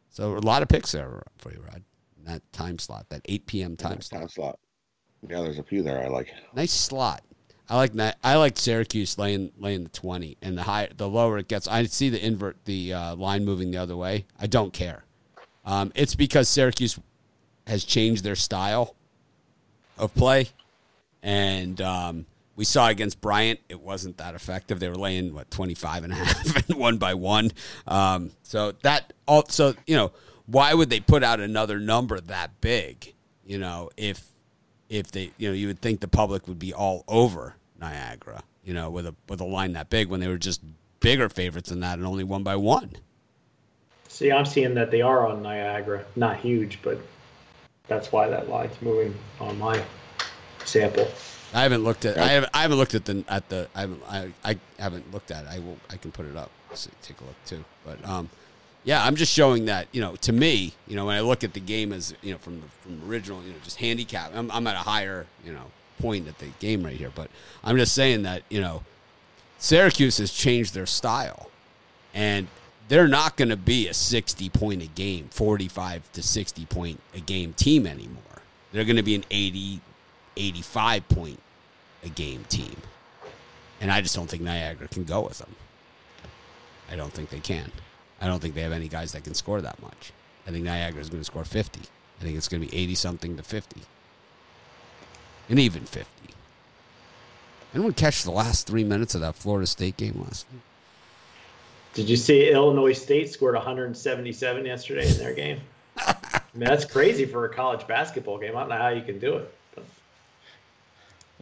So 0.09 0.37
a 0.37 0.39
lot 0.39 0.61
of 0.61 0.69
picks 0.69 0.91
there 0.91 1.23
for 1.37 1.51
you, 1.51 1.61
Rod. 1.61 1.83
in 2.17 2.25
That 2.25 2.41
time 2.53 2.79
slot, 2.79 3.07
that 3.09 3.21
8 3.25 3.45
p.m. 3.47 3.75
time 3.75 3.93
Time 3.93 4.01
slot. 4.01 4.31
slot. 4.31 4.59
Yeah, 5.27 5.41
there's 5.41 5.59
a 5.59 5.63
few 5.63 5.83
there 5.83 6.03
I 6.03 6.07
like. 6.07 6.31
Nice 6.55 6.71
slot. 6.71 7.23
I 7.69 7.77
like 7.77 7.93
that. 7.93 8.17
I 8.23 8.35
like 8.35 8.57
Syracuse 8.57 9.17
laying 9.17 9.51
laying 9.57 9.83
the 9.83 9.89
20, 9.89 10.37
and 10.41 10.57
the 10.57 10.63
higher, 10.63 10.89
the 10.95 11.07
lower 11.07 11.37
it 11.37 11.47
gets. 11.47 11.67
I 11.67 11.83
see 11.85 12.09
the 12.09 12.23
invert, 12.23 12.57
the 12.65 12.93
uh, 12.93 13.15
line 13.15 13.45
moving 13.45 13.71
the 13.71 13.77
other 13.77 13.95
way. 13.95 14.25
I 14.39 14.47
don't 14.47 14.73
care. 14.73 15.05
Um, 15.63 15.91
it's 15.95 16.15
because 16.15 16.49
Syracuse 16.49 16.99
has 17.67 17.85
changed 17.85 18.23
their 18.25 18.35
style 18.35 18.95
of 19.97 20.13
play, 20.15 20.49
and 21.23 21.79
um, 21.79 22.25
we 22.61 22.65
saw 22.65 22.89
against 22.89 23.19
Bryant, 23.21 23.59
it 23.69 23.81
wasn't 23.81 24.19
that 24.19 24.35
effective. 24.35 24.79
They 24.79 24.87
were 24.87 24.93
laying 24.93 25.33
what 25.33 25.49
25 25.49 26.03
and 26.03 26.13
a 26.13 26.15
half 26.23 26.69
and 26.69 26.77
one 26.77 26.99
by 26.99 27.15
one. 27.15 27.49
Um, 27.87 28.33
so 28.43 28.73
that 28.83 29.13
also, 29.27 29.73
you 29.87 29.95
know, 29.95 30.11
why 30.45 30.71
would 30.75 30.91
they 30.91 30.99
put 30.99 31.23
out 31.23 31.39
another 31.39 31.79
number 31.79 32.19
that 32.19 32.61
big? 32.61 33.15
You 33.43 33.57
know, 33.57 33.89
if 33.97 34.27
if 34.89 35.11
they, 35.11 35.31
you 35.39 35.49
know, 35.49 35.55
you 35.55 35.65
would 35.65 35.81
think 35.81 36.01
the 36.01 36.07
public 36.07 36.47
would 36.47 36.59
be 36.59 36.71
all 36.71 37.03
over 37.07 37.55
Niagara, 37.79 38.43
you 38.63 38.75
know, 38.75 38.91
with 38.91 39.07
a 39.07 39.15
with 39.27 39.41
a 39.41 39.45
line 39.45 39.73
that 39.73 39.89
big 39.89 40.09
when 40.09 40.19
they 40.19 40.27
were 40.27 40.37
just 40.37 40.61
bigger 40.99 41.29
favorites 41.29 41.71
than 41.71 41.79
that 41.79 41.97
and 41.97 42.05
only 42.05 42.23
one 42.23 42.43
by 42.43 42.55
one. 42.57 42.91
See, 44.07 44.31
I'm 44.31 44.45
seeing 44.45 44.75
that 44.75 44.91
they 44.91 45.01
are 45.01 45.25
on 45.25 45.41
Niagara. 45.41 46.05
Not 46.15 46.37
huge, 46.37 46.77
but 46.83 46.99
that's 47.87 48.11
why 48.11 48.29
that 48.29 48.49
line's 48.49 48.79
moving 48.83 49.15
on 49.39 49.57
my 49.57 49.81
sample. 50.63 51.09
I 51.53 51.63
haven't 51.63 51.83
looked 51.83 52.05
at. 52.05 52.17
I 52.17 52.27
haven't. 52.27 52.49
I 52.53 52.61
haven't 52.61 52.77
looked 52.77 52.95
at 52.95 53.05
the 53.05 53.23
at 53.27 53.49
the. 53.49 53.67
I 53.75 53.81
haven't. 53.81 54.03
I, 54.07 54.31
I 54.43 54.59
haven't 54.79 55.11
looked 55.11 55.31
at. 55.31 55.45
It. 55.45 55.49
I 55.49 55.59
will. 55.59 55.77
I 55.89 55.97
can 55.97 56.11
put 56.11 56.25
it 56.25 56.35
up. 56.35 56.49
See, 56.73 56.89
take 57.01 57.19
a 57.19 57.23
look 57.25 57.35
too. 57.45 57.63
But 57.85 58.03
um, 58.07 58.29
yeah, 58.83 59.03
I'm 59.05 59.15
just 59.15 59.33
showing 59.33 59.65
that 59.65 59.87
you 59.91 60.01
know 60.01 60.15
to 60.17 60.31
me, 60.31 60.73
you 60.87 60.95
know, 60.95 61.05
when 61.05 61.15
I 61.15 61.21
look 61.21 61.43
at 61.43 61.53
the 61.53 61.59
game 61.59 61.91
as 61.91 62.13
you 62.21 62.31
know 62.31 62.37
from 62.37 62.61
the 62.61 62.67
from 62.81 63.09
original, 63.09 63.41
you 63.43 63.49
know, 63.49 63.59
just 63.63 63.77
handicap. 63.77 64.31
I'm, 64.33 64.49
I'm 64.51 64.65
at 64.67 64.75
a 64.75 64.79
higher 64.79 65.25
you 65.43 65.53
know 65.53 65.65
point 65.99 66.27
at 66.27 66.39
the 66.39 66.47
game 66.59 66.83
right 66.83 66.95
here, 66.95 67.11
but 67.13 67.29
I'm 67.63 67.77
just 67.77 67.93
saying 67.93 68.23
that 68.23 68.43
you 68.49 68.61
know, 68.61 68.83
Syracuse 69.59 70.17
has 70.17 70.31
changed 70.31 70.73
their 70.73 70.85
style, 70.85 71.49
and 72.13 72.47
they're 72.87 73.07
not 73.07 73.37
going 73.37 73.49
to 73.49 73.57
be 73.57 73.87
a 73.87 73.93
60 73.93 74.49
point 74.49 74.81
a 74.81 74.87
game, 74.87 75.29
45 75.31 76.11
to 76.13 76.23
60 76.23 76.65
point 76.65 76.99
a 77.13 77.19
game 77.19 77.53
team 77.53 77.85
anymore. 77.87 78.21
They're 78.71 78.83
going 78.83 78.97
to 78.97 79.03
be 79.03 79.15
an 79.15 79.25
80, 79.29 79.79
85 80.37 81.07
point 81.09 81.39
a 82.03 82.09
game 82.09 82.45
team. 82.49 82.75
And 83.79 83.91
I 83.91 84.01
just 84.01 84.15
don't 84.15 84.27
think 84.27 84.43
Niagara 84.43 84.87
can 84.87 85.03
go 85.03 85.21
with 85.21 85.39
them. 85.39 85.55
I 86.91 86.95
don't 86.95 87.11
think 87.11 87.29
they 87.29 87.39
can. 87.39 87.71
I 88.19 88.27
don't 88.27 88.39
think 88.39 88.53
they 88.53 88.61
have 88.61 88.71
any 88.71 88.87
guys 88.87 89.13
that 89.13 89.23
can 89.23 89.33
score 89.33 89.61
that 89.61 89.81
much. 89.81 90.11
I 90.45 90.51
think 90.51 90.65
Niagara 90.65 91.01
is 91.01 91.09
going 91.09 91.21
to 91.21 91.25
score 91.25 91.43
50. 91.43 91.79
I 91.79 92.23
think 92.23 92.37
it's 92.37 92.47
going 92.47 92.61
to 92.61 92.69
be 92.69 92.77
80 92.77 92.95
something 92.95 93.37
to 93.37 93.43
50. 93.43 93.81
And 95.49 95.59
even 95.59 95.83
50. 95.83 96.07
Anyone 97.73 97.93
catch 97.93 98.23
the 98.23 98.31
last 98.31 98.67
three 98.67 98.83
minutes 98.83 99.15
of 99.15 99.21
that 99.21 99.35
Florida 99.35 99.65
State 99.65 99.97
game 99.97 100.21
last 100.23 100.45
night? 100.51 100.61
Did 101.93 102.09
you 102.09 102.15
see 102.15 102.49
Illinois 102.49 102.93
State 102.93 103.31
scored 103.31 103.55
177 103.55 104.65
yesterday 104.65 105.09
in 105.09 105.17
their 105.17 105.33
game? 105.33 105.59
I 105.97 106.41
mean, 106.53 106.67
that's 106.69 106.85
crazy 106.85 107.25
for 107.25 107.45
a 107.45 107.49
college 107.49 107.87
basketball 107.87 108.37
game. 108.37 108.55
I 108.55 108.61
don't 108.61 108.69
know 108.69 108.77
how 108.77 108.89
you 108.89 109.01
can 109.01 109.19
do 109.19 109.35
it. 109.37 109.53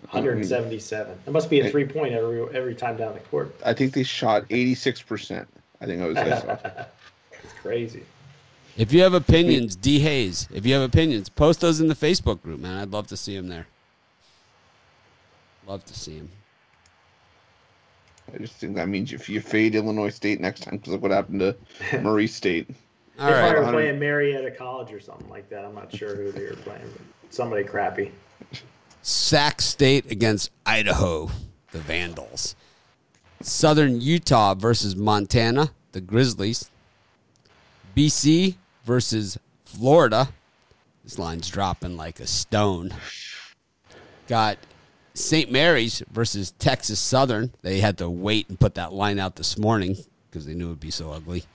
But 0.02 0.14
177. 0.14 1.20
That 1.26 1.32
must 1.32 1.50
be 1.50 1.62
a 1.62 1.70
three 1.70 1.86
point 1.86 2.14
every 2.14 2.42
every 2.56 2.76
time 2.76 2.98
down 2.98 3.14
the 3.14 3.20
court. 3.20 3.56
I 3.66 3.74
think 3.74 3.94
they 3.94 4.04
shot 4.04 4.48
86%. 4.50 5.46
I 5.82 5.86
think 5.86 6.02
I 6.02 6.06
was 6.06 6.18
I 6.18 6.40
saw. 6.40 6.58
It's 7.44 7.54
crazy. 7.62 8.04
If 8.78 8.94
you 8.94 9.02
have 9.02 9.14
opinions, 9.14 9.76
D 9.76 10.00
Hayes, 10.00 10.48
if 10.54 10.66
you 10.66 10.74
have 10.74 10.84
opinions, 10.84 11.28
post 11.28 11.62
those 11.62 11.82
in 11.82 11.88
the 11.88 11.96
Facebook 11.96 12.42
group, 12.42 12.60
man. 12.60 12.78
I'd 12.78 12.92
love 12.92 13.08
to 13.08 13.18
see 13.18 13.36
them 13.36 13.48
there. 13.48 13.68
Love 15.68 15.84
to 15.86 15.94
see 15.94 16.16
him. 16.16 16.30
I 18.34 18.38
just 18.38 18.54
think 18.54 18.76
that 18.76 18.88
means 18.88 19.12
if 19.12 19.28
you 19.28 19.42
fade 19.42 19.76
Illinois 19.76 20.10
State 20.10 20.40
next 20.40 20.62
time, 20.62 20.78
because 20.78 20.94
look 20.94 21.02
what 21.02 21.12
happened 21.12 21.40
to 21.40 21.56
Murray 22.02 22.28
State. 22.28 22.70
All 23.20 23.28
they 23.28 23.34
probably 23.34 23.42
right. 23.42 23.54
were 23.54 23.64
100. 23.64 23.72
playing 23.72 24.00
Marietta 24.00 24.52
College 24.52 24.94
or 24.94 25.00
something 25.00 25.30
like 25.30 25.50
that. 25.50 25.66
I'm 25.66 25.76
not 25.76 25.94
sure 25.94 26.16
who 26.16 26.32
they 26.32 26.46
were 26.46 26.56
playing. 26.56 26.90
But 26.92 27.34
somebody 27.34 27.64
crappy. 27.64 28.12
Sac 29.02 29.62
State 29.62 30.12
against 30.12 30.52
Idaho, 30.66 31.30
the 31.72 31.80
Vandals. 31.80 32.56
Southern 33.42 34.02
Utah 34.02 34.54
versus 34.54 34.96
Montana, 34.96 35.72
the 35.92 36.02
Grizzlies. 36.02 36.70
BC 37.96 38.56
versus 38.84 39.38
Florida. 39.66 40.30
This 41.04 41.18
line's 41.18 41.50
dropping 41.50 41.98
like 41.98 42.20
a 42.20 42.28
stone. 42.28 42.94
Got 44.28 44.58
St. 45.14 45.52
Mary's 45.52 46.04
versus 46.12 46.52
Texas 46.60 47.00
Southern. 47.00 47.52
They 47.62 47.80
had 47.80 47.98
to 47.98 48.10
wait 48.10 48.50
and 48.50 48.60
put 48.60 48.76
that 48.76 48.94
line 48.94 49.20
out 49.20 49.36
this 49.36 49.58
morning 49.58 49.98
because 50.30 50.46
they 50.46 50.54
knew 50.54 50.68
it 50.68 50.70
would 50.70 50.80
be 50.80 50.92
so 50.92 51.12
ugly. 51.12 51.46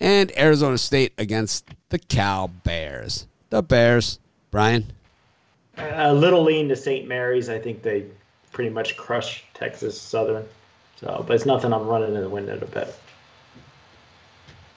And 0.00 0.36
Arizona 0.38 0.78
State 0.78 1.12
against 1.18 1.66
the 1.88 1.98
Cal 1.98 2.48
Bears. 2.48 3.26
The 3.50 3.62
Bears. 3.62 4.18
Brian? 4.50 4.92
A 5.78 6.12
little 6.12 6.42
lean 6.42 6.68
to 6.68 6.76
St. 6.76 7.06
Mary's. 7.06 7.48
I 7.48 7.58
think 7.58 7.82
they 7.82 8.06
pretty 8.52 8.70
much 8.70 8.96
crush 8.96 9.44
Texas 9.54 10.00
Southern. 10.00 10.44
So, 10.96 11.24
but 11.26 11.34
it's 11.34 11.46
nothing 11.46 11.72
I'm 11.72 11.86
running 11.86 12.14
in 12.14 12.20
the 12.20 12.28
window 12.28 12.58
to 12.58 12.66
bet. 12.66 12.98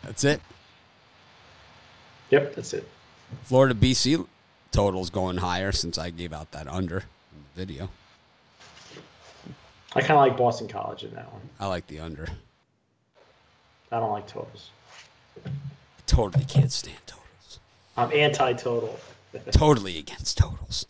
That's 0.03 0.23
it. 0.23 0.41
Yep, 2.29 2.55
that's 2.55 2.73
it. 2.73 2.87
Florida 3.43 3.73
BC 3.73 4.25
totals 4.71 5.09
going 5.09 5.37
higher 5.37 5.71
since 5.71 5.97
I 5.97 6.09
gave 6.09 6.33
out 6.33 6.51
that 6.51 6.67
under 6.67 6.99
in 6.99 7.43
the 7.53 7.59
video. 7.59 7.89
I 9.93 10.01
kind 10.01 10.11
of 10.11 10.17
like 10.19 10.37
Boston 10.37 10.67
College 10.67 11.03
in 11.03 11.13
that 11.15 11.31
one. 11.31 11.41
I 11.59 11.67
like 11.67 11.87
the 11.87 11.99
under. 11.99 12.27
I 13.91 13.99
don't 13.99 14.11
like 14.11 14.27
totals. 14.27 14.69
I 15.45 15.49
totally 16.07 16.45
can't 16.45 16.71
stand 16.71 16.97
totals. 17.05 17.59
I'm 17.97 18.11
anti-total. 18.13 18.97
Totally 19.51 19.97
against 19.97 20.37
totals. 20.37 20.85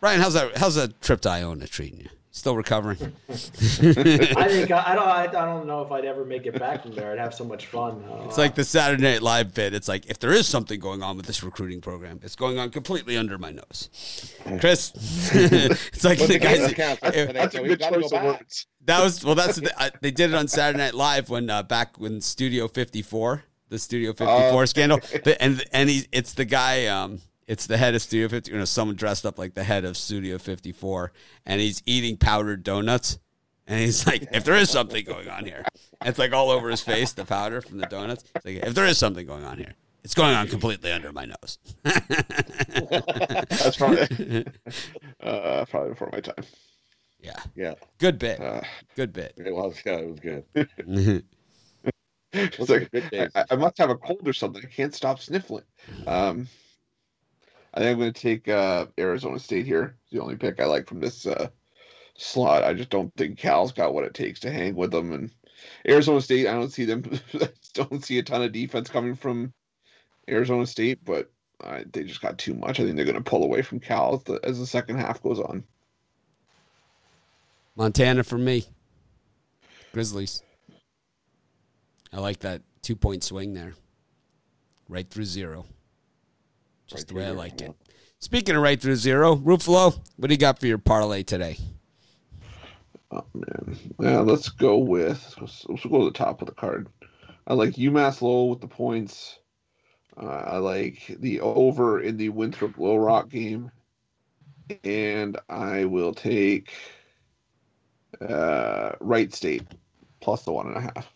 Ryan, 0.00 0.20
how's 0.20 0.34
that? 0.34 0.56
How's 0.58 0.74
that 0.74 1.00
trip 1.00 1.20
to 1.22 1.30
Iona 1.30 1.66
treating 1.68 2.00
you? 2.00 2.08
Still 2.34 2.56
recovering? 2.56 2.98
I 3.28 3.34
think 3.34 4.70
I, 4.70 4.82
I 4.86 4.94
don't. 4.94 5.06
I, 5.06 5.24
I 5.24 5.26
don't 5.26 5.66
know 5.66 5.82
if 5.82 5.92
I'd 5.92 6.06
ever 6.06 6.24
make 6.24 6.46
it 6.46 6.58
back 6.58 6.82
from 6.82 6.92
there. 6.94 7.12
I'd 7.12 7.18
have 7.18 7.34
so 7.34 7.44
much 7.44 7.66
fun. 7.66 8.02
It's 8.24 8.38
like 8.38 8.54
the 8.54 8.64
Saturday 8.64 9.02
Night 9.02 9.22
Live 9.22 9.52
bit. 9.52 9.74
It's 9.74 9.86
like 9.86 10.06
if 10.06 10.18
there 10.18 10.32
is 10.32 10.48
something 10.48 10.80
going 10.80 11.02
on 11.02 11.18
with 11.18 11.26
this 11.26 11.42
recruiting 11.42 11.82
program, 11.82 12.20
it's 12.22 12.34
going 12.34 12.58
on 12.58 12.70
completely 12.70 13.18
under 13.18 13.36
my 13.36 13.50
nose. 13.50 14.34
Chris, 14.60 14.92
it's 15.34 16.04
like 16.04 16.18
the 16.18 16.26
the 16.26 16.38
guys. 16.38 16.72
counts. 16.72 17.02
That's 17.02 17.54
a 17.54 17.62
good 17.62 17.80
choice 17.80 18.10
go 18.10 18.16
of 18.16 18.24
words. 18.24 18.66
That 18.86 19.04
was 19.04 19.22
well. 19.22 19.34
That's 19.34 19.56
the, 19.56 19.80
uh, 19.80 19.90
they 20.00 20.10
did 20.10 20.30
it 20.30 20.34
on 20.34 20.48
Saturday 20.48 20.78
Night 20.78 20.94
Live 20.94 21.28
when 21.28 21.50
uh, 21.50 21.62
back 21.62 22.00
when 22.00 22.22
Studio 22.22 22.66
54, 22.66 23.44
the 23.72 23.78
Studio 23.78 24.12
54 24.12 24.62
Oh. 24.62 24.64
scandal, 24.66 24.98
The- 25.24 25.36
and 25.42 25.64
and 25.72 25.88
he 25.90 26.06
it's 26.12 26.34
the 26.34 26.44
guy. 26.44 26.86
Um, 26.86 27.20
it's 27.48 27.66
the 27.66 27.76
head 27.76 27.94
of 27.94 28.02
Studio 28.02 28.28
50. 28.28 28.52
You 28.52 28.58
know, 28.58 28.64
someone 28.64 28.94
dressed 28.96 29.26
up 29.26 29.38
like 29.38 29.54
the 29.54 29.64
head 29.64 29.84
of 29.84 29.96
Studio 29.96 30.38
54, 30.38 31.12
and 31.46 31.60
he's 31.60 31.82
eating 31.86 32.16
powdered 32.16 32.62
donuts. 32.62 33.18
And 33.66 33.80
he's 33.80 34.06
like, 34.06 34.26
if 34.32 34.44
there 34.44 34.56
is 34.56 34.70
something 34.70 35.04
going 35.04 35.28
on 35.28 35.44
here, 35.44 35.64
it's 36.04 36.18
like 36.18 36.32
all 36.32 36.50
over 36.50 36.68
his 36.68 36.80
face, 36.82 37.12
the 37.12 37.24
powder 37.24 37.60
from 37.60 37.78
the 37.78 37.86
donuts. 37.86 38.24
It's 38.36 38.44
like, 38.44 38.56
if 38.56 38.74
there 38.74 38.86
is 38.86 38.98
something 38.98 39.24
going 39.26 39.44
on 39.44 39.56
here, 39.58 39.74
It's 40.04 40.14
going 40.14 40.34
on 40.34 40.48
completely 40.48 40.90
under 40.92 41.12
my 41.12 41.24
nose. 41.26 41.58
That's 41.84 43.76
probably 43.76 44.44
uh, 45.22 45.64
probably 45.66 45.90
before 45.90 46.10
my 46.12 46.20
time. 46.20 46.44
yeah, 47.20 47.38
Yeah, 47.54 47.74
good 47.98 48.18
bit. 48.18 48.40
Uh, 48.40 48.62
Good 48.96 49.12
bit. 49.12 49.34
it 49.36 49.54
was. 49.54 49.80
Yeah, 49.86 49.98
it 49.98 50.10
was 50.10 50.20
good. 50.20 51.24
it's 52.58 52.68
like 52.68 52.90
good. 52.90 53.30
I, 53.34 53.44
I 53.50 53.56
must 53.56 53.78
have 53.78 53.90
a 53.90 53.96
cold 53.96 54.26
or 54.26 54.32
something. 54.32 54.62
I 54.64 54.68
can't 54.68 54.94
stop 54.94 55.20
sniffling. 55.20 55.64
Um, 56.06 56.48
I 57.74 57.80
think 57.80 57.90
I'm 57.92 57.98
going 57.98 58.12
to 58.12 58.20
take 58.20 58.48
uh, 58.48 58.86
Arizona 58.98 59.38
State 59.38 59.66
here. 59.66 59.96
It's 60.02 60.12
the 60.12 60.22
only 60.22 60.36
pick 60.36 60.60
I 60.60 60.64
like 60.64 60.86
from 60.86 61.00
this 61.00 61.26
uh, 61.26 61.48
slot. 62.16 62.64
I 62.64 62.72
just 62.72 62.90
don't 62.90 63.14
think 63.16 63.38
Cal's 63.38 63.72
got 63.72 63.92
what 63.92 64.04
it 64.04 64.14
takes 64.14 64.40
to 64.40 64.50
hang 64.50 64.74
with 64.74 64.90
them. 64.90 65.12
And 65.12 65.30
Arizona 65.86 66.20
State, 66.20 66.46
I 66.46 66.52
don't 66.52 66.72
see 66.72 66.84
them. 66.84 67.02
don't 67.74 68.04
see 68.04 68.18
a 68.18 68.22
ton 68.22 68.42
of 68.42 68.52
defense 68.52 68.88
coming 68.88 69.14
from 69.14 69.52
Arizona 70.28 70.66
State, 70.66 71.04
but 71.04 71.30
uh, 71.62 71.80
they 71.92 72.04
just 72.04 72.22
got 72.22 72.38
too 72.38 72.54
much. 72.54 72.80
I 72.80 72.84
think 72.84 72.96
they're 72.96 73.04
going 73.04 73.14
to 73.16 73.22
pull 73.22 73.44
away 73.44 73.62
from 73.62 73.80
Cal 73.80 74.14
as 74.14 74.22
the, 74.24 74.40
as 74.42 74.58
the 74.58 74.66
second 74.66 74.98
half 74.98 75.22
goes 75.22 75.38
on. 75.38 75.64
Montana 77.76 78.22
for 78.22 78.38
me. 78.38 78.66
Grizzlies. 79.92 80.42
I 82.12 82.20
like 82.20 82.40
that 82.40 82.62
two 82.82 82.96
point 82.96 83.24
swing 83.24 83.54
there. 83.54 83.74
Right 84.88 85.08
through 85.08 85.24
zero. 85.24 85.66
Just 86.86 87.02
Right 87.02 87.08
the 87.08 87.14
way 87.14 87.26
I 87.26 87.30
like 87.30 87.58
zero, 87.58 87.70
it. 87.70 87.94
Speaking 88.18 88.54
of 88.54 88.62
right 88.62 88.80
through 88.80 88.96
zero, 88.96 89.36
Ruffalo, 89.36 89.98
what 90.16 90.28
do 90.28 90.34
you 90.34 90.38
got 90.38 90.58
for 90.58 90.66
your 90.66 90.78
parlay 90.78 91.22
today? 91.22 91.56
Oh 93.10 93.24
man, 93.34 93.76
yeah. 94.00 94.20
Let's 94.20 94.48
go 94.48 94.78
with 94.78 95.34
let's, 95.40 95.66
let's 95.68 95.84
go 95.84 95.98
to 96.00 96.04
the 96.06 96.10
top 96.12 96.40
of 96.40 96.46
the 96.46 96.54
card. 96.54 96.88
I 97.46 97.54
like 97.54 97.74
UMass 97.74 98.22
Lowell 98.22 98.50
with 98.50 98.60
the 98.60 98.68
points. 98.68 99.38
Uh, 100.16 100.26
I 100.26 100.58
like 100.58 101.16
the 101.20 101.40
over 101.40 102.00
in 102.00 102.16
the 102.16 102.28
Winthrop 102.28 102.78
Low 102.78 102.96
Rock 102.96 103.30
game, 103.30 103.70
and 104.84 105.38
I 105.48 105.86
will 105.86 106.12
take 106.14 106.72
uh, 108.20 108.92
Wright 109.00 109.32
State 109.32 109.66
plus 110.20 110.44
the 110.44 110.52
one 110.52 110.68
and 110.68 110.76
a 110.76 110.80
half. 110.80 111.12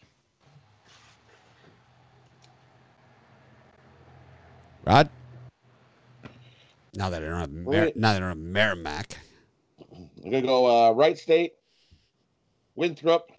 Rod? 4.87 5.09
Now 6.95 7.11
that 7.11 7.23
I 7.23 7.27
don't 7.27 7.41
have 7.41 7.51
Mer- 7.51 7.93
now 7.97 8.13
that 8.13 8.17
I 8.17 8.21
don't 8.21 8.29
have 8.29 8.39
Merrimack. 8.39 9.19
I'm 9.93 10.31
gonna 10.31 10.43
go 10.47 10.67
uh, 10.67 10.93
Wright 10.93 11.19
State, 11.19 11.55
Winthrop, 12.77 13.33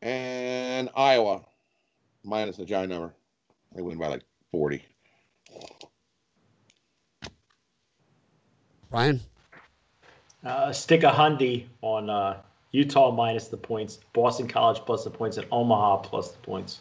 and 0.00 0.88
Iowa, 0.96 1.42
minus 2.24 2.56
the 2.56 2.64
giant 2.64 2.90
number. 2.90 3.12
They 3.74 3.82
win 3.82 3.98
by 3.98 4.08
like 4.08 4.22
40. 4.50 4.84
Ryan, 8.90 9.20
Uh, 10.44 10.72
stick 10.72 11.02
a 11.02 11.10
hundy 11.10 11.66
on 11.80 12.10
uh, 12.10 12.42
Utah 12.72 13.10
minus 13.10 13.48
the 13.48 13.56
points, 13.56 13.98
Boston 14.12 14.48
College 14.48 14.80
plus 14.84 15.04
the 15.04 15.10
points, 15.10 15.36
and 15.38 15.46
Omaha 15.50 15.98
plus 15.98 16.32
the 16.32 16.38
points. 16.38 16.80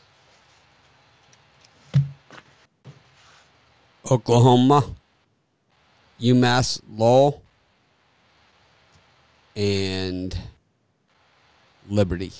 Oklahoma, 4.11 4.83
UMass 6.19 6.81
Lowell, 6.97 7.41
and 9.55 10.37
Liberty. 11.89 12.33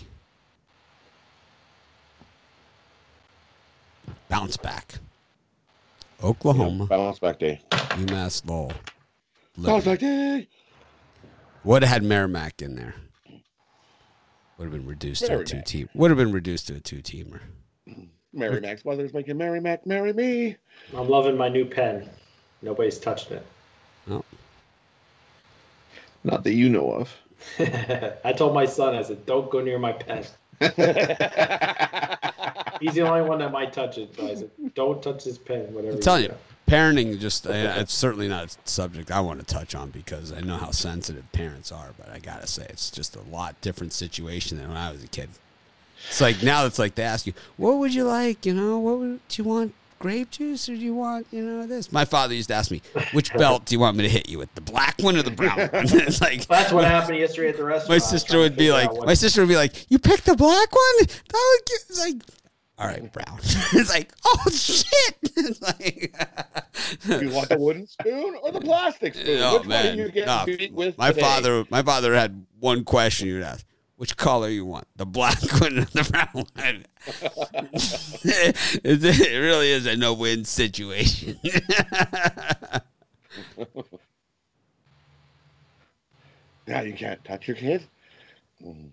Bounce 4.28 4.58
back. 4.58 4.96
Oklahoma, 6.22 6.88
Bounce 6.88 7.20
back 7.20 7.40
day. 7.40 7.62
UMass 7.72 8.46
Lowell. 8.46 8.74
Bounce 9.58 9.86
Liberty. 9.86 9.90
back 9.90 10.00
day. 10.00 10.48
Would 11.64 11.84
have 11.84 11.90
had 11.90 12.04
Merrimack 12.04 12.62
in 12.62 12.76
there. 12.76 12.96
Would 14.58 14.66
have 14.66 14.74
been 14.74 14.86
reduced 14.86 15.26
to 15.26 15.40
a 15.40 15.46
two 15.46 15.62
team. 15.62 15.88
Would 15.94 16.12
have 16.12 16.18
been 16.18 16.34
reduced 16.34 16.68
to 16.68 16.76
a 16.76 16.80
two 16.82 16.98
teamer. 16.98 17.40
Mary 18.34 18.62
Mac's 18.62 18.86
mother's 18.86 19.14
making 19.14 19.38
Mary 19.38 19.60
Mac 19.60 19.86
marry 19.86 20.14
me. 20.14 20.56
I'm 20.96 21.10
loving 21.10 21.38
my 21.38 21.50
new 21.50 21.66
pen. 21.66 22.10
Nobody's 22.62 23.00
touched 23.00 23.32
it. 23.32 23.46
No. 24.08 24.24
Not 26.24 26.44
that 26.44 26.54
you 26.54 26.70
know 26.70 26.94
of. 26.94 27.16
I 28.24 28.34
told 28.34 28.54
my 28.54 28.66
son, 28.66 28.96
I 28.96 29.02
said, 29.02 29.26
don't 29.26 29.50
go 29.50 29.62
near 29.62 29.80
my 29.80 29.94
pen. 29.94 30.24
He's 32.80 32.94
the 32.94 33.02
only 33.02 33.28
one 33.28 33.40
that 33.40 33.52
might 33.52 33.74
touch 33.74 33.98
it. 33.98 34.16
So 34.16 34.28
I 34.28 34.36
said, 34.36 34.52
don't 34.76 35.02
touch 35.02 35.24
his 35.24 35.38
pen, 35.38 35.74
whatever. 35.74 35.96
I'm 35.96 36.02
telling 36.02 36.26
do." 36.26 36.30
you, 36.30 36.36
parenting 36.68 37.20
just 37.20 37.48
uh, 37.48 37.52
it's 37.52 37.94
certainly 37.94 38.28
not 38.28 38.46
a 38.46 38.70
subject 38.70 39.12
I 39.12 39.20
want 39.20 39.40
to 39.40 39.46
touch 39.46 39.76
on 39.76 39.90
because 39.90 40.32
I 40.32 40.42
know 40.42 40.58
how 40.58 40.72
sensitive 40.72 41.30
parents 41.32 41.72
are. 41.72 41.90
But 41.98 42.10
I 42.10 42.20
gotta 42.20 42.48
say, 42.48 42.66
it's 42.70 42.92
just 42.92 43.16
a 43.16 43.22
lot 43.22 43.60
different 43.62 43.94
situation 43.94 44.58
than 44.58 44.70
when 44.70 44.78
I 44.78 44.92
was 44.92 45.04
a 45.04 45.08
kid. 45.08 45.30
It's 46.10 46.22
like 46.22 46.42
now 46.44 46.66
it's 46.66 46.80
like 46.80 46.96
they 46.96 47.04
ask 47.04 47.26
you, 47.28 47.34
"What 47.58 47.78
would 47.78 47.94
you 47.94 48.04
like? 48.06 48.46
You 48.46 48.54
know, 48.54 48.80
what 48.80 49.00
would 49.00 49.28
do 49.28 49.42
you 49.44 49.48
want? 49.48 49.74
Grape 50.00 50.32
juice 50.32 50.68
or 50.68 50.74
do 50.74 50.80
you 50.82 50.96
want 50.96 51.28
you 51.32 51.44
know 51.44 51.68
this?" 51.68 51.92
My 51.92 52.06
father 52.06 52.34
used 52.34 52.50
to 52.50 52.56
ask 52.56 52.72
me, 52.72 52.82
"Which 53.14 53.32
belt 53.36 53.66
do 53.66 53.76
you 53.76 53.80
want 53.80 53.96
me 53.98 54.04
to 54.04 54.10
hit 54.10 54.28
you 54.28 54.40
with? 54.40 54.54
The 54.56 54.62
black 54.62 54.96
one 55.00 55.16
or 55.16 55.22
the 55.24 55.30
brown 55.32 55.58
one?" 55.60 55.70
it's 55.74 56.20
like 56.22 56.48
That's 56.48 56.72
what 56.72 56.86
happened 56.86 57.20
yesterday 57.20 57.50
at 57.50 57.58
the 57.58 57.64
restaurant. 57.64 57.90
my 57.90 57.98
sister 58.00 58.40
would 58.40 58.56
be 58.58 58.72
like, 58.72 58.90
my 59.06 59.14
sister 59.14 59.42
would 59.42 59.48
be 59.50 59.56
like, 59.56 59.90
"You 59.92 60.00
picked 60.00 60.26
the 60.26 60.36
black 60.36 60.72
one? 60.72 60.82
That 61.08 61.34
would 61.34 61.66
get, 61.68 61.80
it's 61.90 62.00
like, 62.00 62.16
all 62.80 62.88
right, 62.88 63.14
brown." 63.14 63.38
it's 63.44 63.90
like, 63.92 64.12
oh 64.26 64.50
shit! 64.50 65.16
it's 65.38 65.62
like, 65.62 66.16
you 67.22 67.30
want 67.30 67.50
the 67.50 67.58
wooden 67.60 67.86
spoon 67.86 68.36
or 68.42 68.52
the 68.52 68.60
plastic 68.62 69.14
spoon? 69.14 69.40
oh 69.44 69.60
Which 69.60 69.68
man, 69.68 69.86
one 69.86 70.00
are 70.00 70.06
you 70.08 70.12
getting 70.12 70.68
No, 70.72 70.76
with 70.76 70.98
my 70.98 71.10
today? 71.10 71.22
father, 71.22 71.64
my 71.70 71.84
father 71.84 72.16
had 72.16 72.44
one 72.60 72.84
question. 72.84 73.28
you'd 73.28 73.44
ask, 73.44 73.64
"Which 74.02 74.18
color 74.18 74.50
you 74.50 74.66
want? 74.66 74.88
The 74.96 75.06
black 75.06 75.40
one 75.62 75.78
or 75.78 75.86
the 75.86 76.04
brown 76.10 76.46
one?" 76.56 76.86
it, 78.84 79.40
really 79.40 79.70
is 79.70 79.86
a 79.86 79.96
no-win 79.96 80.44
situation. 80.44 81.38
Yeah, 86.68 86.82
you 86.82 86.94
can't 86.94 87.24
touch 87.24 87.48
your 87.48 87.58
kid. 87.58 87.86
Mm. 88.66 88.90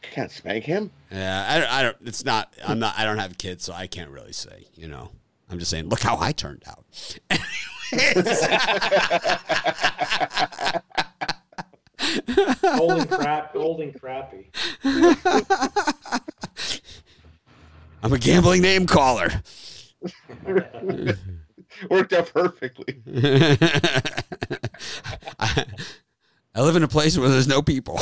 Can't 0.00 0.30
spank 0.30 0.64
him. 0.64 0.90
Yeah, 1.10 1.46
I, 1.48 1.58
don't- 1.58 1.70
I 1.72 1.82
don't. 1.82 1.96
It's 2.06 2.24
not. 2.24 2.52
I'm 2.64 2.78
not. 2.78 2.94
I 2.96 3.04
don't 3.04 3.18
have 3.18 3.36
kids, 3.38 3.64
so 3.64 3.72
I 3.72 3.86
can't 3.86 4.10
really 4.10 4.32
say. 4.32 4.66
You 4.74 4.88
know, 4.88 5.10
I'm 5.50 5.58
just 5.58 5.70
saying. 5.70 5.88
Look 5.88 6.00
how 6.00 6.18
I 6.18 6.32
turned 6.32 6.64
out. 6.66 6.84
old 12.80 12.92
and 12.92 13.10
crap, 13.10 13.54
old 13.56 13.80
and 13.80 13.98
crappy. 14.00 14.50
I'm 18.02 18.12
a 18.12 18.18
gambling 18.18 18.62
name 18.62 18.86
caller. 18.86 19.30
Worked 21.90 22.12
out 22.12 22.32
perfectly. 22.32 23.02
I, 25.38 25.64
I 26.54 26.62
live 26.62 26.76
in 26.76 26.82
a 26.82 26.88
place 26.88 27.16
where 27.16 27.28
there's 27.28 27.46
no 27.46 27.62
people, 27.62 28.00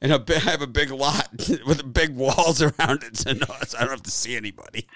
and 0.00 0.12
a 0.12 0.18
bi- 0.18 0.34
I 0.34 0.38
have 0.38 0.62
a 0.62 0.66
big 0.66 0.90
lot 0.90 1.28
with 1.66 1.92
big 1.92 2.14
walls 2.14 2.62
around 2.62 3.02
it, 3.02 3.16
so, 3.16 3.32
no, 3.32 3.46
so 3.66 3.76
I 3.78 3.80
don't 3.80 3.90
have 3.90 4.02
to 4.02 4.10
see 4.10 4.36
anybody. 4.36 4.86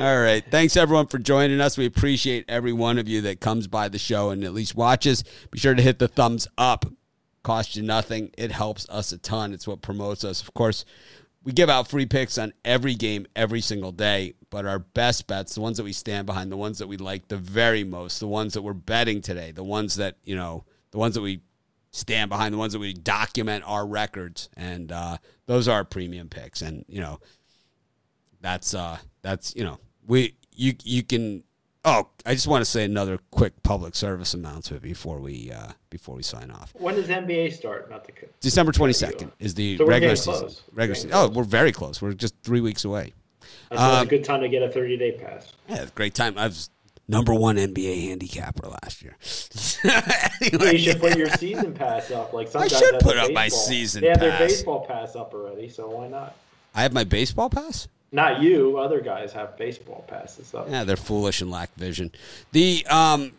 All 0.00 0.18
right. 0.18 0.42
Thanks 0.42 0.78
everyone 0.78 1.08
for 1.08 1.18
joining 1.18 1.60
us. 1.60 1.76
We 1.76 1.84
appreciate 1.84 2.46
every 2.48 2.72
one 2.72 2.96
of 2.96 3.06
you 3.06 3.20
that 3.20 3.38
comes 3.38 3.66
by 3.66 3.88
the 3.88 3.98
show 3.98 4.30
and 4.30 4.42
at 4.44 4.54
least 4.54 4.74
watches. 4.74 5.22
Be 5.50 5.58
sure 5.58 5.74
to 5.74 5.82
hit 5.82 5.98
the 5.98 6.08
thumbs 6.08 6.48
up. 6.56 6.86
Cost 7.42 7.76
you 7.76 7.82
nothing. 7.82 8.30
It 8.38 8.50
helps 8.50 8.88
us 8.88 9.12
a 9.12 9.18
ton. 9.18 9.52
It's 9.52 9.68
what 9.68 9.82
promotes 9.82 10.24
us. 10.24 10.40
Of 10.40 10.54
course, 10.54 10.86
we 11.44 11.52
give 11.52 11.68
out 11.68 11.86
free 11.86 12.06
picks 12.06 12.38
on 12.38 12.54
every 12.64 12.94
game 12.94 13.26
every 13.36 13.60
single 13.60 13.92
day, 13.92 14.32
but 14.48 14.64
our 14.64 14.78
best 14.78 15.26
bets, 15.26 15.54
the 15.54 15.60
ones 15.60 15.76
that 15.76 15.84
we 15.84 15.92
stand 15.92 16.24
behind, 16.24 16.50
the 16.50 16.56
ones 16.56 16.78
that 16.78 16.86
we 16.86 16.96
like 16.96 17.28
the 17.28 17.36
very 17.36 17.84
most, 17.84 18.20
the 18.20 18.26
ones 18.26 18.54
that 18.54 18.62
we're 18.62 18.72
betting 18.72 19.20
today, 19.20 19.50
the 19.50 19.62
ones 19.62 19.96
that, 19.96 20.16
you 20.24 20.34
know, 20.34 20.64
the 20.92 20.98
ones 20.98 21.14
that 21.14 21.20
we 21.20 21.42
stand 21.90 22.30
behind, 22.30 22.54
the 22.54 22.58
ones 22.58 22.72
that 22.72 22.78
we 22.78 22.94
document 22.94 23.64
our 23.66 23.86
records, 23.86 24.48
and 24.56 24.92
uh, 24.92 25.18
those 25.44 25.68
are 25.68 25.72
our 25.76 25.84
premium 25.84 26.30
picks. 26.30 26.62
And, 26.62 26.86
you 26.88 27.02
know, 27.02 27.20
that's 28.40 28.74
uh 28.74 28.98
that's 29.22 29.54
you 29.54 29.64
know 29.64 29.78
we 30.10 30.34
you 30.54 30.74
you 30.84 31.02
can 31.02 31.42
oh 31.84 32.06
i 32.26 32.34
just 32.34 32.46
want 32.46 32.60
to 32.64 32.70
say 32.70 32.84
another 32.84 33.18
quick 33.30 33.52
public 33.62 33.94
service 33.94 34.34
announcement 34.34 34.82
before 34.82 35.18
we 35.20 35.50
uh 35.50 35.72
before 35.88 36.14
we 36.16 36.22
sign 36.22 36.50
off 36.50 36.74
When 36.78 36.94
does 36.96 37.06
NBA 37.08 37.52
start? 37.54 37.88
Not 37.90 38.04
the. 38.06 38.12
december 38.40 38.72
22nd 38.72 39.30
is 39.38 39.54
the 39.54 39.78
So 39.78 39.86
regular 39.86 40.16
season 40.16 40.34
close. 40.40 40.62
regular 40.72 40.94
season 40.96 41.10
getting 41.10 41.30
oh 41.32 41.34
we're 41.34 41.44
very 41.44 41.72
close 41.72 42.02
we're 42.02 42.12
just 42.12 42.34
three 42.42 42.60
weeks 42.60 42.84
away 42.84 43.12
That's 43.70 43.80
Um, 43.80 44.06
a 44.06 44.10
good 44.10 44.24
time 44.24 44.40
to 44.42 44.48
get 44.48 44.62
a 44.62 44.68
30 44.70 44.96
day 44.98 45.12
pass. 45.12 45.52
yeah 45.68 45.86
great 45.94 46.14
time 46.14 46.36
I 46.36 46.46
was 46.48 46.68
Number 47.08 47.34
one 47.34 47.56
NBA 47.56 48.06
handicapper 48.08 48.68
last 48.68 49.02
year. 49.02 49.16
You 50.40 50.78
should 50.78 51.00
put 51.00 51.16
your 51.18 51.28
season 51.30 51.74
pass 51.74 52.08
up. 52.12 52.32
Like 52.32 52.54
I 52.54 52.68
should 52.68 53.00
put 53.00 53.16
up 53.16 53.32
my 53.32 53.46
baseball- 53.46 53.66
season 53.66 54.02
They 54.02 54.08
have 54.10 54.20
their 54.20 54.38
baseball 54.38 54.86
pass 54.86 55.16
up 55.16 55.34
already, 55.34 55.68
so 55.68 55.88
why 55.90 56.06
not? 56.06 56.36
I 56.72 56.82
have 56.82 56.92
my 56.92 57.02
baseball 57.02 57.50
pass. 57.50 57.88
Not 58.12 58.42
you. 58.42 58.78
Other 58.78 59.00
guys 59.00 59.32
have 59.32 59.56
baseball 59.56 60.04
passes 60.08 60.52
up. 60.54 60.68
Yeah, 60.68 60.84
they're 60.84 60.96
foolish 60.96 61.40
and 61.40 61.50
lack 61.50 61.72
vision. 61.76 62.10
The 62.52 62.84
um, 62.88 63.32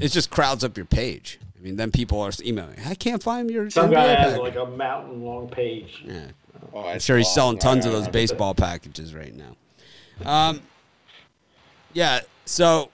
it 0.00 0.08
just 0.08 0.30
crowds 0.30 0.64
up 0.64 0.76
your 0.76 0.86
page. 0.86 1.38
I 1.58 1.62
mean, 1.62 1.76
then 1.76 1.90
people 1.90 2.20
are 2.20 2.30
emailing. 2.44 2.78
I 2.84 2.94
can't 2.94 3.22
find 3.22 3.50
your. 3.50 3.70
Some 3.70 3.90
guy 3.90 4.08
has 4.08 4.32
pack." 4.34 4.40
like 4.42 4.56
a 4.56 4.66
mountain 4.66 5.22
long 5.22 5.48
page. 5.48 6.02
Yeah. 6.04 6.26
Oh, 6.74 6.86
I'm 6.86 7.00
sure 7.00 7.16
he's 7.16 7.32
selling 7.32 7.58
tons 7.58 7.86
I- 7.86 7.88
of 7.88 7.94
those 7.94 8.08
I- 8.08 8.10
baseball 8.10 8.54
packages 8.54 9.14
right 9.14 9.34
now. 9.34 9.56
Um, 10.30 10.60
yeah. 11.92 12.20
So, 12.44 12.90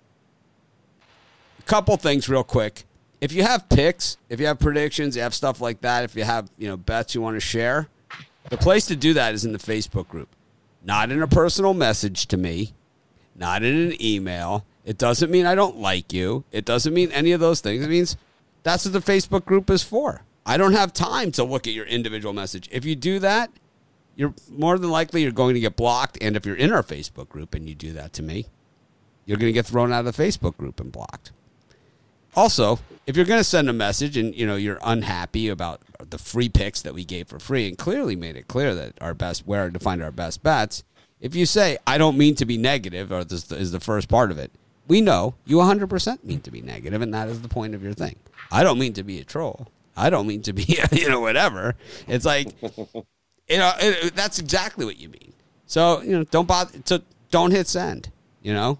a 1.58 1.62
couple 1.64 1.96
things 1.96 2.28
real 2.28 2.44
quick. 2.44 2.84
If 3.20 3.32
you 3.32 3.42
have 3.42 3.68
picks, 3.68 4.16
if 4.28 4.40
you 4.40 4.46
have 4.46 4.58
predictions, 4.58 5.14
you 5.16 5.22
have 5.22 5.34
stuff 5.34 5.60
like 5.60 5.80
that. 5.82 6.04
If 6.04 6.14
you 6.16 6.24
have 6.24 6.48
you 6.58 6.68
know 6.68 6.76
bets 6.76 7.14
you 7.14 7.20
want 7.20 7.36
to 7.36 7.40
share, 7.40 7.88
the 8.50 8.56
place 8.56 8.86
to 8.86 8.96
do 8.96 9.14
that 9.14 9.34
is 9.34 9.44
in 9.44 9.52
the 9.52 9.58
Facebook 9.58 10.08
group, 10.08 10.28
not 10.84 11.10
in 11.10 11.22
a 11.22 11.28
personal 11.28 11.74
message 11.74 12.26
to 12.26 12.36
me, 12.36 12.72
not 13.34 13.62
in 13.62 13.74
an 13.74 14.02
email. 14.02 14.64
It 14.84 14.98
doesn't 14.98 15.30
mean 15.30 15.46
I 15.46 15.54
don't 15.54 15.76
like 15.76 16.12
you. 16.12 16.44
It 16.50 16.64
doesn't 16.64 16.92
mean 16.92 17.12
any 17.12 17.32
of 17.32 17.40
those 17.40 17.60
things. 17.60 17.84
It 17.84 17.90
means 17.90 18.16
that's 18.62 18.84
what 18.84 18.92
the 18.92 19.12
Facebook 19.12 19.44
group 19.44 19.70
is 19.70 19.82
for. 19.82 20.22
I 20.44 20.56
don't 20.56 20.72
have 20.72 20.92
time 20.92 21.30
to 21.32 21.44
look 21.44 21.66
at 21.66 21.72
your 21.72 21.86
individual 21.86 22.32
message. 22.32 22.68
If 22.72 22.84
you 22.84 22.96
do 22.96 23.20
that, 23.20 23.50
you're 24.16 24.34
more 24.50 24.78
than 24.78 24.90
likely 24.90 25.22
you're 25.22 25.32
going 25.32 25.54
to 25.54 25.60
get 25.60 25.76
blocked. 25.76 26.18
And 26.20 26.36
if 26.36 26.44
you're 26.44 26.56
in 26.56 26.72
our 26.72 26.82
Facebook 26.82 27.28
group 27.28 27.54
and 27.54 27.68
you 27.68 27.74
do 27.74 27.92
that 27.92 28.12
to 28.14 28.22
me, 28.22 28.46
you're 29.24 29.38
going 29.38 29.48
to 29.48 29.54
get 29.54 29.66
thrown 29.66 29.92
out 29.92 30.04
of 30.04 30.16
the 30.16 30.22
Facebook 30.22 30.56
group 30.56 30.80
and 30.80 30.90
blocked. 30.90 31.30
Also, 32.34 32.78
if 33.06 33.16
you're 33.16 33.26
going 33.26 33.40
to 33.40 33.44
send 33.44 33.68
a 33.68 33.72
message 33.72 34.16
and 34.16 34.34
you 34.34 34.46
know 34.46 34.56
you're 34.56 34.78
unhappy 34.82 35.48
about 35.48 35.80
the 35.98 36.18
free 36.18 36.48
picks 36.48 36.82
that 36.82 36.94
we 36.94 37.04
gave 37.04 37.28
for 37.28 37.38
free 37.38 37.68
and 37.68 37.76
clearly 37.78 38.16
made 38.16 38.36
it 38.36 38.48
clear 38.48 38.74
that 38.74 38.94
our 39.00 39.14
best 39.14 39.46
where 39.46 39.70
to 39.70 39.78
find 39.78 40.02
our 40.02 40.12
best 40.12 40.42
bets, 40.42 40.84
if 41.20 41.34
you 41.34 41.46
say 41.46 41.78
I 41.86 41.98
don't 41.98 42.16
mean 42.16 42.34
to 42.36 42.46
be 42.46 42.56
negative 42.56 43.12
or 43.12 43.24
this 43.24 43.50
is 43.52 43.72
the 43.72 43.80
first 43.80 44.08
part 44.08 44.30
of 44.30 44.38
it, 44.38 44.50
we 44.88 45.00
know 45.00 45.34
you 45.44 45.56
100% 45.56 46.24
mean 46.24 46.40
to 46.40 46.50
be 46.50 46.62
negative 46.62 47.02
and 47.02 47.12
that 47.14 47.28
is 47.28 47.42
the 47.42 47.48
point 47.48 47.74
of 47.74 47.82
your 47.82 47.94
thing. 47.94 48.16
I 48.50 48.62
don't 48.62 48.78
mean 48.78 48.92
to 48.94 49.02
be 49.02 49.18
a 49.20 49.24
troll. 49.24 49.68
I 49.96 50.10
don't 50.10 50.26
mean 50.26 50.42
to 50.42 50.52
be 50.52 50.78
you 50.92 51.08
know 51.08 51.20
whatever. 51.20 51.74
It's 52.06 52.24
like 52.24 52.48
you 52.62 53.58
know 53.58 53.72
it, 53.78 54.14
that's 54.14 54.38
exactly 54.38 54.84
what 54.84 54.98
you 54.98 55.08
mean. 55.08 55.32
So 55.66 56.02
you 56.02 56.12
know 56.12 56.24
don't 56.24 56.48
bother. 56.48 56.78
So 56.84 57.00
don't 57.30 57.50
hit 57.50 57.66
send. 57.66 58.10
You 58.42 58.54
know 58.54 58.78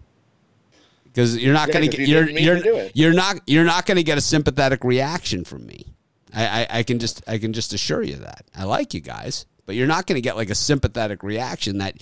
because 1.12 1.36
you're 1.36 1.52
not 1.52 1.68
Yeah, 1.68 1.74
going 1.74 1.90
to 1.90 1.96
get 1.96 2.08
you 2.08 2.14
you're 2.14 2.90
you're, 2.94 3.12
not 3.12 3.40
you're 3.46 3.64
not 3.64 3.86
going 3.86 3.96
to 3.96 4.02
get 4.02 4.18
a 4.18 4.22
sympathetic 4.22 4.84
reaction 4.84 5.44
from 5.44 5.66
me. 5.66 5.86
I, 6.34 6.46
I 6.46 6.78
I 6.78 6.82
can 6.82 6.98
just 6.98 7.22
I 7.28 7.38
can 7.38 7.52
just 7.52 7.72
assure 7.72 8.02
you 8.02 8.16
that 8.16 8.44
I 8.56 8.64
like 8.64 8.94
you 8.94 9.00
guys, 9.00 9.46
but 9.66 9.74
you're 9.74 9.86
not 9.86 10.06
going 10.06 10.16
to 10.16 10.22
get 10.22 10.36
like 10.36 10.50
a 10.50 10.54
sympathetic 10.54 11.22
reaction 11.22 11.78
that 11.78 11.96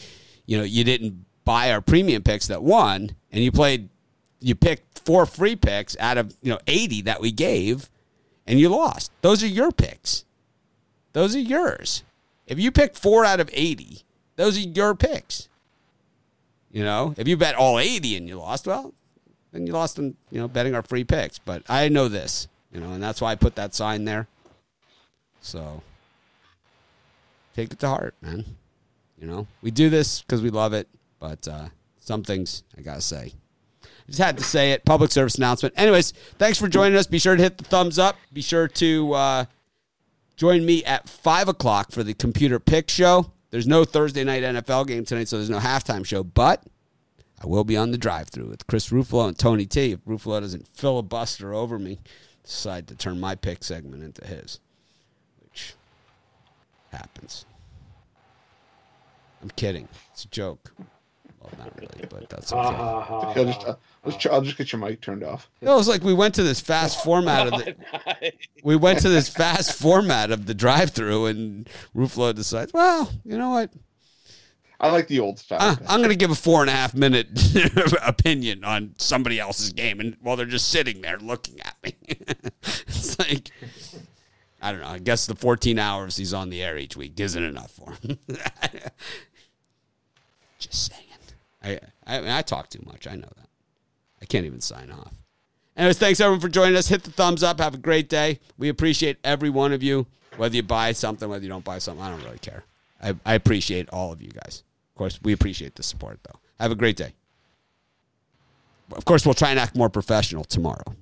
you 0.46 0.56
know 0.56 0.64
you 0.64 0.84
didn't 0.84 1.24
buy 1.44 1.72
our 1.72 1.80
premium 1.80 2.22
picks 2.22 2.46
that 2.48 2.62
won 2.62 3.10
and 3.32 3.42
you 3.42 3.50
played 3.50 3.88
you 4.40 4.54
picked 4.54 5.00
four 5.00 5.26
free 5.26 5.56
picks 5.56 5.96
out 5.98 6.16
of 6.16 6.36
you 6.42 6.50
know 6.52 6.58
80 6.66 7.02
that 7.02 7.20
we 7.20 7.32
gave 7.32 7.90
and 8.46 8.58
you 8.58 8.68
lost. 8.68 9.10
Those 9.22 9.42
are 9.42 9.48
your 9.48 9.72
picks. 9.72 10.24
Those 11.12 11.34
are 11.34 11.40
yours. 11.40 12.04
If 12.46 12.58
you 12.58 12.70
pick 12.70 12.96
four 12.96 13.24
out 13.24 13.40
of 13.40 13.50
80, 13.52 14.02
those 14.36 14.56
are 14.56 14.60
your 14.68 14.94
picks. 14.94 15.48
You 16.70 16.84
know, 16.84 17.14
if 17.16 17.26
you 17.26 17.36
bet 17.36 17.56
all 17.56 17.78
80 17.78 18.16
and 18.16 18.28
you 18.28 18.38
lost, 18.38 18.66
well, 18.66 18.94
then 19.52 19.66
you 19.66 19.72
lost 19.72 19.98
on, 19.98 20.16
you 20.30 20.40
know, 20.40 20.48
betting 20.48 20.74
our 20.74 20.82
free 20.82 21.04
picks. 21.04 21.38
But 21.38 21.62
I 21.68 21.88
know 21.88 22.08
this, 22.08 22.48
you 22.72 22.80
know, 22.80 22.92
and 22.92 23.02
that's 23.02 23.20
why 23.20 23.32
I 23.32 23.34
put 23.34 23.56
that 23.56 23.74
sign 23.74 24.04
there. 24.04 24.28
So 25.40 25.82
take 27.56 27.72
it 27.72 27.80
to 27.80 27.88
heart, 27.88 28.14
man. 28.20 28.44
You 29.18 29.26
know, 29.26 29.46
we 29.62 29.70
do 29.70 29.90
this 29.90 30.22
because 30.22 30.42
we 30.42 30.50
love 30.50 30.72
it, 30.72 30.88
but 31.18 31.46
uh, 31.46 31.66
some 31.98 32.22
things 32.22 32.62
I 32.78 32.82
got 32.82 32.94
to 32.96 33.00
say. 33.00 33.32
Just 34.06 34.18
had 34.18 34.38
to 34.38 34.44
say 34.44 34.72
it. 34.72 34.84
Public 34.84 35.12
service 35.12 35.36
announcement. 35.36 35.74
Anyways, 35.76 36.12
thanks 36.38 36.58
for 36.58 36.68
joining 36.68 36.98
us. 36.98 37.06
Be 37.06 37.18
sure 37.18 37.36
to 37.36 37.42
hit 37.42 37.58
the 37.58 37.64
thumbs 37.64 37.98
up. 37.98 38.16
Be 38.32 38.42
sure 38.42 38.66
to 38.66 39.12
uh, 39.12 39.44
join 40.36 40.64
me 40.64 40.84
at 40.84 41.08
5 41.08 41.48
o'clock 41.48 41.92
for 41.92 42.02
the 42.02 42.14
computer 42.14 42.58
pick 42.58 42.90
show. 42.90 43.30
There's 43.50 43.66
no 43.66 43.84
Thursday 43.84 44.24
night 44.24 44.42
NFL 44.42 44.86
game 44.86 45.04
tonight, 45.04 45.28
so 45.28 45.36
there's 45.36 45.50
no 45.50 45.58
halftime 45.58 46.06
show, 46.06 46.22
but 46.22 46.62
I 47.42 47.46
will 47.46 47.64
be 47.64 47.76
on 47.76 47.90
the 47.90 47.98
drive 47.98 48.28
through 48.28 48.48
with 48.48 48.66
Chris 48.66 48.90
Ruffalo 48.90 49.28
and 49.28 49.38
Tony 49.38 49.66
T. 49.66 49.92
If 49.92 50.04
Ruffalo 50.04 50.40
doesn't 50.40 50.68
filibuster 50.68 51.52
over 51.52 51.78
me, 51.78 51.98
decide 52.44 52.86
to 52.88 52.94
turn 52.94 53.18
my 53.18 53.34
pick 53.34 53.64
segment 53.64 54.02
into 54.02 54.26
his, 54.26 54.60
which 55.42 55.74
happens. 56.92 57.44
I'm 59.42 59.50
kidding. 59.50 59.88
It's 60.12 60.24
a 60.24 60.28
joke. 60.28 60.72
Well, 61.40 61.52
not 61.58 61.72
really, 61.80 62.06
but 62.10 62.28
that's 62.28 62.52
okay. 62.52 62.60
ha 62.60 63.00
ha. 63.00 63.32
I'll 63.34 63.44
just, 63.44 63.66
uh, 63.66 63.76
let's 64.04 64.18
try, 64.18 64.32
I'll 64.32 64.42
just 64.42 64.58
get 64.58 64.72
your 64.72 64.80
mic 64.80 65.00
turned 65.00 65.24
off. 65.24 65.48
It 65.60 65.68
was 65.68 65.88
like 65.88 66.02
we 66.02 66.12
went 66.12 66.34
to 66.34 66.42
this 66.42 66.60
fast 66.60 67.02
format 67.04 67.46
of 67.46 67.52
the. 67.52 68.32
We 68.62 68.76
went 68.76 69.00
to 69.00 69.08
this 69.08 69.28
fast 69.28 69.78
format 69.78 70.30
of 70.30 70.46
the 70.46 70.54
drive-through, 70.54 71.26
and 71.26 71.68
Ruffalo 71.96 72.34
decides, 72.34 72.72
well, 72.72 73.10
you 73.24 73.38
know 73.38 73.50
what? 73.50 73.70
I 74.82 74.90
like 74.90 75.08
the 75.08 75.20
old 75.20 75.38
style. 75.38 75.58
Uh, 75.60 75.76
I'm 75.88 76.00
going 76.00 76.10
to 76.10 76.16
give 76.16 76.30
a 76.30 76.34
four 76.34 76.62
and 76.62 76.70
a 76.70 76.72
half 76.72 76.94
minute 76.94 77.28
opinion 78.02 78.64
on 78.64 78.94
somebody 78.96 79.38
else's 79.38 79.72
game, 79.72 80.00
and 80.00 80.16
while 80.22 80.36
they're 80.36 80.46
just 80.46 80.68
sitting 80.68 81.02
there 81.02 81.18
looking 81.18 81.60
at 81.60 81.76
me, 81.82 81.96
it's 82.62 83.18
like 83.18 83.50
I 84.62 84.72
don't 84.72 84.80
know. 84.80 84.88
I 84.88 84.98
guess 84.98 85.26
the 85.26 85.34
14 85.34 85.78
hours 85.78 86.16
he's 86.16 86.34
on 86.34 86.50
the 86.50 86.62
air 86.62 86.76
each 86.78 86.96
week 86.96 87.18
isn't 87.18 87.42
enough 87.42 87.70
for 87.70 87.92
him. 87.92 88.18
just 90.58 90.92
saying. 90.92 91.09
I 91.62 91.78
I, 92.06 92.38
I 92.38 92.42
talk 92.42 92.68
too 92.70 92.82
much. 92.86 93.06
I 93.06 93.14
know 93.14 93.28
that. 93.36 93.48
I 94.22 94.26
can't 94.26 94.46
even 94.46 94.60
sign 94.60 94.90
off. 94.90 95.14
Anyways, 95.76 95.98
thanks 95.98 96.20
everyone 96.20 96.40
for 96.40 96.48
joining 96.48 96.76
us. 96.76 96.88
Hit 96.88 97.04
the 97.04 97.10
thumbs 97.10 97.42
up. 97.42 97.60
Have 97.60 97.74
a 97.74 97.78
great 97.78 98.08
day. 98.08 98.40
We 98.58 98.68
appreciate 98.68 99.18
every 99.24 99.50
one 99.50 99.72
of 99.72 99.82
you. 99.82 100.06
Whether 100.36 100.56
you 100.56 100.62
buy 100.62 100.92
something, 100.92 101.28
whether 101.28 101.42
you 101.42 101.48
don't 101.48 101.64
buy 101.64 101.78
something, 101.78 102.04
I 102.04 102.10
don't 102.10 102.22
really 102.22 102.38
care. 102.38 102.64
I, 103.02 103.14
I 103.24 103.34
appreciate 103.34 103.88
all 103.90 104.12
of 104.12 104.20
you 104.20 104.30
guys. 104.30 104.62
Of 104.92 104.98
course, 104.98 105.18
we 105.22 105.32
appreciate 105.32 105.76
the 105.76 105.82
support, 105.82 106.20
though. 106.22 106.38
Have 106.58 106.70
a 106.70 106.74
great 106.74 106.96
day. 106.96 107.14
Of 108.92 109.04
course, 109.04 109.24
we'll 109.24 109.34
try 109.34 109.50
and 109.50 109.58
act 109.58 109.74
more 109.76 109.88
professional 109.88 110.44
tomorrow. 110.44 110.94